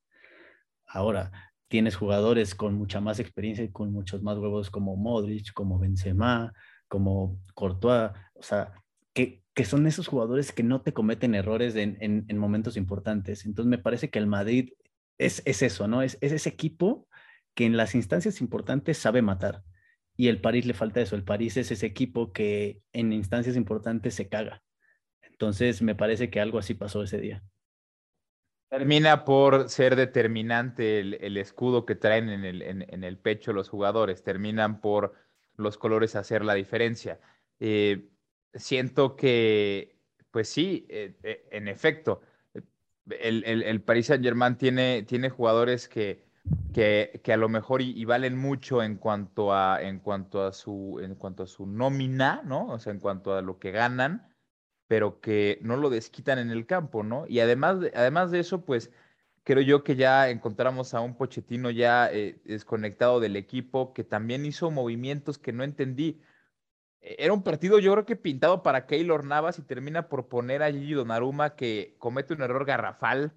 Ahora, 0.87 1.33
tienes 1.69 1.97
jugadores 1.97 2.55
con 2.55 2.75
mucha 2.75 3.01
más 3.01 3.19
experiencia 3.21 3.65
y 3.65 3.71
con 3.71 3.93
muchos 3.93 4.23
más 4.23 4.39
huevos 4.39 4.71
como 4.71 4.97
Modric, 4.97 5.53
como 5.53 5.79
Benzema, 5.79 6.53
como 6.89 7.39
Courtois, 7.55 8.13
o 8.35 8.43
sea, 8.43 8.73
que, 9.13 9.43
que 9.55 9.65
son 9.65 9.87
esos 9.87 10.09
jugadores 10.09 10.53
que 10.53 10.63
no 10.63 10.83
te 10.83 10.93
cometen 10.93 11.35
errores 11.35 11.77
en, 11.77 11.97
en, 12.01 12.39
momentos 12.39 12.77
importantes. 12.77 13.47
Entonces 13.47 13.71
me 13.71 13.79
parece 13.79 14.11
que 14.11 14.19
el 14.19 14.27
Madrid 14.27 14.73
es, 15.19 15.43
es 15.45 15.63
eso, 15.63 15.89
¿no? 15.89 16.03
Es, 16.03 16.19
es, 16.21 16.33
ese 16.33 16.49
equipo 16.49 17.09
que 17.55 17.65
en 17.67 17.77
las 17.77 17.95
instancias 17.95 18.41
importantes 18.41 18.99
sabe 18.99 19.23
matar. 19.23 19.63
Y 20.17 20.29
el 20.29 20.41
París 20.41 20.67
le 20.67 20.75
falta 20.75 21.01
eso. 21.01 21.17
El 21.17 21.25
París 21.25 21.57
es 21.57 21.71
ese 21.71 21.87
equipo 21.87 22.33
que 22.33 22.81
en 22.93 23.13
instancias 23.13 23.57
importantes 23.57 24.15
se 24.15 24.29
caga. 24.29 24.63
Entonces 25.23 25.83
me 25.83 25.95
parece 25.95 26.31
que 26.31 26.41
algo 26.41 26.59
así 26.59 26.75
pasó 26.75 27.03
ese 27.03 27.21
día. 27.21 27.43
Termina 28.77 29.25
por 29.25 29.69
ser 29.69 29.95
determinante 29.95 30.99
el, 30.99 31.15
el 31.21 31.37
escudo 31.37 31.87
que 31.87 31.95
traen 31.95 32.29
en 32.29 32.45
el, 32.45 32.61
en, 32.61 33.05
el, 33.05 33.19
pecho 33.19 33.53
los 33.53 33.69
jugadores. 33.69 34.25
Terminan 34.25 34.81
por 34.81 35.15
los 35.57 35.79
colores 35.79 36.17
hacer 36.17 36.45
la 36.45 36.55
diferencia. 36.55 37.21
Eh, 37.61 38.09
siento 38.53 39.15
que, 39.15 39.97
pues 40.33 40.49
sí, 40.49 40.89
eh, 40.89 41.15
eh, 41.23 41.47
en 41.53 41.69
efecto, 41.69 42.23
el, 43.09 43.45
el, 43.45 43.81
Paris 43.83 44.07
Saint 44.07 44.25
Germain 44.25 44.57
tiene, 44.57 45.05
tiene 45.05 45.31
jugadores 45.31 45.89
que, 45.89 46.25
que, 46.73 47.33
a 47.33 47.37
lo 47.37 47.49
mejor 47.49 47.81
y, 47.81 48.05
valen 48.05 48.37
mucho 48.37 48.83
en 48.83 48.97
cuanto 48.97 49.55
a, 49.55 49.83
en 49.83 50.01
cuanto 50.01 50.45
a 50.45 50.53
su, 50.53 50.99
en 51.01 51.15
cuanto 51.15 51.45
a 51.45 51.47
su 51.47 51.65
nómina, 51.65 52.43
¿no? 52.45 52.67
O 52.71 52.81
sea, 52.81 52.93
en 52.93 52.99
cuanto 52.99 53.37
a 53.37 53.41
lo 53.41 53.61
que 53.61 53.71
ganan, 53.71 54.34
pero 54.87 55.21
que 55.21 55.59
no 55.63 55.77
lo 55.77 55.91
desquitan 55.91 56.39
en 56.39 56.51
el 56.51 56.67
campo, 56.67 57.03
¿no? 57.03 57.25
Y 57.29 57.41
además, 57.41 57.79
además 57.95 58.31
de 58.31 58.41
eso, 58.41 58.65
pues 58.65 58.91
creo 59.45 59.63
yo 59.63 59.85
que 59.85 59.97
ya 59.97 60.31
encontramos 60.31 60.95
a 60.95 61.01
un 61.01 61.17
Pochettino 61.17 61.71
ya 61.71 62.11
eh, 62.11 62.41
desconectado 62.45 63.21
del 63.21 63.37
equipo, 63.37 63.93
que 63.93 64.05
también 64.05 64.45
hizo 64.45 64.71
movimientos 64.71 65.39
que 65.39 65.53
no 65.53 65.65
entendí. 65.65 66.21
Era 67.01 67.35
un 67.35 67.43
partido, 67.43 67.79
yo 67.79 67.93
creo 67.93 68.07
que 68.07 68.17
pintado 68.17 68.63
para 68.63 68.87
Keylor 68.87 69.25
Navas 69.25 69.59
y 69.59 69.63
termina 69.63 70.09
por 70.09 70.29
poner 70.29 70.63
a 70.63 70.73
Gigi 70.73 70.95
Donnarumma 70.95 71.55
que 71.55 71.97
comete 71.99 72.33
un 72.33 72.41
error 72.41 72.65
garrafal, 72.65 73.35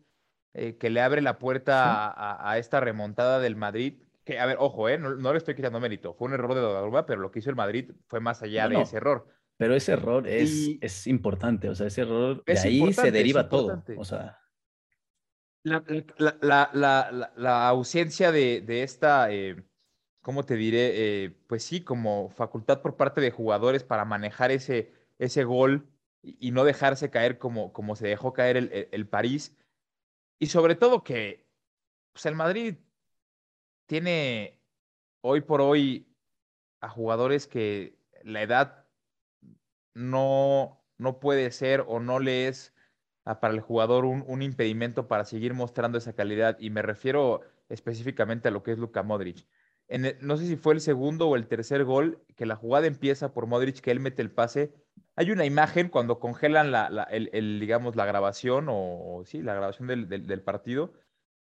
eh, 0.54 0.78
que 0.78 0.89
le 0.89 1.02
abre 1.02 1.22
la 1.22 1.38
puerta 1.38 2.50
a, 2.50 2.58
esta 2.58 2.80
remontada 2.80 3.39
del 3.39 3.58
Madrid. 3.58 4.02
Que, 4.24 4.39
a 4.39 4.45
ver, 4.45 4.58
ojo, 4.60 4.88
eh, 4.88 4.98
no, 4.98 5.32
le 5.32 5.38
estoy 5.38 5.56
quitando 5.56 5.82
mérito. 5.82 6.14
Fue 6.14 6.28
un 6.28 6.34
error 6.34 6.56
de 6.56 6.62
Donnarumma, 6.62 7.06
pero 7.06 7.22
lo 7.22 7.32
que 7.32 7.39
hizo 7.39 7.50
el 7.50 7.56
Madrid 7.58 7.91
fue 8.08 8.22
más 8.22 8.41
allá 8.41 8.70
de 8.70 8.82
ese 8.82 8.98
error. 8.98 9.28
Pero 9.58 9.76
ese 9.76 9.93
error 9.93 10.28
es, 10.28 10.78
es 10.82 11.08
importante, 11.08 11.68
o 11.70 11.76
sea, 11.76 11.88
ese 11.88 12.01
error, 12.01 12.43
de 12.45 12.60
ahí 12.60 12.93
se 12.93 13.12
deriva 13.12 13.49
todo. 13.49 13.84
O 13.97 14.05
sea. 14.05 14.39
La, 15.64 15.84
la, 17.36 17.68
ausencia 17.68 18.32
de, 18.32 18.62
de 18.62 18.84
esta. 18.84 19.32
Eh, 19.32 19.64
¿cómo 20.28 20.43
te 20.43 20.55
diré? 20.55 20.91
Eh, 20.93 21.30
pues 21.47 21.64
sí, 21.64 21.86
como 21.86 22.30
facultad 22.30 22.82
por 22.82 22.97
parte 22.97 23.22
de 23.22 23.32
jugadores 23.32 23.86
para 23.86 24.03
manejar 24.03 24.51
ese, 24.51 24.93
ese 25.20 25.45
gol 25.45 25.88
y, 26.22 26.51
no 26.51 26.66
dejarse 26.66 27.10
caer 27.10 27.38
como, 27.38 27.72
como 27.72 27.95
se 27.95 28.08
dejó 28.08 28.34
caer 28.34 28.58
el, 28.58 28.89
el, 28.91 29.08
París. 29.08 29.55
Y 30.38 30.47
sobre 30.47 30.76
todo 30.76 31.01
que 31.01 31.47
pues 32.12 32.26
el 32.26 32.36
Madrid 32.36 32.76
tiene 33.86 34.60
hoy 35.22 35.39
por 35.39 35.62
hoy 35.62 36.14
a 36.82 36.89
jugadores 36.89 37.47
que 37.47 37.97
la 38.24 38.41
edad 38.41 38.87
no, 39.98 40.82
no 40.98 41.20
puede 41.20 41.52
ser 41.52 41.84
o 41.88 42.00
no 42.00 42.20
le 42.20 42.48
es 42.48 42.74
para 43.41 43.54
el 43.54 43.60
jugador 43.60 44.06
un, 44.06 44.24
un, 44.28 44.41
impedimento 44.41 45.08
para 45.08 45.26
seguir 45.26 45.54
mostrando 45.54 45.98
esa 45.98 46.14
calidad. 46.14 46.58
Y 46.60 46.70
me 46.70 46.82
refiero 46.82 47.41
específicamente 47.68 48.48
a 48.48 48.52
lo 48.52 48.64
que 48.64 48.72
es 48.72 48.78
Luka 48.78 49.04
Modric 49.04 49.45
no 50.22 50.38
sé 50.38 50.48
si 50.48 50.56
fue 50.58 50.74
el 50.74 50.82
segundo 50.82 51.28
o 51.30 51.36
el 51.36 51.48
tercer 51.48 51.86
gol, 51.86 52.22
que 52.36 52.45
la 52.45 52.56
jugada 52.56 52.88
empieza 52.88 53.34
por 53.34 53.48
Modric, 53.48 53.80
que 53.80 53.91
él 53.91 54.00
mete 54.00 54.22
el 54.22 54.32
pase. 54.32 54.74
Hay 55.16 55.32
una 55.32 55.45
imagen 55.45 55.89
cuando 55.89 56.20
congelan 56.20 56.72
la, 56.72 57.08
el, 57.10 57.60
digamos, 57.60 57.95
la 57.95 58.06
grabación, 58.06 58.68
o, 58.70 59.24
sí, 59.26 59.41
la 59.41 59.54
grabación 59.54 59.88
del, 59.88 60.41
partido. 60.41 60.93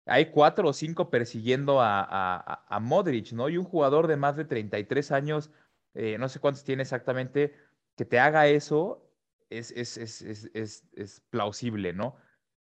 Hay 0.05 0.27
cuatro 0.27 0.69
o 0.69 0.73
cinco 0.73 1.09
persiguiendo 1.09 1.79
a, 1.81 2.79
Modric, 2.81 3.31
¿no? 3.33 3.49
Y 3.49 3.57
un 3.57 3.65
jugador 3.65 4.07
de 4.07 4.17
más 4.17 4.35
de 4.37 4.45
33 4.45 5.11
años, 5.11 5.51
eh, 5.95 6.17
no 6.19 6.29
sé 6.29 6.39
cuántos 6.39 6.63
tiene 6.63 6.83
exactamente, 6.83 7.55
que 7.97 8.05
te 8.05 8.19
haga 8.19 8.47
eso 8.47 9.03
es, 9.49 9.71
es, 9.71 9.97
es, 9.97 10.21
es, 10.93 11.21
plausible, 11.29 11.93
¿no? 11.93 12.15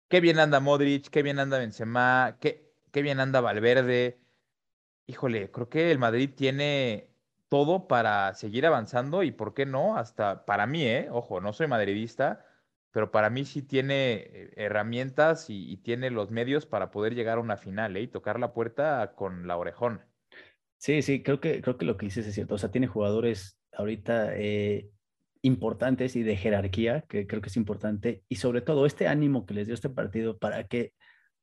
Qué 0.07 0.21
bien 0.21 0.39
anda 0.39 0.59
Modric, 0.59 1.09
qué 1.09 1.21
bien 1.21 1.39
anda 1.39 1.59
Benzema, 1.59 2.37
qué, 2.41 2.73
qué 2.91 3.01
bien 3.03 3.19
anda 3.19 3.41
Valverde 3.41 4.19
híjole, 5.07 5.51
creo 5.51 5.69
que 5.69 5.91
el 5.91 5.99
Madrid 5.99 6.31
tiene 6.35 7.09
todo 7.49 7.87
para 7.87 8.33
seguir 8.33 8.65
avanzando 8.65 9.23
y 9.23 9.31
por 9.31 9.53
qué 9.53 9.65
no, 9.65 9.97
hasta 9.97 10.45
para 10.45 10.67
mí, 10.67 10.83
¿eh? 10.85 11.07
ojo, 11.11 11.41
no 11.41 11.53
soy 11.53 11.67
madridista, 11.67 12.45
pero 12.91 13.11
para 13.11 13.29
mí 13.29 13.45
sí 13.45 13.61
tiene 13.61 14.13
eh, 14.13 14.53
herramientas 14.55 15.49
y, 15.49 15.77
tiene 15.77 16.09
los 16.09 16.31
medios 16.31 16.65
para 16.65 16.91
poder 16.91 17.13
llegar 17.13 17.37
a 17.37 17.41
una 17.41 17.57
final 17.57 17.97
¿eh? 17.97 18.01
y 18.01 18.07
tocar 18.07 18.39
la 18.39 18.53
puerta 18.53 19.13
con 19.15 19.47
la 19.47 19.57
orejón. 19.57 20.01
Sí, 20.77 21.01
sí, 21.01 21.23
creo 21.23 21.39
que, 21.39 21.61
creo 21.61 21.77
que 21.77 21.85
lo 21.85 21.97
que 21.97 22.07
dices 22.07 22.25
es 22.27 22.33
cierto. 22.33 22.55
O 22.55 22.57
sea, 22.57 22.71
tiene 22.71 22.87
jugadores 22.87 23.59
ahorita 23.73 24.35
eh, 24.35 24.91
importantes 25.45 26.15
y 26.15 26.23
de 26.23 26.37
jerarquía, 26.37 27.01
que 27.07 27.27
creo 27.27 27.41
que 27.41 27.49
es 27.49 27.57
importante, 27.57 28.23
y 28.29 28.35
sobre 28.37 28.61
todo 28.61 28.85
este 28.85 29.07
ánimo 29.07 29.45
que 29.45 29.53
les 29.53 29.67
dio 29.67 29.75
este 29.75 29.89
partido 29.89 30.37
para 30.37 30.67
que 30.67 30.93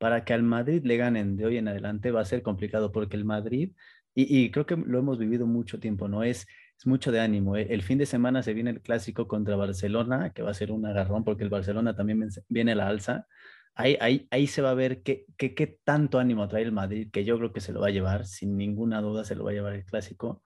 para 0.02 0.24
que 0.24 0.32
al 0.34 0.42
Madrid 0.42 0.82
le 0.84 0.96
ganen 0.96 1.36
de 1.36 1.46
hoy 1.46 1.58
en 1.58 1.68
adelante 1.68 2.10
va 2.10 2.22
a 2.22 2.24
ser 2.24 2.42
complicado 2.42 2.90
porque 2.90 3.16
el 3.16 3.24
Madrid, 3.24 3.70
y, 4.14 4.50
creo 4.50 4.66
que 4.66 4.76
lo 4.76 4.98
hemos 4.98 5.16
vivido 5.16 5.46
mucho 5.46 5.78
tiempo, 5.78 6.08
¿no? 6.08 6.24
Es, 6.24 6.48
es 6.76 6.86
mucho 6.86 7.12
de 7.12 7.20
ánimo. 7.20 7.56
¿eh? 7.56 7.68
El 7.70 7.82
fin 7.82 7.98
de 7.98 8.06
semana 8.06 8.42
se 8.42 8.52
viene 8.52 8.70
el 8.70 8.82
clásico 8.82 9.28
contra 9.28 9.54
Barcelona, 9.54 10.30
que 10.30 10.42
va 10.42 10.50
a 10.50 10.54
ser 10.54 10.72
un 10.72 10.84
agarrón 10.84 11.22
porque 11.22 11.44
el 11.44 11.50
Barcelona 11.50 11.94
también 11.94 12.28
viene 12.48 12.72
a 12.72 12.74
la 12.74 12.88
alza. 12.88 13.28
Ahí, 13.76 13.96
ahí, 14.00 14.26
ahí 14.32 14.48
se 14.48 14.60
va 14.60 14.70
a 14.70 14.74
ver 14.74 15.02
qué, 15.02 15.24
qué, 15.36 15.54
qué 15.54 15.78
tanto 15.84 16.18
ánimo 16.18 16.48
trae 16.48 16.64
el 16.64 16.72
Madrid, 16.72 17.08
que 17.12 17.24
yo 17.24 17.38
creo 17.38 17.52
que 17.52 17.60
se 17.60 17.72
lo 17.72 17.80
va 17.80 17.86
a 17.86 17.90
llevar, 17.90 18.26
sin 18.26 18.56
ninguna 18.56 19.00
duda 19.00 19.24
se 19.24 19.36
lo 19.36 19.44
va 19.44 19.52
a 19.52 19.54
llevar 19.54 19.74
el 19.74 19.84
clásico. 19.84 20.42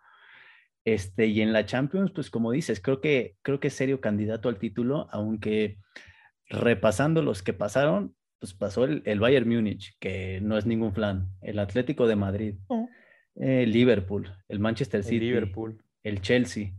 Este, 0.86 1.26
y 1.26 1.40
en 1.40 1.52
la 1.52 1.66
Champions, 1.66 2.12
pues 2.12 2.30
como 2.30 2.52
dices, 2.52 2.80
creo 2.80 3.00
que, 3.00 3.34
creo 3.42 3.58
que 3.58 3.68
es 3.68 3.74
serio 3.74 4.00
candidato 4.00 4.48
al 4.48 4.60
título, 4.60 5.08
aunque 5.10 5.78
repasando 6.48 7.22
los 7.22 7.42
que 7.42 7.52
pasaron, 7.52 8.14
pues 8.38 8.54
pasó 8.54 8.84
el, 8.84 9.02
el 9.04 9.18
Bayern 9.18 9.48
Múnich, 9.48 9.96
que 9.98 10.40
no 10.42 10.56
es 10.56 10.64
ningún 10.64 10.94
flan, 10.94 11.28
el 11.42 11.58
Atlético 11.58 12.06
de 12.06 12.14
Madrid, 12.14 12.54
eh, 13.34 13.66
Liverpool, 13.66 14.32
el 14.46 14.60
Manchester 14.60 15.02
City, 15.02 15.26
Liverpool 15.26 15.82
el 16.04 16.20
Chelsea, 16.20 16.70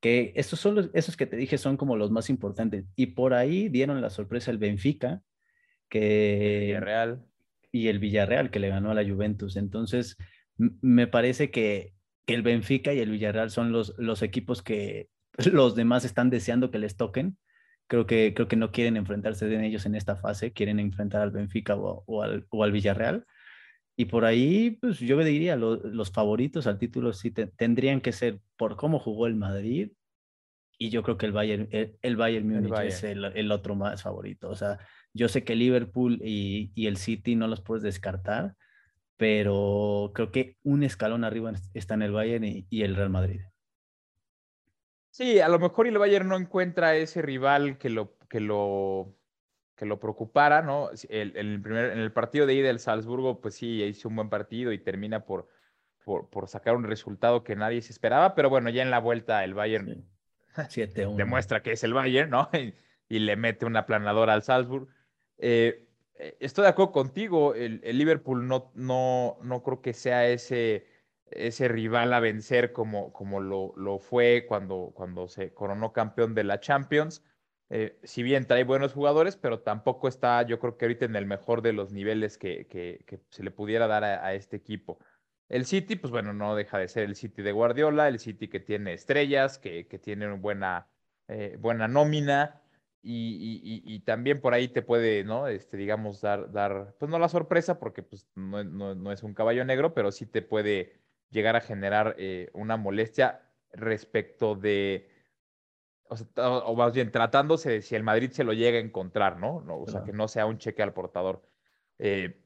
que 0.00 0.32
estos 0.36 0.60
son 0.60 0.76
los, 0.76 0.90
esos 0.94 1.16
que 1.16 1.26
te 1.26 1.36
dije 1.36 1.58
son 1.58 1.76
como 1.76 1.96
los 1.96 2.12
más 2.12 2.30
importantes. 2.30 2.84
Y 2.94 3.06
por 3.06 3.34
ahí 3.34 3.68
dieron 3.68 4.00
la 4.00 4.10
sorpresa 4.10 4.52
el 4.52 4.58
Benfica, 4.58 5.22
que... 5.88 6.58
El 6.58 6.66
Villarreal. 6.66 7.26
Y 7.72 7.88
el 7.88 7.98
Villarreal, 7.98 8.50
que 8.50 8.60
le 8.60 8.68
ganó 8.68 8.92
a 8.92 8.94
la 8.94 9.04
Juventus. 9.04 9.56
Entonces, 9.56 10.16
me 10.56 11.08
parece 11.08 11.50
que, 11.50 11.95
que, 12.26 12.34
el 12.34 12.42
Benfica 12.42 12.92
y 12.92 12.98
el 13.00 13.10
Villarreal 13.10 13.50
son 13.50 13.72
los, 13.72 13.94
los 13.98 14.22
equipos 14.22 14.62
que 14.62 15.08
los 15.52 15.74
demás 15.74 16.04
están 16.04 16.30
deseando 16.30 16.70
que 16.70 16.78
les 16.78 16.96
toquen. 16.96 17.38
Creo 17.88 18.06
que, 18.06 18.34
creo 18.34 18.48
que 18.48 18.56
no 18.56 18.72
quieren 18.72 18.96
enfrentarse 18.96 19.46
de 19.46 19.64
ellos 19.64 19.86
en 19.86 19.94
esta 19.94 20.16
fase, 20.16 20.52
quieren 20.52 20.80
enfrentar 20.80 21.22
al 21.22 21.30
Benfica 21.30 21.76
o, 21.76 22.02
o, 22.06 22.22
al, 22.22 22.46
o 22.50 22.64
al 22.64 22.72
Villarreal. 22.72 23.24
Y 23.96 24.06
por 24.06 24.26
ahí, 24.26 24.72
pues 24.72 24.98
yo 24.98 25.16
diría, 25.24 25.56
los 25.56 26.10
favoritos 26.10 26.66
al 26.66 26.78
título 26.78 27.14
sí 27.14 27.30
tendrían 27.30 28.02
que 28.02 28.12
ser 28.12 28.40
por 28.56 28.76
cómo 28.76 28.98
jugó 28.98 29.26
el 29.26 29.36
Madrid. 29.36 29.92
Y 30.78 30.90
yo 30.90 31.02
creo 31.02 31.16
que 31.16 31.24
el 31.24 31.32
Bayern, 31.32 31.68
el, 31.70 32.16
Bayern 32.16 32.46
Múnich 32.46 32.78
es 32.80 33.02
el, 33.04 33.50
otro 33.50 33.74
más 33.74 34.02
favorito. 34.02 34.50
O 34.50 34.54
sea, 34.54 34.78
yo 35.14 35.28
sé 35.28 35.44
que 35.44 35.56
Liverpool 35.56 36.20
y, 36.22 36.72
y, 36.74 36.88
el 36.88 36.98
City 36.98 37.36
no 37.36 37.48
los 37.48 37.62
puedes 37.62 37.82
descartar, 37.82 38.54
pero 39.16 40.12
creo 40.14 40.30
que 40.30 40.56
un 40.62 40.82
escalón 40.82 41.24
arriba 41.24 41.52
está 41.74 41.94
en 41.94 42.02
el 42.02 42.12
Bayern 42.12 42.44
y, 42.44 42.66
y 42.70 42.82
el 42.82 42.96
Real 42.96 43.10
Madrid. 43.10 43.40
Sí, 45.10 45.40
a 45.40 45.48
lo 45.48 45.58
mejor 45.58 45.86
el 45.86 45.98
Bayern 45.98 46.28
no 46.28 46.36
encuentra 46.36 46.94
ese 46.96 47.22
rival 47.22 47.78
que 47.78 47.88
lo, 47.88 48.18
que 48.28 48.40
lo 48.40 49.16
que 49.76 49.86
lo 49.86 50.00
preocupara, 50.00 50.62
¿no? 50.62 50.90
El, 51.08 51.36
el 51.36 51.60
primer, 51.60 51.92
en 51.92 51.98
el 51.98 52.12
partido 52.12 52.46
de 52.46 52.54
ida 52.54 52.68
del 52.68 52.80
Salzburgo, 52.80 53.40
pues 53.40 53.54
sí, 53.54 53.82
hizo 53.82 54.08
un 54.08 54.16
buen 54.16 54.30
partido 54.30 54.72
y 54.72 54.78
termina 54.78 55.24
por, 55.24 55.48
por, 56.04 56.48
sacar 56.48 56.74
un 56.76 56.84
resultado 56.84 57.44
que 57.44 57.56
nadie 57.56 57.82
se 57.82 57.92
esperaba, 57.92 58.34
pero 58.34 58.48
bueno, 58.48 58.70
ya 58.70 58.82
en 58.82 58.90
la 58.90 59.00
vuelta 59.00 59.44
el 59.44 59.54
Bayern 59.54 60.06
demuestra 61.16 61.62
que 61.62 61.72
es 61.72 61.84
el 61.84 61.94
Bayern, 61.94 62.30
¿no? 62.30 62.48
Y, 63.08 63.20
le 63.20 63.36
mete 63.36 63.66
una 63.66 63.86
planadora 63.86 64.32
al 64.32 64.42
Salzburg. 64.42 64.88
Eh, 65.38 65.85
estoy 66.18 66.62
de 66.62 66.68
acuerdo 66.68 66.92
contigo, 66.92 67.54
el, 67.54 67.80
Liverpool 67.82 68.46
no, 68.46 68.70
no, 68.74 69.38
no 69.42 69.62
creo 69.62 69.82
que 69.82 69.92
sea 69.92 70.26
ese, 70.26 70.86
ese 71.30 71.68
rival 71.68 72.12
a 72.12 72.20
vencer 72.20 72.72
como, 72.72 73.12
como 73.12 73.40
lo, 73.40 73.72
lo 73.76 73.98
fue 73.98 74.46
cuando, 74.48 74.92
cuando 74.94 75.28
se 75.28 75.52
coronó 75.52 75.92
campeón 75.92 76.34
de 76.34 76.44
la 76.44 76.60
Champions. 76.60 77.24
Eh, 77.68 77.98
si 78.04 78.22
bien 78.22 78.46
trae 78.46 78.64
buenos 78.64 78.92
jugadores, 78.92 79.36
pero 79.36 79.60
tampoco 79.60 80.06
está, 80.08 80.42
yo 80.42 80.60
creo 80.60 80.76
que 80.76 80.84
ahorita 80.84 81.04
en 81.04 81.16
el 81.16 81.26
mejor 81.26 81.62
de 81.62 81.72
los 81.72 81.92
niveles 81.92 82.38
que, 82.38 82.66
que, 82.68 83.20
se 83.28 83.42
le 83.42 83.50
pudiera 83.50 83.88
dar 83.88 84.04
a, 84.04 84.34
este 84.34 84.56
equipo. 84.56 84.98
El 85.48 85.66
City, 85.66 85.96
pues 85.96 86.10
bueno, 86.10 86.32
no 86.32 86.54
deja 86.54 86.78
de 86.78 86.88
ser 86.88 87.04
el 87.04 87.16
City 87.16 87.42
de 87.42 87.52
Guardiola, 87.52 88.08
el 88.08 88.18
City 88.20 88.48
que 88.48 88.60
tiene 88.60 88.92
estrellas, 88.94 89.58
que, 89.58 89.86
que 89.88 89.98
tiene 89.98 90.28
buena, 90.34 90.88
eh, 91.28 91.56
buena 91.58 91.88
nómina 91.88 92.62
y, 93.02 93.82
y, 93.84 94.00
también 94.00 94.40
por 94.40 94.52
ahí 94.52 94.66
te 94.66 94.82
puede, 94.82 95.22
¿no? 95.22 95.46
Este, 95.46 95.76
digamos, 95.76 96.20
dar, 96.20 96.50
dar, 96.50 96.94
pues 96.98 97.08
no 97.08 97.20
la 97.20 97.28
sorpresa 97.28 97.78
porque 97.78 98.02
pues 98.02 98.26
no, 98.34 98.64
no, 98.64 98.96
no 98.96 99.12
es 99.12 99.22
un 99.22 99.32
caballo 99.32 99.64
negro, 99.64 99.94
pero 99.94 100.10
sí 100.10 100.26
te 100.26 100.42
puede 100.42 101.00
llegar 101.30 101.54
a 101.54 101.60
generar 101.60 102.16
eh, 102.18 102.50
una 102.52 102.76
molestia 102.76 103.42
respecto 103.72 104.56
de 104.56 105.08
o, 106.08 106.76
más 106.76 106.92
bien 106.92 107.10
tratándose 107.10 107.70
de 107.70 107.82
si 107.82 107.94
el 107.94 108.02
Madrid 108.02 108.30
se 108.30 108.44
lo 108.44 108.52
llega 108.52 108.78
a 108.78 108.80
encontrar, 108.80 109.38
¿no? 109.38 109.64
o 109.66 109.86
sea, 109.86 110.04
que 110.04 110.12
no 110.12 110.28
sea 110.28 110.46
un 110.46 110.58
cheque 110.58 110.82
al 110.82 110.92
portador. 110.92 111.42
Eh, 111.98 112.40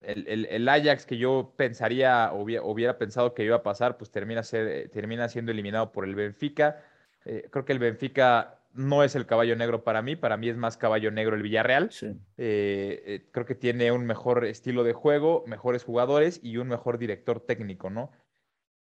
el, 0.00 0.46
el, 0.46 0.68
Ajax 0.68 1.06
que 1.06 1.16
yo 1.16 1.54
pensaría, 1.56 2.30
o 2.32 2.42
hubiera, 2.42 2.98
pensado 2.98 3.34
que 3.34 3.44
iba 3.44 3.56
a 3.56 3.62
pasar, 3.62 3.96
pues 3.96 4.10
termina, 4.10 4.42
ser, 4.42 4.90
termina 4.90 5.28
siendo 5.28 5.52
eliminado 5.52 5.92
por 5.92 6.04
el 6.04 6.14
Benfica. 6.14 6.84
Eh, 7.24 7.48
creo 7.50 7.64
que 7.64 7.72
el 7.72 7.78
Benfica 7.78 8.55
no 8.76 9.02
es 9.02 9.14
el 9.16 9.26
caballo 9.26 9.56
negro 9.56 9.84
para 9.84 10.02
mí, 10.02 10.16
para 10.16 10.36
mí 10.36 10.48
es 10.48 10.56
más 10.56 10.76
caballo 10.76 11.10
negro 11.10 11.36
el 11.36 11.42
Villarreal. 11.42 11.90
Eh, 12.36 13.28
creo 13.32 13.46
que 13.46 13.54
tiene 13.54 13.92
un 13.92 14.06
mejor 14.06 14.44
estilo 14.44 14.84
de 14.84 14.92
juego, 14.92 15.44
mejores 15.46 15.84
jugadores 15.84 16.40
y 16.42 16.58
un 16.58 16.68
mejor 16.68 16.98
director 16.98 17.40
técnico, 17.40 17.90
¿no? 17.90 18.10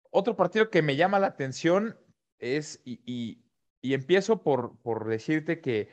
Otro 0.10 0.36
partido 0.36 0.70
que 0.70 0.82
me 0.82 0.96
llama 0.96 1.20
la 1.20 1.28
atención 1.28 1.98
es, 2.40 2.82
y, 2.86 3.44
y 3.84 3.94
empiezo 3.94 4.42
por, 4.42 4.78
por 4.82 5.08
decirte 5.08 5.60
que, 5.62 5.90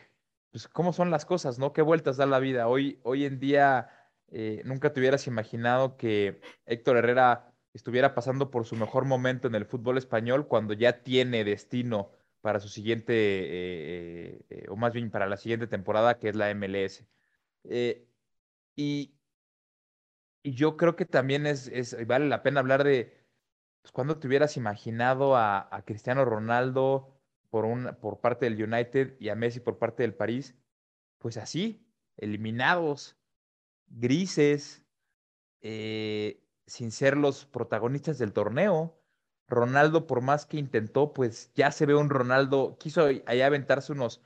pues, 0.50 0.68
cómo 0.68 0.92
son 0.92 1.10
las 1.10 1.24
cosas, 1.24 1.58
¿no? 1.58 1.72
Qué 1.72 1.82
vueltas 1.82 2.16
da 2.16 2.24
la 2.24 2.38
vida. 2.38 2.68
Hoy, 2.68 3.00
hoy 3.02 3.24
en 3.24 3.40
día 3.40 3.90
eh, 4.28 4.62
nunca 4.64 4.92
te 4.92 5.00
hubieras 5.00 5.26
imaginado 5.26 5.96
que 5.96 6.40
Héctor 6.66 6.98
Herrera 6.98 7.52
estuviera 7.74 8.14
pasando 8.14 8.50
por 8.50 8.64
su 8.64 8.76
mejor 8.76 9.04
momento 9.04 9.48
en 9.48 9.56
el 9.56 9.66
fútbol 9.66 9.98
español 9.98 10.46
cuando 10.46 10.72
ya 10.72 11.02
tiene 11.02 11.44
destino 11.44 12.12
para 12.40 12.60
su 12.60 12.68
siguiente, 12.68 13.12
eh, 13.14 14.40
eh, 14.50 14.66
o 14.68 14.76
más 14.76 14.92
bien 14.94 15.10
para 15.10 15.26
la 15.28 15.36
siguiente 15.36 15.66
temporada, 15.66 16.18
que 16.18 16.28
es 16.30 16.36
la 16.36 16.50
MLS. 16.50 17.06
y, 18.76 19.14
y 20.42 20.54
yo 20.54 20.76
creo 20.76 20.96
que 20.96 21.06
también 21.06 21.46
es, 21.46 21.68
es 21.68 22.06
vale 22.06 22.28
la 22.28 22.42
pena 22.42 22.60
hablar 22.60 22.84
de, 22.84 23.20
pues, 23.82 23.92
cuando 23.92 24.18
te 24.18 24.26
hubieras 24.28 24.56
imaginado 24.56 25.36
a, 25.36 25.74
a 25.74 25.84
Cristiano 25.84 26.24
Ronaldo 26.24 27.20
por, 27.50 27.64
un, 27.64 27.96
por 28.00 28.20
parte 28.20 28.48
del 28.48 28.62
United 28.62 29.16
y 29.20 29.28
a 29.28 29.34
Messi 29.34 29.60
por 29.60 29.78
parte 29.78 30.02
del 30.02 30.14
París, 30.14 30.56
pues 31.18 31.36
así, 31.36 31.86
eliminados, 32.16 33.18
grises, 33.88 34.84
eh, 35.60 36.44
sin 36.66 36.90
ser 36.92 37.16
los 37.16 37.46
protagonistas 37.46 38.18
del 38.18 38.32
torneo. 38.32 38.99
Ronaldo, 39.50 40.06
por 40.06 40.22
más 40.22 40.46
que 40.46 40.58
intentó, 40.58 41.12
pues 41.12 41.52
ya 41.54 41.70
se 41.72 41.86
ve 41.86 41.94
un 41.94 42.10
Ronaldo, 42.10 42.76
quiso 42.78 43.06
allá 43.26 43.46
aventarse 43.46 43.92
unos, 43.92 44.22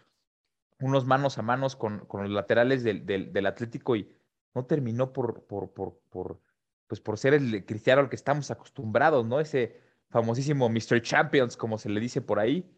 unos 0.81 1.07
manos 1.07 1.39
a 1.39 1.43
manos 1.43 1.77
con, 1.77 2.01
con 2.07 2.23
los 2.23 2.31
laterales 2.31 2.85
del, 2.85 3.07
del, 3.07 3.47
Atlético 3.47 3.97
y 3.97 4.13
no 4.55 4.67
terminó 4.67 5.13
por, 5.13 5.45
por, 5.45 5.73
por, 5.73 5.99
por, 6.11 6.41
pues 6.87 7.01
por 7.01 7.19
ser 7.19 7.35
el 7.35 7.65
cristiano 7.67 8.03
al 8.03 8.09
que 8.09 8.17
estamos 8.17 8.51
acostumbrados, 8.51 9.27
¿no? 9.27 9.41
Ese 9.41 9.81
famosísimo 10.11 10.69
Mr. 10.69 11.03
Champions, 11.03 11.57
como 11.57 11.79
se 11.79 11.89
le 11.89 12.01
dice 12.01 12.21
por 12.21 12.39
ahí 12.39 12.71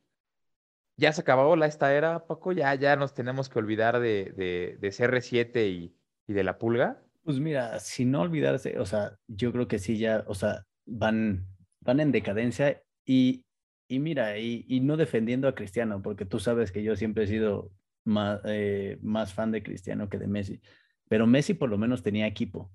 ya 0.97 1.13
se 1.13 1.21
acabó 1.21 1.57
la, 1.57 1.67
esta 1.67 1.95
era, 1.95 2.27
Paco, 2.27 2.53
ya, 2.53 2.75
ya 2.75 2.97
nos 2.97 3.15
tenemos 3.15 3.49
que 3.49 3.59
olvidar 3.59 4.01
de, 4.01 4.33
de, 4.37 4.79
de 4.81 4.89
CR7 4.89 5.69
y, 5.69 5.95
y, 6.27 6.33
de 6.33 6.45
la 6.45 6.59
pulga. 6.59 7.03
Pues 7.23 7.39
mira, 7.39 7.79
si 7.81 8.05
no 8.05 8.23
olvidarse, 8.23 8.79
o 8.79 8.87
sea, 8.87 9.19
yo 9.27 9.53
creo 9.53 9.69
que 9.69 9.79
sí, 9.79 9.99
ya, 9.99 10.25
o 10.27 10.35
sea, 10.35 10.67
van, 10.87 11.47
van 11.87 12.01
en 12.01 12.13
decadencia 12.13 12.83
y, 13.05 13.45
y 13.89 13.99
mira, 13.99 14.39
y, 14.39 14.65
y 14.69 14.81
no 14.81 14.97
defendiendo 14.97 15.49
a 15.49 15.55
Cristiano, 15.55 16.03
porque 16.03 16.27
tú 16.27 16.39
sabes 16.39 16.73
que 16.73 16.83
yo 16.83 16.97
siempre 16.97 17.25
he 17.25 17.27
sido 17.29 17.73
más, 18.05 18.41
eh, 18.45 18.99
más 19.01 19.33
fan 19.33 19.53
de 19.53 19.63
Cristiano 19.63 20.09
que 20.09 20.19
de 20.19 20.27
Messi, 20.27 20.61
pero 21.09 21.27
Messi 21.27 21.55
por 21.55 21.71
lo 21.71 21.79
menos 21.79 22.03
tenía 22.03 22.27
equipo. 22.27 22.71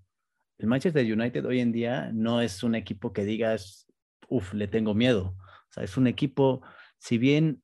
El 0.58 0.68
Manchester 0.68 1.06
United 1.06 1.46
hoy 1.46 1.60
en 1.60 1.72
día 1.72 2.12
no 2.14 2.42
es 2.42 2.64
un 2.64 2.76
equipo 2.76 3.14
que 3.14 3.26
digas, 3.26 3.88
uff, 4.30 4.54
le 4.54 4.68
tengo 4.68 4.94
miedo. 4.94 5.36
O 5.38 5.74
sea, 5.74 5.84
es 5.84 5.98
un 5.98 6.08
equipo, 6.08 6.62
si 7.00 7.18
bien 7.18 7.62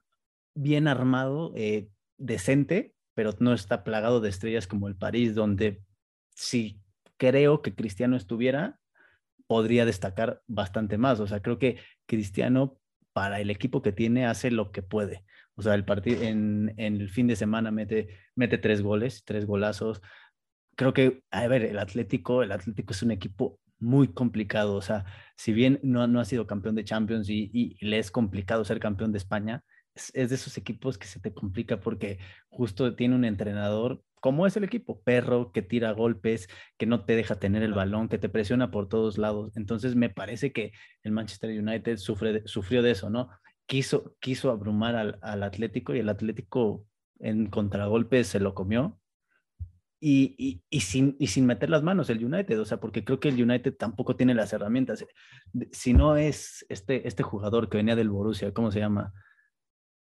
bien 0.58 0.88
armado, 0.88 1.54
eh, 1.56 1.90
decente, 2.18 2.94
pero 3.14 3.32
no 3.40 3.54
está 3.54 3.84
plagado 3.84 4.20
de 4.20 4.30
estrellas 4.30 4.68
como 4.68 4.88
el 4.88 4.96
París, 4.96 5.36
donde 5.36 5.82
si 6.36 6.82
creo 7.18 7.62
que 7.62 7.76
Cristiano 7.76 8.16
estuviera, 8.16 8.80
podría 9.48 9.86
destacar 9.86 10.42
bastante 10.48 10.98
más. 10.98 11.20
O 11.20 11.28
sea, 11.28 11.42
creo 11.42 11.58
que 11.58 11.78
Cristiano 12.06 12.78
para 13.14 13.40
el 13.42 13.50
equipo 13.50 13.82
que 13.82 13.92
tiene 13.92 14.28
hace 14.28 14.52
lo 14.52 14.72
que 14.72 14.84
puede. 14.84 15.24
O 15.56 15.64
sea, 15.64 15.74
el 15.74 15.86
partido 15.86 16.22
en, 16.22 16.76
el 16.78 17.10
fin 17.10 17.26
de 17.26 17.36
semana 17.36 17.72
mete, 17.72 18.10
mete 18.36 18.60
tres 18.60 18.84
goles, 18.84 19.24
tres 19.26 19.48
golazos. 19.48 20.02
Creo 20.76 20.94
que, 20.94 21.24
a 21.32 21.48
ver, 21.48 21.64
el 21.64 21.80
Atlético, 21.80 22.44
el 22.44 22.52
Atlético 22.52 22.94
es 22.94 23.02
un 23.02 23.10
equipo 23.10 23.60
muy 23.80 24.10
complicado. 24.10 24.76
O 24.76 24.84
sea, 24.84 25.06
si 25.36 25.52
bien 25.54 25.80
no, 25.82 26.06
no 26.06 26.20
ha 26.20 26.26
sido 26.26 26.46
campeón 26.46 26.76
de 26.76 26.86
Champions 26.86 27.28
y, 27.30 27.76
le 27.82 27.98
es 27.98 28.12
complicado 28.12 28.64
ser 28.66 28.80
campeón 28.80 29.12
de 29.12 29.18
España, 29.18 29.64
es, 29.96 30.30
de 30.30 30.36
esos 30.36 30.56
equipos 30.58 31.00
que 31.00 31.08
se 31.08 31.20
te 31.20 31.34
complica 31.34 31.80
porque 31.80 32.20
justo 32.50 32.96
tiene 32.96 33.16
un 33.16 33.26
entrenador, 33.26 34.04
como 34.28 34.46
es 34.46 34.58
el 34.58 34.66
equipo, 34.66 35.02
perro, 35.04 35.54
que 35.54 35.62
tira 35.62 35.92
golpes, 35.92 36.50
que 36.78 36.86
no 36.86 37.06
te 37.06 37.16
deja 37.16 37.36
tener 37.40 37.64
el 37.64 37.74
balón, 37.74 38.10
que 38.10 38.18
te 38.18 38.28
presiona 38.28 38.72
por 38.72 38.90
todos 38.90 39.18
lados. 39.18 39.56
Entonces 39.56 39.96
me 39.96 40.10
parece 40.10 40.52
que 40.52 40.74
el 41.04 41.14
Manchester 41.14 41.58
United 41.58 41.96
sufre 41.96 42.44
sufrió 42.46 42.82
de 42.82 42.92
eso, 42.92 43.10
¿no? 43.10 43.30
quiso, 43.68 44.16
quiso 44.20 44.50
abrumar 44.50 44.98
al, 44.98 45.20
al 45.22 45.44
Atlético 45.44 45.94
y 45.96 46.00
el 46.00 46.10
Atlético 46.10 46.86
en 47.20 47.48
contragolpe 47.50 48.26
se 48.26 48.42
lo 48.42 48.54
comió. 48.54 49.00
Y, 50.00 50.36
y, 50.38 50.62
y, 50.70 50.82
sin, 50.82 51.16
y 51.20 51.28
sin 51.28 51.46
meter 51.46 51.72
las 51.72 51.82
manos 51.82 52.10
el 52.10 52.24
United, 52.24 52.60
o 52.60 52.66
sea, 52.66 52.82
porque 52.82 53.06
creo 53.06 53.20
que 53.20 53.30
el 53.30 53.42
United 53.42 53.76
tampoco 53.78 54.18
tiene 54.18 54.36
las 54.36 54.52
herramientas. 54.54 55.06
Si 55.72 55.94
no 55.94 56.18
es 56.18 56.66
este, 56.68 57.08
este 57.08 57.24
jugador 57.24 57.70
que 57.70 57.78
venía 57.78 57.96
del 57.96 58.10
Borussia, 58.10 58.54
¿cómo 58.54 58.72
se 58.72 58.80
llama? 58.80 59.14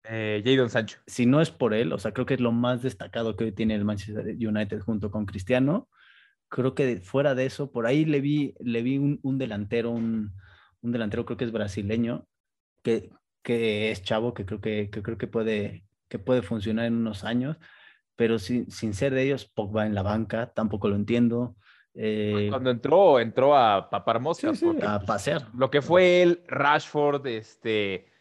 Eh, 0.06 0.42
Jadon 0.46 0.70
Sancho. 0.70 1.00
Si 1.08 1.26
no 1.26 1.42
es 1.42 1.52
por 1.52 1.74
él, 1.74 1.94
o 1.94 1.98
sea, 1.98 2.14
creo 2.14 2.26
que 2.26 2.34
es 2.34 2.42
lo 2.42 2.52
más 2.52 2.82
destacado 2.82 3.36
que 3.36 3.46
hoy 3.46 3.52
tiene 3.52 3.76
el 3.76 3.86
Manchester 3.86 4.26
United 4.26 4.82
junto 4.82 5.12
con 5.12 5.26
Cristiano. 5.26 5.90
Creo 6.50 6.76
que 6.76 6.98
fuera 6.98 7.36
de 7.36 7.46
eso, 7.46 7.72
por 7.72 7.86
ahí 7.86 8.06
le 8.06 8.22
vi, 8.22 8.54
le 8.60 8.82
vi 8.82 8.98
un, 8.98 9.20
un 9.24 9.38
delantero, 9.38 9.92
un, 9.92 10.34
un, 10.82 10.92
delantero 10.92 11.26
creo 11.26 11.38
que 11.38 11.46
es 11.46 11.52
brasileño, 11.52 12.28
que, 12.84 13.10
que 13.42 13.92
es 13.92 14.04
chavo, 14.04 14.34
que 14.34 14.46
creo 14.46 14.62
que, 14.62 14.90
que, 14.92 15.02
creo 15.02 15.18
que 15.18 15.28
puede, 15.28 15.86
que 16.10 16.20
puede 16.20 16.42
funcionar 16.42 16.86
en 16.86 16.96
unos 16.96 17.24
años, 17.24 17.58
pero 18.16 18.38
sin, 18.40 18.70
sin 18.70 18.94
ser 18.94 19.14
de 19.14 19.24
ellos, 19.24 19.46
Pogba 19.46 19.86
en 19.88 19.96
la 19.96 20.04
banca, 20.04 20.54
tampoco 20.54 20.90
lo 20.90 20.96
entiendo. 20.96 21.56
Eh, 21.96 22.48
Cuando 22.50 22.72
entró, 22.72 23.20
entró 23.20 23.56
a 23.56 23.90
papar. 23.90 24.22
Sí, 24.36 24.48
sí, 24.56 24.66
a 24.82 25.00
pasear. 25.00 25.48
Lo 25.56 25.72
que 25.72 25.82
fue 25.82 26.22
él, 26.22 26.44
Rashford, 26.48 27.26
este, 27.28 28.13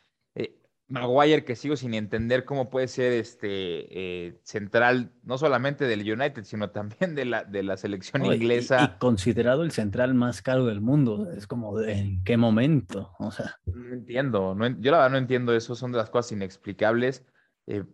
Maguire, 0.92 1.44
que 1.44 1.56
sigo 1.56 1.76
sin 1.76 1.94
entender 1.94 2.44
cómo 2.44 2.68
puede 2.68 2.86
ser 2.86 3.12
este 3.12 4.26
eh, 4.26 4.38
central, 4.42 5.12
no 5.22 5.38
solamente 5.38 5.86
del 5.86 6.00
United, 6.00 6.44
sino 6.44 6.70
también 6.70 7.14
de 7.14 7.24
la, 7.24 7.44
de 7.44 7.62
la 7.62 7.76
selección 7.76 8.22
No, 8.22 8.32
inglesa. 8.32 8.82
Y, 8.82 8.84
y 8.84 8.98
considerado 8.98 9.62
el 9.62 9.70
central 9.70 10.14
más 10.14 10.42
caro 10.42 10.66
del 10.66 10.80
mundo. 10.80 11.30
Es 11.32 11.46
como, 11.46 11.80
¿en 11.80 12.22
qué 12.24 12.36
momento? 12.36 13.12
O 13.18 13.30
sea, 13.30 13.58
No 13.64 13.94
entiendo, 13.94 14.54
no 14.54 14.68
yo 14.80 14.90
la 14.90 14.98
verdad 14.98 15.10
no 15.12 15.18
entiendo 15.18 15.54
eso, 15.54 15.74
son 15.74 15.92
de 15.92 15.98
las 15.98 16.10
cosas 16.10 16.32
inexplicables. 16.32 17.24
Eh, 17.66 17.84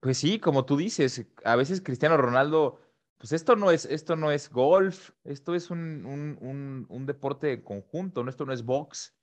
pues 0.00 0.18
sí, 0.18 0.38
como 0.38 0.64
tú 0.64 0.76
dices, 0.76 1.26
a 1.44 1.56
veces 1.56 1.80
Cristiano 1.80 2.16
Ronaldo, 2.16 2.80
pues 3.18 3.32
esto 3.32 3.56
no 3.56 3.70
es, 3.70 3.84
esto 3.84 4.16
no 4.16 4.30
es 4.30 4.50
golf, 4.50 5.10
esto 5.24 5.54
es 5.54 5.70
un, 5.70 6.06
un, 6.06 6.38
un, 6.40 6.86
un 6.88 7.06
deporte 7.06 7.62
conjunto, 7.62 8.22
¿no? 8.24 8.30
Esto 8.30 8.46
no 8.46 8.52
es 8.52 8.64
box. 8.64 9.17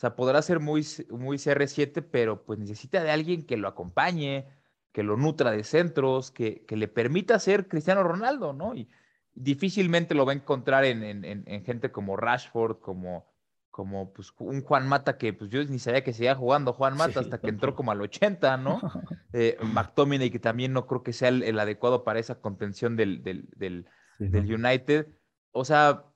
O 0.00 0.02
sea, 0.02 0.16
podrá 0.16 0.40
ser 0.40 0.60
muy, 0.60 0.82
muy 1.10 1.36
CR7, 1.36 2.00
pero 2.00 2.42
pues 2.46 2.58
necesita 2.58 3.04
de 3.04 3.10
alguien 3.10 3.44
que 3.44 3.58
lo 3.58 3.68
acompañe, 3.68 4.46
que 4.92 5.02
lo 5.02 5.18
nutra 5.18 5.50
de 5.50 5.62
centros, 5.62 6.30
que, 6.30 6.64
que 6.64 6.74
le 6.76 6.88
permita 6.88 7.38
ser 7.38 7.68
Cristiano 7.68 8.02
Ronaldo, 8.02 8.54
¿no? 8.54 8.74
Y 8.74 8.88
difícilmente 9.34 10.14
lo 10.14 10.24
va 10.24 10.32
a 10.32 10.36
encontrar 10.36 10.86
en, 10.86 11.02
en- 11.02 11.26
en- 11.26 11.44
en 11.46 11.64
gente 11.66 11.92
como 11.92 12.16
Rashford, 12.16 12.78
como, 12.80 13.26
como 13.70 14.10
pues, 14.14 14.32
un 14.38 14.62
Juan 14.62 14.88
Mata 14.88 15.18
que 15.18 15.34
pues 15.34 15.50
yo 15.50 15.62
ni 15.64 15.78
sabía 15.78 16.02
que 16.02 16.14
seguía 16.14 16.34
jugando 16.34 16.72
Juan 16.72 16.96
Mata 16.96 17.20
Sí, 17.20 17.20
hasta 17.20 17.38
que 17.42 17.50
entró 17.50 17.74
como 17.76 17.90
al 17.92 18.00
80, 18.00 18.56
¿no? 18.56 18.80
Eh, 19.34 19.58
McTominay, 19.62 20.30
que 20.30 20.38
también 20.38 20.72
no 20.72 20.86
creo 20.86 21.02
que 21.02 21.12
sea 21.12 21.28
el, 21.28 21.42
el 21.42 21.58
adecuado 21.60 22.04
para 22.04 22.20
esa 22.20 22.40
contención 22.40 22.96
del, 22.96 23.22
del, 23.22 23.50
del, 23.54 23.86
sí, 24.16 24.28
del 24.28 24.48
no. 24.48 24.54
United. 24.66 25.08
O 25.52 25.66
sea, 25.66 26.06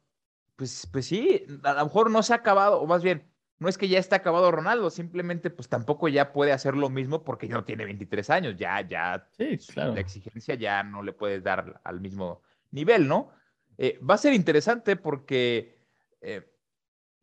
pues, 0.56 0.88
pues 0.90 1.04
sí, 1.06 1.44
a 1.64 1.74
lo 1.74 1.84
mejor 1.84 2.10
no 2.10 2.22
se 2.22 2.32
ha 2.32 2.36
acabado, 2.36 2.80
o 2.80 2.86
más 2.86 3.02
bien, 3.02 3.30
no 3.64 3.68
es 3.70 3.78
que 3.78 3.88
ya 3.88 3.98
está 3.98 4.16
acabado 4.16 4.52
Ronaldo, 4.52 4.90
simplemente 4.90 5.50
pues 5.50 5.68
tampoco 5.68 6.06
ya 6.08 6.32
puede 6.32 6.52
hacer 6.52 6.76
lo 6.76 6.90
mismo 6.90 7.24
porque 7.24 7.48
ya 7.48 7.54
no 7.56 7.64
tiene 7.64 7.84
23 7.84 8.30
años, 8.30 8.56
ya, 8.56 8.80
ya, 8.86 9.26
Sí, 9.32 9.58
claro. 9.72 9.94
la 9.94 10.00
exigencia 10.00 10.54
ya 10.54 10.82
no 10.84 11.02
le 11.02 11.12
puedes 11.12 11.42
dar 11.42 11.80
al 11.84 12.00
mismo 12.00 12.42
nivel, 12.70 13.08
¿no? 13.08 13.30
Eh, 13.78 13.98
va 14.08 14.14
a 14.14 14.18
ser 14.18 14.34
interesante 14.34 14.96
porque, 14.96 15.78
eh, 16.20 16.48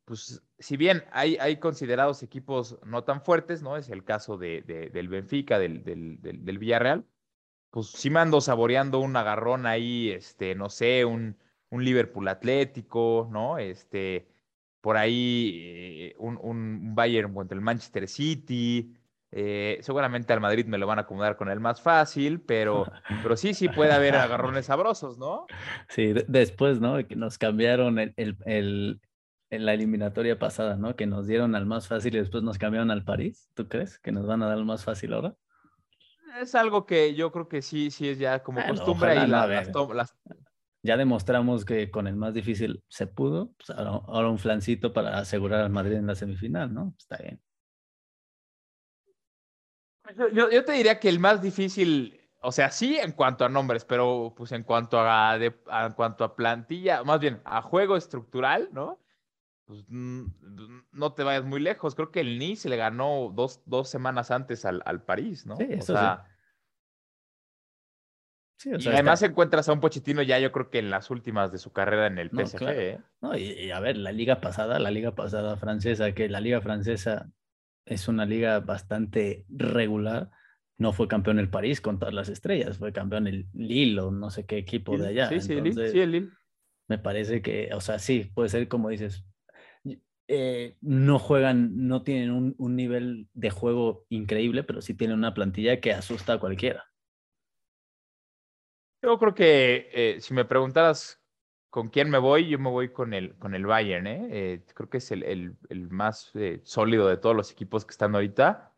pues, 0.06 0.44
si 0.60 0.78
bien 0.78 1.04
hay, 1.12 1.38
hay 1.38 1.58
considerados 1.58 2.24
equipos 2.24 2.80
no 2.86 3.04
tan 3.04 3.22
fuertes, 3.22 3.62
¿no? 3.62 3.78
Es 3.78 3.90
el 3.90 4.04
caso 4.04 4.38
de, 4.38 4.62
de- 4.64 4.90
del 4.90 5.08
Benfica, 5.08 5.60
del, 5.60 5.84
del, 5.84 6.22
del, 6.22 6.44
del 6.44 6.58
Villarreal, 6.60 7.06
pues 7.70 7.88
sí 7.88 8.10
me 8.10 8.20
ando 8.20 8.42
saboreando 8.42 9.00
un 9.00 9.16
agarrón 9.16 9.66
ahí, 9.66 10.10
este, 10.12 10.56
no 10.56 10.70
sé, 10.70 11.06
un, 11.06 11.38
un 11.70 11.86
Liverpool 11.86 12.28
Atlético, 12.28 13.30
¿no? 13.32 13.58
Este, 13.60 14.28
por 14.82 14.98
ahí 14.98 15.60
eh, 15.64 16.16
un, 16.20 16.38
un 16.42 16.96
Bayern 16.96 17.34
contra 17.34 17.56
el 17.56 17.62
Manchester 17.62 18.08
City. 18.08 18.94
eh, 19.32 19.80
seguramente 19.82 20.34
al 20.34 20.42
Madrid 20.42 20.66
me 20.66 20.78
lo 20.78 20.88
van 20.88 21.00
a 21.00 21.04
acomodar 21.04 21.38
con 21.38 21.50
el 21.50 21.60
más 21.60 21.82
fácil, 21.82 22.42
pero, 22.42 22.86
pero 23.24 23.38
sí, 23.38 23.54
sí 23.54 23.70
puede 23.70 23.94
haber 23.94 24.16
agarrones 24.16 24.66
sabrosos, 24.66 25.18
¿no? 25.18 25.46
Sí, 25.90 26.14
de- 26.14 26.26
después, 26.28 26.80
¿no? 26.82 27.06
Que 27.08 27.16
nos 27.16 27.38
cambiaron 27.38 28.00
el, 28.00 28.14
el, 28.18 28.38
el- 28.46 29.02
en 29.50 29.66
la 29.66 29.74
eliminatoria 29.74 30.40
pasada, 30.40 30.78
¿no? 30.78 30.96
Que 30.96 31.06
nos 31.06 31.28
dieron 31.28 31.56
al 31.56 31.66
más 31.66 31.88
fácil 31.88 32.16
y 32.16 32.20
después 32.20 32.42
nos 32.42 32.58
cambiaron 32.58 32.90
al 32.90 33.04
París. 33.04 33.50
¿Tú 33.54 33.68
crees 33.68 34.00
que 34.00 34.12
nos 34.14 34.26
van 34.26 34.42
a 34.44 34.48
dar 34.48 34.58
el 34.58 34.66
más 34.66 34.86
fácil 34.86 35.14
ahora? 35.14 35.36
Es 36.40 36.56
algo 36.56 36.86
que 36.86 37.14
yo 37.16 37.32
creo 37.32 37.50
que 37.50 37.62
sí, 37.62 37.92
sí 37.92 38.08
es 38.08 38.18
ya 38.18 38.42
como 38.44 38.60
Bueno, 38.62 38.76
costumbre 38.76 39.18
y 39.18 39.28
la- 39.28 39.48
las, 39.48 39.68
las- 39.94 40.16
Ya 40.84 40.98
demostramos 40.98 41.64
que 41.64 41.92
con 41.92 42.08
el 42.08 42.16
más 42.16 42.34
difícil 42.34 42.84
se 42.90 43.08
pudo. 43.08 43.54
Pues 43.58 43.70
ahora, 43.70 43.92
ahora 44.08 44.30
un 44.30 44.40
flancito 44.40 44.94
para 44.94 45.18
asegurar 45.20 45.62
al 45.62 45.70
Madrid 45.70 45.96
en 45.98 46.08
la 46.08 46.16
semifinal, 46.16 46.74
¿no? 46.74 46.96
Está 46.98 47.18
bien. 47.18 47.42
Yo, 50.18 50.28
yo- 50.30 50.50
yo 50.50 50.66
te 50.66 50.74
diría 50.74 51.00
que 51.00 51.10
el 51.10 51.20
más 51.20 51.42
difícil, 51.42 52.20
o 52.42 52.52
sea, 52.52 52.72
sí 52.72 52.98
en 52.98 53.12
cuanto 53.12 53.46
a 53.46 53.50
nombres, 53.50 53.86
pero 53.86 54.34
pues 54.36 54.52
en 54.52 54.64
cuanto 54.64 55.00
a, 55.00 55.38
de- 55.38 55.62
a- 55.68 55.86
en 55.88 55.94
cuanto 55.94 56.24
a 56.24 56.36
plantilla, 56.36 57.04
más 57.04 57.20
bien 57.20 57.42
a 57.46 57.62
juego 57.62 57.96
estructural, 57.96 58.70
¿no? 58.74 59.00
Pues 59.66 59.86
no 59.90 61.14
te 61.14 61.24
vayas 61.24 61.46
muy 61.46 61.60
lejos. 61.62 61.96
Creo 61.96 62.12
que 62.12 62.20
el 62.22 62.40
Nice 62.40 62.68
le 62.68 62.76
ganó 62.76 63.32
dos, 63.34 63.62
dos 63.66 63.88
semanas 63.90 64.32
antes 64.32 64.66
al, 64.66 64.82
al 64.86 65.04
París, 65.04 65.46
¿no? 65.46 65.56
Sí, 65.56 65.64
O 65.64 65.68
eso 65.70 65.86
sí. 65.86 65.94
sea, 65.94 66.26
Sí, 66.26 66.31
o 68.70 68.78
y 68.80 68.88
además 68.88 69.22
está- 69.22 69.32
encuentras 69.32 69.68
a 69.70 69.74
un 69.74 69.80
Pochettino 69.80 70.22
ya 70.22 70.40
yo 70.40 70.52
creo 70.52 70.70
que 70.70 70.80
en 70.80 70.90
las 70.90 71.10
últimas 71.10 71.52
de 71.52 71.58
su 71.58 71.72
carrera 71.72 72.08
en 72.08 72.18
el 72.20 72.32
No, 72.32 72.46
PSG, 72.46 72.58
claro. 72.58 72.80
¿eh? 72.82 73.00
No, 73.22 73.38
y, 73.38 73.44
y 73.52 73.72
a 73.72 73.80
ver, 73.80 73.98
la 73.98 74.12
liga 74.12 74.42
pasada, 74.42 74.80
la 74.80 74.92
liga 74.92 75.14
pasada 75.16 75.58
francesa, 75.58 76.14
que 76.14 76.30
la 76.30 76.40
liga 76.42 76.62
francesa 76.62 77.32
es 77.86 78.08
una 78.08 78.26
liga 78.26 78.60
bastante 78.60 79.46
regular. 79.50 80.30
No 80.78 80.94
fue 80.94 81.08
campeón 81.08 81.38
el 81.40 81.50
París 81.50 81.82
con 81.82 82.00
todas 82.00 82.14
las 82.14 82.30
estrellas, 82.30 82.78
fue 82.78 82.92
campeón 82.92 83.28
el 83.28 83.48
Lille 83.54 84.00
o 84.00 84.12
no 84.12 84.30
sé 84.32 84.46
qué 84.46 84.58
equipo 84.58 84.98
de 84.98 85.08
allá. 85.10 85.30
Sí, 85.30 85.40
sí, 85.42 85.54
el 85.54 85.64
Lille, 85.64 85.70
Entonces, 85.70 85.92
sí, 85.92 86.00
el 86.00 86.12
Lille. 86.12 86.30
me 86.88 86.98
parece 86.98 87.42
que, 87.42 87.70
o 87.74 87.82
sea, 87.82 88.00
sí, 88.00 88.32
puede 88.34 88.50
ser 88.50 88.68
como 88.68 88.90
dices, 88.90 89.24
eh, 90.28 90.78
no 90.82 91.20
juegan, 91.20 91.88
no 91.88 92.04
tienen 92.04 92.32
un, 92.32 92.56
un 92.58 92.76
nivel 92.76 93.28
de 93.34 93.50
juego 93.50 94.06
increíble, 94.10 94.64
pero 94.64 94.82
sí 94.82 94.94
tienen 94.94 95.18
una 95.18 95.34
plantilla 95.34 95.80
que 95.82 95.94
asusta 95.94 96.34
a 96.34 96.40
cualquiera. 96.40 96.86
Yo 99.02 99.18
creo 99.18 99.34
que 99.34 99.90
eh, 99.94 100.22
si 100.22 100.34
me 100.34 100.46
preguntaras 100.46 101.20
con 101.70 101.90
quién 101.90 102.10
me 102.10 102.18
voy, 102.20 102.48
yo 102.50 102.60
me 102.60 102.70
voy 102.70 102.92
con 102.94 103.14
el, 103.14 103.36
con 103.40 103.56
el 103.56 103.66
Bayern, 103.66 104.06
¿eh? 104.08 104.28
Eh, 104.32 104.66
creo 104.76 104.90
que 104.90 104.98
es 104.98 105.12
el, 105.12 105.24
el- 105.24 105.58
el 105.70 105.90
más 105.90 106.32
eh, 106.36 106.62
sólido 106.64 107.08
de 107.08 107.18
todos 107.18 107.36
los 107.36 107.52
equipos 107.52 107.86
que 107.86 107.92
están 107.92 108.14
ahorita. 108.16 108.74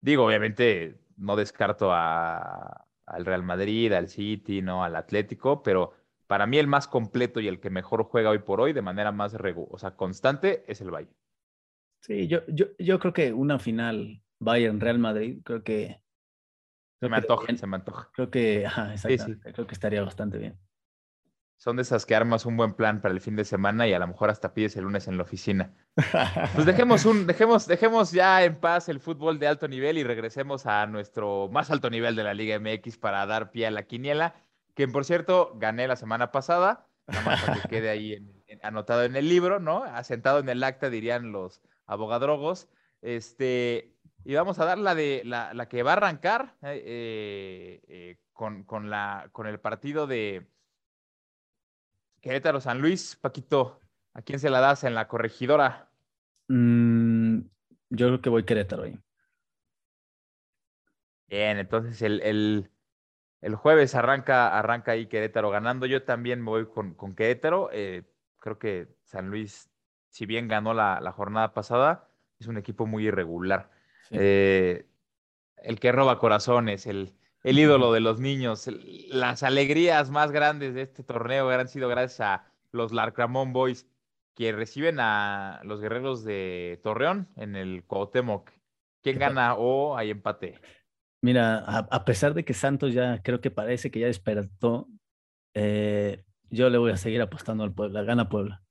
Digo, 0.00 0.24
obviamente 0.26 0.98
no 1.16 1.36
descarto 1.36 1.92
a- 1.92 2.86
al 3.06 3.24
Real 3.24 3.42
Madrid, 3.42 3.92
al 3.92 4.08
City, 4.08 4.62
¿no? 4.62 4.84
Al 4.84 4.96
Atlético, 4.96 5.62
pero 5.62 5.92
para 6.26 6.46
mí 6.46 6.58
el 6.58 6.66
más 6.66 6.88
completo 6.88 7.40
y 7.40 7.48
el 7.48 7.60
que 7.60 7.70
mejor 7.70 8.04
juega 8.04 8.30
hoy 8.30 8.38
por 8.40 8.60
hoy 8.60 8.72
de 8.72 8.82
manera 8.82 9.12
más 9.12 9.34
regu- 9.34 9.68
o 9.70 9.78
sea, 9.78 9.96
constante 9.96 10.64
es 10.68 10.80
el 10.80 10.90
Bayern. 10.90 11.14
Sí, 12.00 12.26
yo, 12.28 12.40
yo, 12.48 12.66
yo 12.78 12.98
creo 12.98 13.12
que 13.12 13.32
una 13.32 13.58
final 13.58 14.22
Bayern-Real 14.38 14.98
Madrid, 14.98 15.40
creo 15.44 15.62
que... 15.64 16.00
Se 17.00 17.08
me 17.08 17.16
antoja, 17.16 17.56
se 17.56 17.66
me 17.66 17.76
antoja. 17.76 18.08
Creo 18.14 18.30
que, 18.30 18.66
sí. 18.96 19.16
creo 19.52 19.66
que 19.66 19.74
estaría 19.74 20.02
bastante 20.02 20.38
bien. 20.38 20.58
Son 21.58 21.76
de 21.76 21.82
esas 21.82 22.04
que 22.04 22.14
armas 22.14 22.44
un 22.44 22.56
buen 22.56 22.74
plan 22.74 23.00
para 23.00 23.14
el 23.14 23.20
fin 23.22 23.34
de 23.34 23.44
semana 23.44 23.86
y 23.88 23.94
a 23.94 23.98
lo 23.98 24.06
mejor 24.06 24.28
hasta 24.28 24.52
pides 24.52 24.76
el 24.76 24.84
lunes 24.84 25.08
en 25.08 25.16
la 25.16 25.22
oficina. 25.22 25.72
Pues 26.54 26.66
dejemos 26.66 27.06
un, 27.06 27.26
dejemos, 27.26 27.66
dejemos 27.66 28.12
ya 28.12 28.44
en 28.44 28.60
paz 28.60 28.90
el 28.90 29.00
fútbol 29.00 29.38
de 29.38 29.46
alto 29.46 29.66
nivel 29.66 29.96
y 29.96 30.04
regresemos 30.04 30.66
a 30.66 30.86
nuestro 30.86 31.48
más 31.50 31.70
alto 31.70 31.88
nivel 31.88 32.14
de 32.14 32.24
la 32.24 32.34
Liga 32.34 32.58
MX 32.60 32.98
para 32.98 33.24
dar 33.24 33.50
pie 33.52 33.66
a 33.66 33.70
la 33.70 33.84
quiniela, 33.86 34.34
que 34.74 34.86
por 34.86 35.06
cierto 35.06 35.52
gané 35.56 35.88
la 35.88 35.96
semana 35.96 36.30
pasada, 36.30 36.88
nada 37.06 37.22
más 37.24 37.42
para 37.42 37.62
que 37.62 37.68
quede 37.68 37.88
ahí 37.88 38.12
en- 38.12 38.42
en- 38.48 38.60
anotado 38.62 39.04
en 39.04 39.16
el 39.16 39.26
libro, 39.26 39.58
¿no? 39.58 39.82
Asentado 39.82 40.40
en 40.40 40.50
el 40.50 40.62
acta, 40.62 40.90
dirían 40.90 41.32
los 41.32 41.62
abogadrogos. 41.86 42.68
Este, 43.00 43.95
y 44.26 44.34
vamos 44.34 44.58
a 44.58 44.64
dar 44.64 44.76
la 44.76 44.96
de 44.96 45.22
la, 45.24 45.54
la 45.54 45.68
que 45.68 45.84
va 45.84 45.92
a 45.92 45.96
arrancar 45.98 46.56
eh, 46.62 47.80
eh, 47.86 48.18
con, 48.32 48.64
con 48.64 48.90
la, 48.90 49.28
con 49.30 49.46
el 49.46 49.60
partido 49.60 50.08
de 50.08 50.50
Querétaro 52.20 52.60
San 52.60 52.80
Luis. 52.80 53.14
Paquito, 53.14 53.80
¿a 54.14 54.22
quién 54.22 54.40
se 54.40 54.50
la 54.50 54.58
das 54.58 54.82
en 54.82 54.96
la 54.96 55.06
corregidora? 55.06 55.92
Mm, 56.48 57.38
yo 57.90 58.06
creo 58.08 58.20
que 58.20 58.28
voy 58.28 58.44
Querétaro 58.44 58.82
ahí. 58.82 58.98
Bien, 61.28 61.58
entonces 61.58 62.02
el, 62.02 62.20
el, 62.22 62.72
el 63.42 63.54
jueves 63.54 63.94
arranca, 63.94 64.58
arranca 64.58 64.90
ahí 64.90 65.06
Querétaro 65.06 65.50
ganando. 65.50 65.86
Yo 65.86 66.02
también 66.02 66.42
me 66.42 66.50
voy 66.50 66.66
con, 66.66 66.94
con 66.94 67.14
Querétaro. 67.14 67.70
Eh, 67.72 68.02
creo 68.40 68.58
que 68.58 68.88
San 69.04 69.30
Luis, 69.30 69.70
si 70.08 70.26
bien 70.26 70.48
ganó 70.48 70.74
la, 70.74 71.00
la 71.00 71.12
jornada 71.12 71.54
pasada, 71.54 72.10
es 72.40 72.48
un 72.48 72.56
equipo 72.56 72.86
muy 72.86 73.06
irregular. 73.06 73.70
Eh, 74.10 74.86
el 75.56 75.80
que 75.80 75.92
roba 75.92 76.18
corazones, 76.18 76.86
el, 76.86 77.14
el 77.42 77.58
ídolo 77.58 77.92
de 77.92 78.00
los 78.00 78.20
niños. 78.20 78.68
Las 79.08 79.42
alegrías 79.42 80.10
más 80.10 80.32
grandes 80.32 80.74
de 80.74 80.82
este 80.82 81.02
torneo 81.02 81.48
han 81.50 81.68
sido 81.68 81.88
gracias 81.88 82.20
a 82.20 82.44
los 82.72 82.92
Larcramón 82.92 83.52
Boys, 83.52 83.86
que 84.34 84.52
reciben 84.52 84.98
a 85.00 85.60
los 85.64 85.80
guerreros 85.80 86.24
de 86.24 86.80
Torreón 86.82 87.28
en 87.36 87.56
el 87.56 87.84
Cuauhtémoc. 87.84 88.50
¿Quién 89.02 89.18
gana 89.18 89.54
o 89.54 89.96
hay 89.96 90.10
empate? 90.10 90.60
Mira, 91.22 91.58
a, 91.58 92.04
pesar 92.04 92.34
de 92.34 92.44
que 92.44 92.52
Santos 92.52 92.92
ya 92.92 93.22
creo 93.22 93.40
que 93.40 93.50
parece 93.50 93.90
que 93.90 94.00
ya 94.00 94.06
despertó, 94.06 94.88
eh, 95.54 96.24
yo 96.50 96.68
le 96.68 96.78
voy 96.78 96.92
a 96.92 96.96
seguir 96.96 97.22
apostando 97.22 97.64
al 97.64 97.72
Puebla. 97.72 98.02
Gana 98.02 98.28
Puebla. 98.28 98.62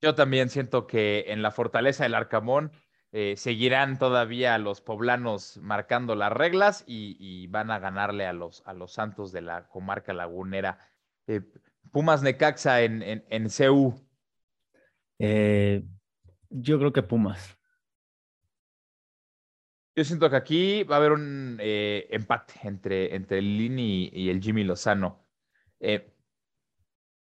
Yo 0.00 0.14
también 0.14 0.48
siento 0.48 0.86
que 0.86 1.26
en 1.28 1.42
la 1.42 1.50
fortaleza 1.50 2.04
del 2.04 2.14
Arcamón 2.14 2.72
eh, 3.12 3.34
seguirán 3.36 3.98
todavía 3.98 4.58
los 4.58 4.80
poblanos 4.80 5.58
marcando 5.58 6.14
las 6.14 6.32
reglas 6.32 6.84
y, 6.86 7.46
van 7.48 7.70
a 7.70 7.78
ganarle 7.78 8.26
a 8.26 8.32
los, 8.32 8.62
a 8.66 8.72
los 8.72 8.92
Santos 8.92 9.32
de 9.32 9.42
la 9.42 9.68
comarca 9.68 10.12
lagunera. 10.12 10.78
Eh, 11.26 11.42
Pumas 11.90 12.22
Necaxa 12.22 12.82
en, 12.82 13.02
en, 13.02 13.24
en 13.28 13.48
CU. 13.48 13.94
yo 16.50 16.78
creo 16.78 16.92
que 16.92 17.02
Pumas. 17.02 17.58
Yo 19.94 20.04
siento 20.04 20.30
que 20.30 20.36
aquí 20.36 20.84
va 20.84 20.96
a 20.96 20.98
haber 20.98 21.12
un 21.12 21.58
eh, 21.60 22.06
empate 22.10 22.54
entre, 22.62 23.14
entre 23.14 23.38
el 23.38 23.58
Lini 23.58 24.08
y, 24.10 24.30
el 24.30 24.40
Jimmy 24.40 24.64
Lozano. 24.64 25.26
Eh, 25.80 26.14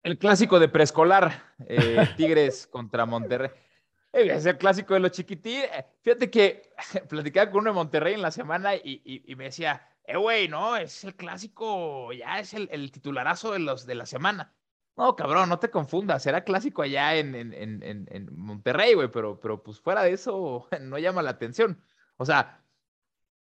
el 0.04 0.20
clásico 0.20 0.60
de 0.60 0.70
preescolar, 0.70 1.56
eh, 1.68 2.08
Tigres 2.18 2.68
contra 2.68 3.08
Monterrey. 3.08 3.50
Es 4.14 4.45
el 4.45 4.57
clásico 4.57 4.93
de 4.93 4.99
los 4.99 5.12
chiquitines. 5.12 5.70
Fíjate 6.01 6.30
que 6.30 6.70
platicaba 7.09 7.51
con 7.51 7.62
uno 7.62 7.72
de 7.72 7.76
Monterrey 7.76 8.14
en 8.14 8.22
la 8.22 8.32
semana 8.32 8.76
y, 8.76 9.24
me 9.38 9.45
decía, 9.45 9.88
eh, 10.05 10.18
güey, 10.18 10.47
no, 10.47 10.76
es 10.78 11.03
el 11.03 11.16
clásico, 11.16 12.12
ya 12.14 12.39
es 12.39 12.53
el, 12.53 12.91
titularazo 12.91 13.53
de, 13.53 13.59
los, 13.59 13.86
de 13.86 13.95
la 13.95 14.05
semana. 14.05 14.53
No, 14.97 15.16
cabrón, 15.16 15.49
no 15.49 15.57
te 15.59 15.72
confundas, 15.72 16.24
será 16.24 16.43
clásico 16.43 16.82
allá 16.82 17.16
en, 17.16 17.34
en, 17.34 17.53
en, 17.53 18.07
en 18.12 18.36
Monterrey, 18.36 18.93
güey, 18.93 19.07
pero, 19.09 19.39
pero 19.39 19.64
pues 19.64 19.80
fuera 19.80 20.03
de 20.03 20.12
eso 20.12 20.68
no 20.82 20.99
llama 20.99 21.22
la 21.22 21.32
atención. 21.32 21.82
O 22.18 22.26
sea, 22.26 22.62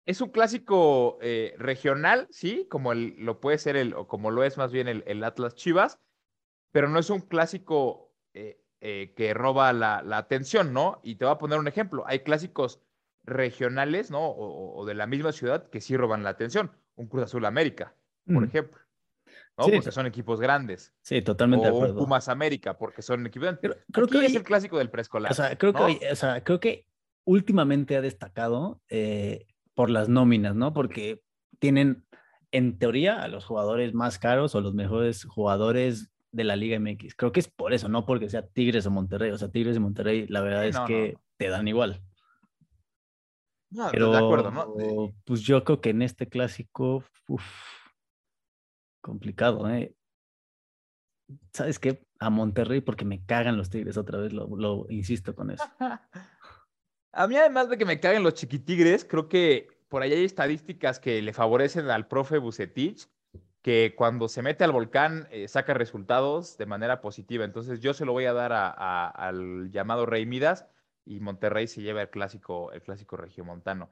es 0.06 0.22
un 0.22 0.30
clásico 0.30 1.18
eh, 1.22 1.56
regional, 1.58 2.28
sí, 2.32 2.68
como 2.70 2.92
el, 2.92 3.16
lo 3.18 3.40
puede 3.40 3.58
ser 3.58 3.76
el, 3.76 3.94
o 3.94 4.08
como 4.08 4.32
lo 4.32 4.44
es 4.44 4.58
más 4.58 4.72
bien 4.72 4.88
el, 4.88 5.24
Atlas 5.24 5.56
Chivas, 5.56 6.00
pero 6.72 6.90
no 6.90 7.00
es 7.00 7.10
un 7.10 7.22
clásico 7.22 8.14
eh, 8.34 8.61
eh, 8.84 9.14
que 9.16 9.36
roba 9.36 9.72
la, 9.74 10.00
atención, 10.18 10.74
¿no? 10.74 11.00
Y 11.04 11.16
te 11.16 11.26
voy 11.26 11.34
a 11.36 11.38
poner 11.38 11.60
un 11.60 11.68
ejemplo. 11.68 12.04
Hay 12.08 12.20
clásicos 12.20 12.82
regionales, 13.24 14.10
¿no? 14.10 14.28
O, 14.28 14.84
de 14.88 14.96
la 14.96 15.06
misma 15.06 15.32
ciudad 15.32 15.70
que 15.70 15.82
sí 15.82 15.96
roban 15.96 16.24
la 16.24 16.32
atención. 16.32 16.72
Un 16.96 17.08
Cruz 17.08 17.26
Azul 17.26 17.46
América, 17.46 17.94
por 18.26 18.42
mm. 18.42 18.46
ejemplo. 18.46 18.82
¿no? 19.56 19.66
Porque 19.68 19.92
son 19.92 20.08
equipos 20.08 20.42
grandes. 20.42 20.94
Sí, 21.04 21.22
totalmente 21.22 21.68
de 21.68 21.76
acuerdo. 21.76 21.94
Un 21.94 22.00
Pumas 22.00 22.28
América, 22.28 22.76
porque 22.76 23.04
son 23.04 23.24
equipos 23.28 23.50
grandes. 23.50 23.78
Creo, 23.92 24.08
que 24.08 24.26
es 24.26 24.36
el 24.36 24.44
clásico 24.44 24.80
del 24.80 24.90
preescolar. 24.90 25.32
O 25.32 25.36
sea, 25.36 25.56
creo 25.58 25.74
que, 25.74 26.00
o 26.12 26.16
sea, 26.16 26.44
creo 26.44 26.60
que 26.60 26.88
últimamente 27.24 27.96
ha 27.98 28.02
destacado 28.02 28.82
eh, 28.90 29.46
por 29.76 29.92
las 29.92 30.10
nóminas, 30.10 30.56
¿no? 30.56 30.74
Porque 30.74 31.22
tienen, 31.60 32.04
en 32.52 32.80
teoría, 32.80 33.22
a 33.22 33.28
los 33.28 33.46
jugadores 33.46 33.94
más 33.94 34.18
caros 34.18 34.56
o 34.56 34.62
los 34.62 34.74
mejores 34.74 35.26
jugadores 35.26 36.12
de 36.32 36.44
la 36.44 36.56
Liga 36.56 36.80
MX. 36.80 37.16
Creo 37.16 37.32
que 37.32 37.40
es 37.40 37.48
por 37.48 37.74
eso, 37.74 37.90
no 37.90 38.06
porque 38.06 38.30
sea 38.30 38.48
Tigres 38.48 38.86
o 38.86 38.92
Monterrey. 38.92 39.32
O 39.32 39.38
sea, 39.38 39.52
Tigres 39.52 39.76
y 39.76 39.80
Monterrey, 39.80 40.28
la 40.28 40.42
verdad 40.42 40.66
es 40.66 40.80
que 40.82 41.18
te 41.38 41.50
dan 41.50 41.68
igual. 41.68 42.02
No, 43.70 43.90
Pero, 43.92 44.12
de 44.12 44.18
acuerdo, 44.18 44.52
¿no? 44.52 45.14
Pues 45.26 45.42
yo 45.42 45.64
creo 45.64 45.80
que 45.80 45.92
en 45.92 46.02
este 46.02 46.28
clásico, 46.28 47.06
uf, 47.28 47.44
complicado, 49.02 49.70
¿eh? 49.70 49.96
¿Sabes 51.54 51.80
qué? 51.80 52.06
A 52.20 52.30
Monterrey 52.30 52.82
porque 52.82 53.06
me 53.06 53.24
cagan 53.24 53.56
los 53.56 53.70
Tigres 53.70 53.96
otra 53.96 54.20
vez, 54.20 54.34
lo, 54.34 54.48
lo 54.58 54.86
insisto 54.90 55.34
con 55.34 55.52
eso. 55.52 55.64
A 57.14 57.28
mí, 57.28 57.36
además 57.36 57.70
de 57.70 57.78
que 57.78 57.86
me 57.86 58.00
caguen 58.00 58.24
los 58.24 58.36
chiquitigres, 58.36 59.04
creo 59.04 59.28
que 59.28 59.68
por 59.90 60.02
ahí 60.02 60.14
hay 60.14 60.24
estadísticas 60.24 61.00
que 61.00 61.22
le 61.22 61.34
favorecen 61.34 61.90
al 61.90 62.08
profe 62.08 62.38
Bucetich, 62.38 63.10
que 63.62 63.94
cuando 63.96 64.28
se 64.28 64.42
mete 64.42 64.64
al 64.64 64.72
volcán 64.72 65.28
eh, 65.32 65.48
saca 65.48 65.74
resultados 65.74 66.58
de 66.58 66.66
manera 66.66 67.02
positiva. 67.02 67.46
Entonces 67.46 67.80
yo 67.80 67.94
se 67.94 68.06
lo 68.06 68.12
voy 68.12 68.26
a 68.26 68.34
dar 68.34 68.52
al 68.54 69.70
llamado 69.72 70.06
Rey 70.06 70.26
Midas 70.26 70.68
y 71.06 71.20
Monterrey 71.20 71.68
se 71.68 71.82
lleva 71.82 72.02
el 72.02 72.10
clásico, 72.10 72.72
el 72.72 72.82
clásico 72.82 73.18
regiomontano. 73.18 73.90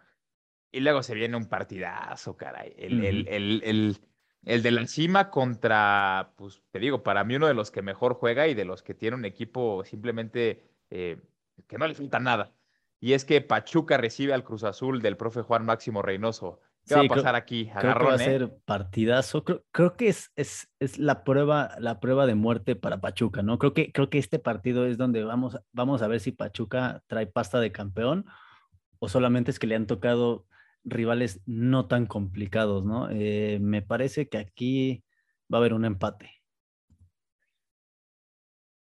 Y 0.71 0.81
luego 0.81 1.03
se 1.03 1.15
viene 1.15 1.37
un 1.37 1.47
partidazo, 1.47 2.37
caray. 2.37 2.73
El, 2.77 3.03
el, 3.03 3.97
el, 4.43 4.61
de 4.63 4.71
la 4.71 4.81
encima 4.81 5.29
contra, 5.29 6.33
pues 6.35 6.61
te 6.71 6.79
digo, 6.79 7.03
para 7.03 7.23
mí 7.23 7.35
uno 7.35 7.47
de 7.47 7.53
los 7.53 7.71
que 7.71 7.81
mejor 7.81 8.13
juega 8.13 8.47
y 8.47 8.53
de 8.53 8.65
los 8.65 8.83
que 8.83 8.93
tiene 8.93 9.17
un 9.17 9.25
equipo 9.25 9.83
simplemente 9.83 10.63
eh, 10.89 11.21
que 11.67 11.77
no 11.77 11.87
le 11.87 11.95
falta 11.95 12.19
nada 12.19 12.53
y 12.99 13.13
es 13.13 13.25
que 13.25 13.41
Pachuca 13.41 13.97
recibe 13.97 14.33
al 14.33 14.43
Cruz 14.43 14.63
Azul 14.63 15.01
del 15.01 15.17
profe 15.17 15.41
Juan 15.41 15.65
Máximo 15.65 16.01
Reynoso. 16.01 16.59
¿Qué 16.89 16.95
va 16.95 17.01
a 17.01 17.07
pasar 17.07 17.35
aquí? 17.35 17.69
creo 17.79 17.97
que 17.97 18.03
va 18.03 18.13
a 18.13 18.15
¿eh? 18.15 18.19
ser 18.19 18.57
partidazo. 18.65 19.43
Creo, 19.43 19.95
que 19.95 20.07
es, 20.07 20.31
es, 20.35 20.69
es, 20.79 20.97
la, 20.97 21.23
prueba, 21.23 21.75
la 21.79 21.99
prueba 21.99 22.25
de 22.25 22.35
muerte 22.35 22.75
para 22.75 22.99
Pachuca, 22.99 23.43
¿no? 23.43 23.59
Creo 23.59 23.73
que, 23.73 23.91
creo 23.91 24.09
que 24.09 24.17
este 24.17 24.39
partido 24.39 24.85
es 24.85 24.97
donde 24.97 25.23
vamos, 25.23 25.59
vamos 25.71 26.01
a 26.01 26.07
ver 26.07 26.19
si 26.19 26.31
Pachuca 26.31 27.03
trae 27.07 27.27
pasta 27.27 27.59
de 27.59 27.71
campeón 27.71 28.25
o 28.97 29.07
solamente 29.07 29.51
es 29.51 29.59
que 29.59 29.67
le 29.67 29.75
han 29.75 29.87
tocado 29.87 30.45
rivales 30.83 31.41
no 31.45 31.87
tan 31.87 32.05
complicados, 32.05 32.85
¿no? 32.85 33.09
Eh, 33.11 33.59
me 33.61 33.81
parece 33.81 34.27
que 34.27 34.37
aquí 34.37 35.03
va 35.51 35.57
a 35.57 35.61
haber 35.61 35.73
un 35.73 35.85
empate. 35.85 36.41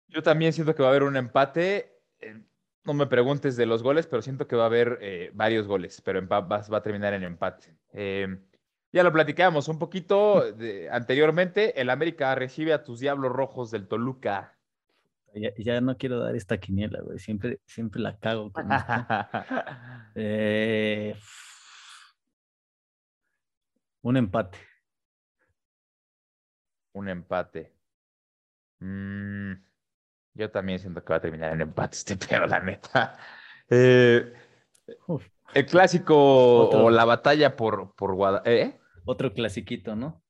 Yo 0.08 0.22
también 0.22 0.52
siento 0.52 0.74
que 0.74 0.82
va 0.82 0.88
a 0.88 0.90
haber 0.90 1.04
un 1.04 1.16
empate. 1.16 2.00
No 2.84 2.94
me 2.94 3.06
preguntes 3.06 3.56
de 3.56 3.66
los 3.66 3.82
goles, 3.82 4.06
pero 4.06 4.22
siento 4.22 4.48
que 4.48 4.56
va 4.56 4.64
a 4.64 4.66
haber 4.66 4.98
eh, 5.00 5.30
varios 5.34 5.68
goles, 5.68 6.00
pero 6.00 6.26
va, 6.26 6.40
va, 6.40 6.58
a 6.58 6.82
terminar 6.82 7.14
en 7.14 7.22
empate. 7.22 7.76
Eh, 7.92 8.26
ya 8.92 9.02
lo 9.02 9.12
platicábamos 9.12 9.68
un 9.68 9.78
poquito 9.78 10.44
anteriormente. 10.90 11.80
El 11.80 11.90
América 11.90 12.34
recibe 12.34 12.72
a 12.72 12.82
tus 12.82 13.00
Diablos 13.00 13.32
Rojos 13.32 13.70
del 13.70 13.88
Toluca. 13.88 14.58
Ya, 15.56 15.80
no 15.80 15.96
quiero 15.96 16.18
dar 16.20 16.36
esta 16.36 16.58
quiniela, 16.58 17.00
güey. 17.00 17.18
Siempre, 17.18 17.60
siempre 17.64 18.00
la 18.02 18.18
cago. 18.18 18.52
Con 18.52 18.68
eh, 20.14 21.16
un 24.02 24.16
empate. 24.16 24.58
Un 26.94 27.08
empate. 27.08 27.72
Mm. 28.80 29.71
Yo 30.34 30.50
también 30.50 30.78
siento 30.78 31.04
que 31.04 31.12
va 31.12 31.16
a 31.16 31.20
terminar 31.20 31.52
en 31.52 31.60
empate 31.60 31.96
este 31.96 32.16
pero 32.28 32.46
la 32.46 32.60
neta. 32.60 33.16
Eh, 33.68 34.32
el 35.54 35.66
clásico 35.66 36.68
o 36.68 36.90
la 36.90 37.04
batalla 37.04 37.56
por, 37.56 37.94
por 37.94 38.14
Guadalajara. 38.14 38.52
¿eh? 38.52 38.80
Otro 39.04 39.32
clasiquito, 39.32 39.96
¿no? 39.96 40.22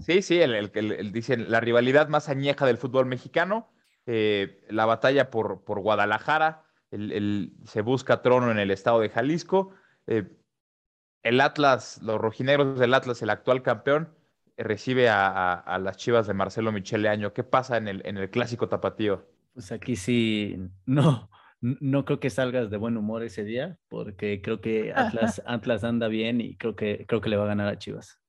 Sí, 0.00 0.22
sí, 0.22 0.40
el, 0.40 0.70
el, 0.74 1.12
dicen 1.12 1.50
la 1.50 1.60
rivalidad 1.60 2.08
más 2.08 2.28
añeja 2.28 2.66
del 2.66 2.78
fútbol 2.78 3.06
mexicano. 3.06 3.70
Eh, 4.06 4.64
la 4.68 4.86
batalla 4.86 5.30
por, 5.30 5.64
por 5.64 5.80
Guadalajara. 5.80 6.64
se 6.90 7.80
busca 7.82 8.22
trono 8.22 8.50
en 8.50 8.58
el 8.58 8.70
estado 8.70 9.00
de 9.00 9.10
Jalisco. 9.10 9.74
el 10.06 11.40
Atlas, 11.40 12.00
los 12.02 12.20
rojinegros 12.20 12.78
del 12.78 12.94
Atlas, 12.94 13.22
el 13.22 13.30
actual 13.30 13.62
campeón, 13.62 14.14
recibe 14.56 15.08
a, 15.10 15.78
las 15.80 15.96
chivas 15.96 16.26
de 16.26 16.34
Marcelo 16.34 16.72
Michele 16.72 17.08
Año. 17.08 17.32
¿Qué 17.32 17.44
pasa 17.44 17.76
en 17.76 17.88
el, 17.88 18.02
en 18.06 18.16
el 18.18 18.30
clásico 18.30 18.68
tapatío? 18.68 19.33
Pues 19.54 19.70
aquí 19.70 19.94
sí, 19.94 20.56
no, 20.84 21.30
no 21.60 22.04
creo 22.04 22.20
que 22.20 22.28
salgas 22.28 22.70
de 22.70 22.76
buen 22.76 22.96
humor 22.96 23.22
ese 23.22 23.44
día, 23.44 23.78
porque 23.88 24.42
creo 24.42 24.60
que 24.60 24.92
Atlas, 24.94 25.40
Atlas 25.46 25.84
anda 25.84 26.08
bien 26.08 26.40
y 26.40 26.56
creo 26.56 26.76
que, 26.76 27.06
creo 27.06 27.20
que 27.20 27.30
le 27.30 27.36
va 27.36 27.44
a 27.44 27.48
ganar 27.48 27.68
a 27.68 27.78
Chivas. 27.78 28.20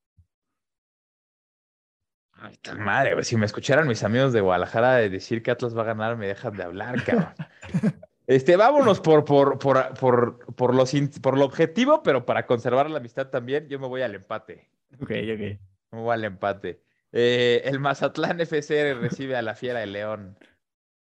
Ay, 2.33 2.57
tan 2.61 2.81
madre, 2.81 3.23
si 3.23 3.37
me 3.37 3.45
escucharan 3.45 3.87
mis 3.87 4.03
amigos 4.03 4.33
de 4.33 4.41
Guadalajara 4.41 4.95
de 4.97 5.09
decir 5.09 5.41
que 5.41 5.51
Atlas 5.51 5.75
va 5.75 5.81
a 5.81 5.85
ganar, 5.85 6.17
me 6.17 6.27
dejan 6.27 6.55
de 6.55 6.63
hablar, 6.63 7.03
cabrón. 7.03 7.33
Este, 8.27 8.55
vámonos 8.55 9.01
por, 9.01 9.23
por, 9.23 9.59
por, 9.59 9.93
por, 9.93 10.55
por, 10.55 10.73
los, 10.73 10.91
por 11.21 11.37
lo 11.37 11.45
objetivo, 11.45 12.01
pero 12.01 12.25
para 12.25 12.47
conservar 12.47 12.89
la 12.89 12.97
amistad 12.97 13.27
también, 13.27 13.67
yo 13.67 13.79
me 13.79 13.87
voy 13.87 14.01
al 14.01 14.15
empate. 14.15 14.71
Ok, 14.99 15.11
ok. 15.11 15.59
Me 15.91 15.99
voy 15.99 16.11
al 16.11 16.23
empate. 16.23 16.81
Eh, 17.11 17.61
el 17.65 17.79
Mazatlán 17.79 18.41
FC 18.41 18.95
recibe 18.95 19.35
a 19.35 19.43
la 19.43 19.53
Fiera 19.53 19.81
de 19.81 19.85
León. 19.85 20.39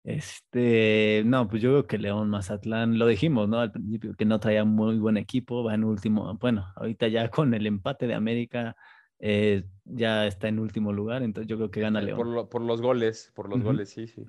Este, 0.02 1.22
no, 1.26 1.46
pues 1.48 1.60
yo 1.60 1.70
creo 1.70 1.86
que 1.86 1.98
León 1.98 2.30
Mazatlán, 2.30 2.98
lo 2.98 3.06
dijimos, 3.06 3.48
¿no? 3.48 3.60
Al 3.60 3.72
principio 3.72 4.14
que 4.14 4.24
no 4.24 4.40
traía 4.40 4.64
muy 4.64 4.98
buen 4.98 5.18
equipo, 5.18 5.62
va 5.62 5.74
en 5.74 5.84
último, 5.84 6.34
bueno, 6.38 6.72
ahorita 6.76 7.08
ya 7.08 7.28
con 7.30 7.52
el 7.52 7.66
empate 7.66 8.06
de 8.06 8.14
América 8.14 8.76
eh, 9.18 9.64
ya 9.84 10.26
está 10.26 10.48
en 10.48 10.58
último 10.58 10.92
lugar, 10.92 11.22
entonces 11.22 11.48
yo 11.48 11.56
creo 11.56 11.70
que 11.70 11.80
gana 11.80 12.00
León. 12.00 12.48
Por, 12.48 12.62
los 12.62 12.80
goles, 12.80 13.30
por 13.34 13.50
los 13.50 13.62
goles, 13.62 13.90
sí, 13.90 14.06
sí. 14.06 14.26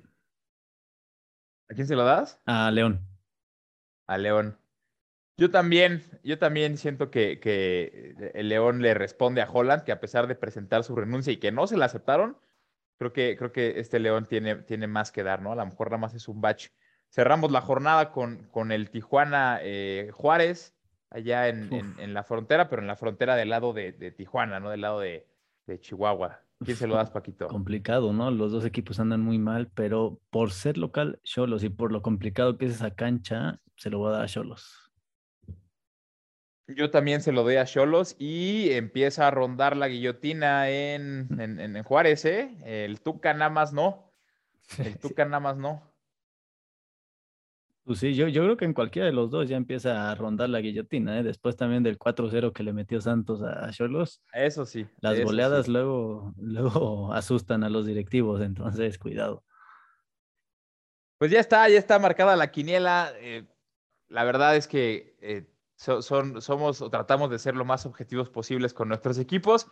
¿A 1.70 1.74
quién 1.74 1.86
se 1.86 1.96
lo 1.96 2.04
das? 2.04 2.38
A 2.44 2.70
León. 2.70 3.00
A 4.06 4.18
León. 4.18 4.58
Yo 5.38 5.50
también, 5.50 6.02
yo 6.22 6.38
también 6.38 6.76
siento 6.76 7.10
que, 7.10 7.40
que, 7.40 8.14
el 8.34 8.50
León 8.50 8.82
le 8.82 8.92
responde 8.92 9.40
a 9.40 9.50
Holland, 9.50 9.84
que 9.84 9.92
a 9.92 10.00
pesar 10.00 10.26
de 10.26 10.34
presentar 10.34 10.84
su 10.84 10.94
renuncia 10.94 11.32
y 11.32 11.38
que 11.38 11.50
no 11.50 11.66
se 11.66 11.78
la 11.78 11.86
aceptaron, 11.86 12.36
creo 12.98 13.12
que, 13.12 13.36
creo 13.36 13.52
que 13.52 13.80
este 13.80 13.98
León 13.98 14.26
tiene, 14.26 14.56
tiene 14.56 14.86
más 14.86 15.12
que 15.12 15.22
dar, 15.22 15.42
¿no? 15.42 15.52
A 15.52 15.56
lo 15.56 15.66
mejor 15.66 15.88
nada 15.88 15.98
más 16.00 16.14
es 16.14 16.28
un 16.28 16.40
batch. 16.40 16.68
Cerramos 17.10 17.50
la 17.52 17.60
jornada 17.60 18.10
con, 18.10 18.48
con 18.50 18.72
el 18.72 18.90
Tijuana 18.90 19.58
eh, 19.62 20.10
Juárez, 20.12 20.74
allá 21.10 21.48
en, 21.48 21.94
en, 21.98 22.14
la 22.14 22.24
frontera, 22.24 22.68
pero 22.70 22.80
en 22.80 22.88
la 22.88 22.96
frontera 22.96 23.36
del 23.36 23.50
lado 23.50 23.72
de, 23.74 23.92
de 23.92 24.12
Tijuana, 24.12 24.60
¿no? 24.60 24.70
Del 24.70 24.80
lado 24.80 25.00
de, 25.00 25.26
de 25.66 25.78
Chihuahua. 25.78 26.40
¿Quién 26.64 26.76
se 26.76 26.86
lo 26.86 26.94
das, 26.94 27.10
Paquito? 27.10 27.48
Complicado, 27.48 28.12
¿no? 28.12 28.30
Los 28.30 28.52
dos 28.52 28.64
equipos 28.64 29.00
andan 29.00 29.20
muy 29.20 29.38
mal, 29.38 29.68
pero 29.74 30.20
por 30.30 30.52
ser 30.52 30.78
local, 30.78 31.20
Cholos, 31.24 31.64
y 31.64 31.68
por 31.68 31.92
lo 31.92 32.02
complicado 32.02 32.56
que 32.56 32.66
es 32.66 32.72
esa 32.72 32.94
cancha, 32.94 33.60
se 33.76 33.90
lo 33.90 33.98
voy 33.98 34.10
a 34.10 34.12
dar 34.12 34.24
a 34.24 34.28
Cholos. 34.28 34.91
Yo 36.76 36.90
también 36.90 37.20
se 37.22 37.32
lo 37.32 37.42
doy 37.42 37.56
a 37.56 37.64
Cholos 37.64 38.16
y 38.18 38.70
empieza 38.72 39.28
a 39.28 39.30
rondar 39.30 39.76
la 39.76 39.88
guillotina 39.88 40.68
en, 40.70 41.28
en, 41.40 41.82
Juárez, 41.82 42.24
¿eh? 42.24 42.56
El 42.64 43.00
Tuca 43.00 43.34
nada 43.34 43.50
más 43.50 43.72
no. 43.72 44.12
El 44.78 44.98
Tuca 44.98 45.24
nada 45.24 45.40
más 45.40 45.56
no. 45.56 45.92
Pues 47.84 47.98
sí, 47.98 48.14
yo, 48.14 48.28
yo 48.28 48.44
creo 48.44 48.56
que 48.56 48.64
en 48.64 48.74
cualquiera 48.74 49.06
de 49.06 49.12
los 49.12 49.30
dos 49.30 49.48
ya 49.48 49.56
empieza 49.56 50.10
a 50.10 50.14
rondar 50.14 50.48
la 50.48 50.60
guillotina, 50.60 51.18
¿eh? 51.18 51.22
Después 51.24 51.56
también 51.56 51.82
del 51.82 51.98
4-0 51.98 52.52
que 52.52 52.62
le 52.62 52.72
metió 52.72 53.00
Santos 53.00 53.42
a 53.42 53.70
Cholos. 53.72 54.22
Eso 54.32 54.64
sí. 54.64 54.86
Las 55.00 55.20
goleadas 55.20 55.66
Luego, 55.66 56.32
luego 56.36 57.12
asustan 57.12 57.64
a 57.64 57.68
los 57.68 57.86
directivos, 57.86 58.40
entonces 58.40 58.98
cuidado. 58.98 59.44
Pues 61.18 61.32
ya 61.32 61.40
está, 61.40 61.68
ya 61.68 61.78
está 61.78 61.98
marcada 61.98 62.36
la 62.36 62.52
quiniela. 62.52 63.12
Eh, 63.16 63.46
la 64.08 64.24
verdad 64.24 64.56
es 64.56 64.68
que 64.68 65.16
eh, 65.20 65.51
son, 65.82 66.40
somos 66.40 66.80
o 66.80 66.90
tratamos 66.90 67.30
de 67.30 67.38
ser 67.38 67.56
lo 67.56 67.64
más 67.64 67.86
objetivos 67.86 68.30
posibles 68.30 68.72
con 68.72 68.88
nuestros 68.88 69.18
equipos. 69.18 69.68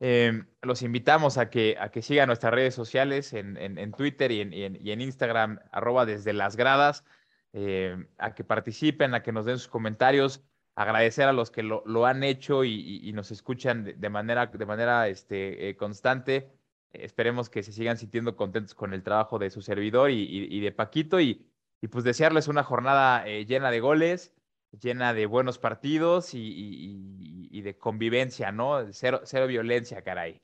Em, 0.00 0.46
los 0.62 0.82
invitamos 0.82 1.38
a 1.38 1.50
que, 1.50 1.76
a 1.78 1.90
que 1.90 2.02
sigan 2.02 2.26
nuestras 2.26 2.52
redes 2.52 2.74
sociales 2.74 3.32
en, 3.32 3.56
en, 3.56 3.92
Twitter 3.92 4.32
y 4.32 4.40
en, 4.40 4.52
y 4.52 4.90
en, 4.90 5.00
Instagram, 5.00 5.60
arroba 5.70 6.04
desde 6.04 6.32
las 6.32 6.56
gradas, 6.56 7.04
em, 7.52 8.08
a 8.18 8.34
que 8.34 8.42
participen, 8.42 9.14
a 9.14 9.22
que 9.22 9.32
nos 9.32 9.44
den 9.44 9.58
sus 9.58 9.68
comentarios, 9.68 10.42
agradecer 10.74 11.28
a 11.28 11.32
los 11.32 11.50
que 11.50 11.62
lo, 11.62 11.84
lo 11.86 12.06
han 12.06 12.24
hecho 12.24 12.64
y, 12.64 13.00
y, 13.08 13.12
nos 13.12 13.30
escuchan 13.30 13.94
de, 13.96 14.08
manera, 14.10 14.46
de 14.46 14.66
manera 14.66 15.08
este, 15.08 15.68
eh, 15.68 15.76
constante. 15.76 16.50
Esperemos 16.92 17.48
que 17.48 17.62
se 17.62 17.72
sigan 17.72 17.96
sintiendo 17.96 18.36
contentos 18.36 18.74
con 18.74 18.92
el 18.92 19.02
trabajo 19.02 19.38
de 19.38 19.50
su 19.50 19.62
servidor 19.62 20.10
y, 20.10 20.60
de 20.60 20.72
Paquito 20.72 21.20
y, 21.20 21.46
pues 21.90 22.02
desearles 22.02 22.48
una 22.48 22.64
jornada 22.64 23.26
eh, 23.28 23.44
llena 23.44 23.70
de 23.70 23.80
goles 23.80 24.32
llena 24.80 25.14
de 25.14 25.26
buenos 25.26 25.58
partidos 25.58 26.30
y, 26.34 27.60
de 27.62 27.78
convivencia, 27.78 28.52
¿no? 28.52 28.92
Cero, 28.92 29.20
cero, 29.24 29.46
violencia, 29.46 30.02
caray. 30.02 30.40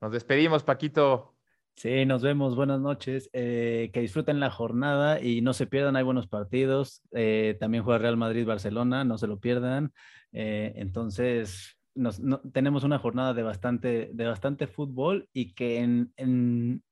Nos 0.00 0.12
despedimos, 0.12 0.64
Paquito. 0.64 1.34
Sí, 1.76 2.04
nos 2.06 2.22
vemos, 2.22 2.56
buenas 2.56 2.80
noches. 2.80 3.30
Eh, 3.32 3.90
que 3.92 4.00
disfruten 4.00 4.40
la 4.40 4.50
jornada 4.50 5.22
y 5.22 5.40
no 5.40 5.52
se 5.52 5.66
pierdan, 5.66 5.96
hay 5.96 6.02
buenos 6.02 6.26
partidos. 6.26 7.02
Eh, 7.12 7.56
también 7.60 7.84
juega 7.84 8.00
Real 8.00 8.16
Madrid-Barcelona, 8.16 9.04
no 9.04 9.16
se 9.16 9.28
lo 9.28 9.38
pierdan. 9.38 9.92
Eh, 10.32 10.72
entonces, 10.76 11.78
nos, 11.94 12.20
tenemos 12.52 12.82
una 12.84 12.98
jornada 12.98 13.32
de 13.32 13.44
bastante, 13.44 14.10
de 14.12 14.26
bastante 14.26 14.66
fútbol 14.66 15.28
y 15.32 15.54
que 15.54 15.78
en, 15.78 16.12
en, 16.16 16.82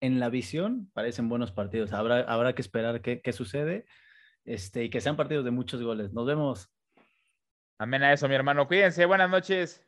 en 0.00 0.20
la 0.20 0.28
visión 0.28 0.88
parecen 0.92 1.28
buenos 1.28 1.50
partidos. 1.50 1.92
Habrá, 1.92 2.20
habrá 2.20 2.54
que 2.54 2.62
esperar 2.62 3.02
qué, 3.02 3.20
qué 3.20 3.32
sucede 3.32 3.84
este, 4.48 4.84
y 4.84 4.90
que 4.90 5.00
sean 5.00 5.16
partidos 5.16 5.44
de 5.44 5.50
muchos 5.50 5.82
goles. 5.82 6.12
Nos 6.12 6.26
vemos. 6.26 6.70
Amén 7.78 8.02
a 8.02 8.12
eso, 8.12 8.28
mi 8.28 8.34
hermano. 8.34 8.66
Cuídense. 8.66 9.04
Buenas 9.04 9.30
noches. 9.30 9.87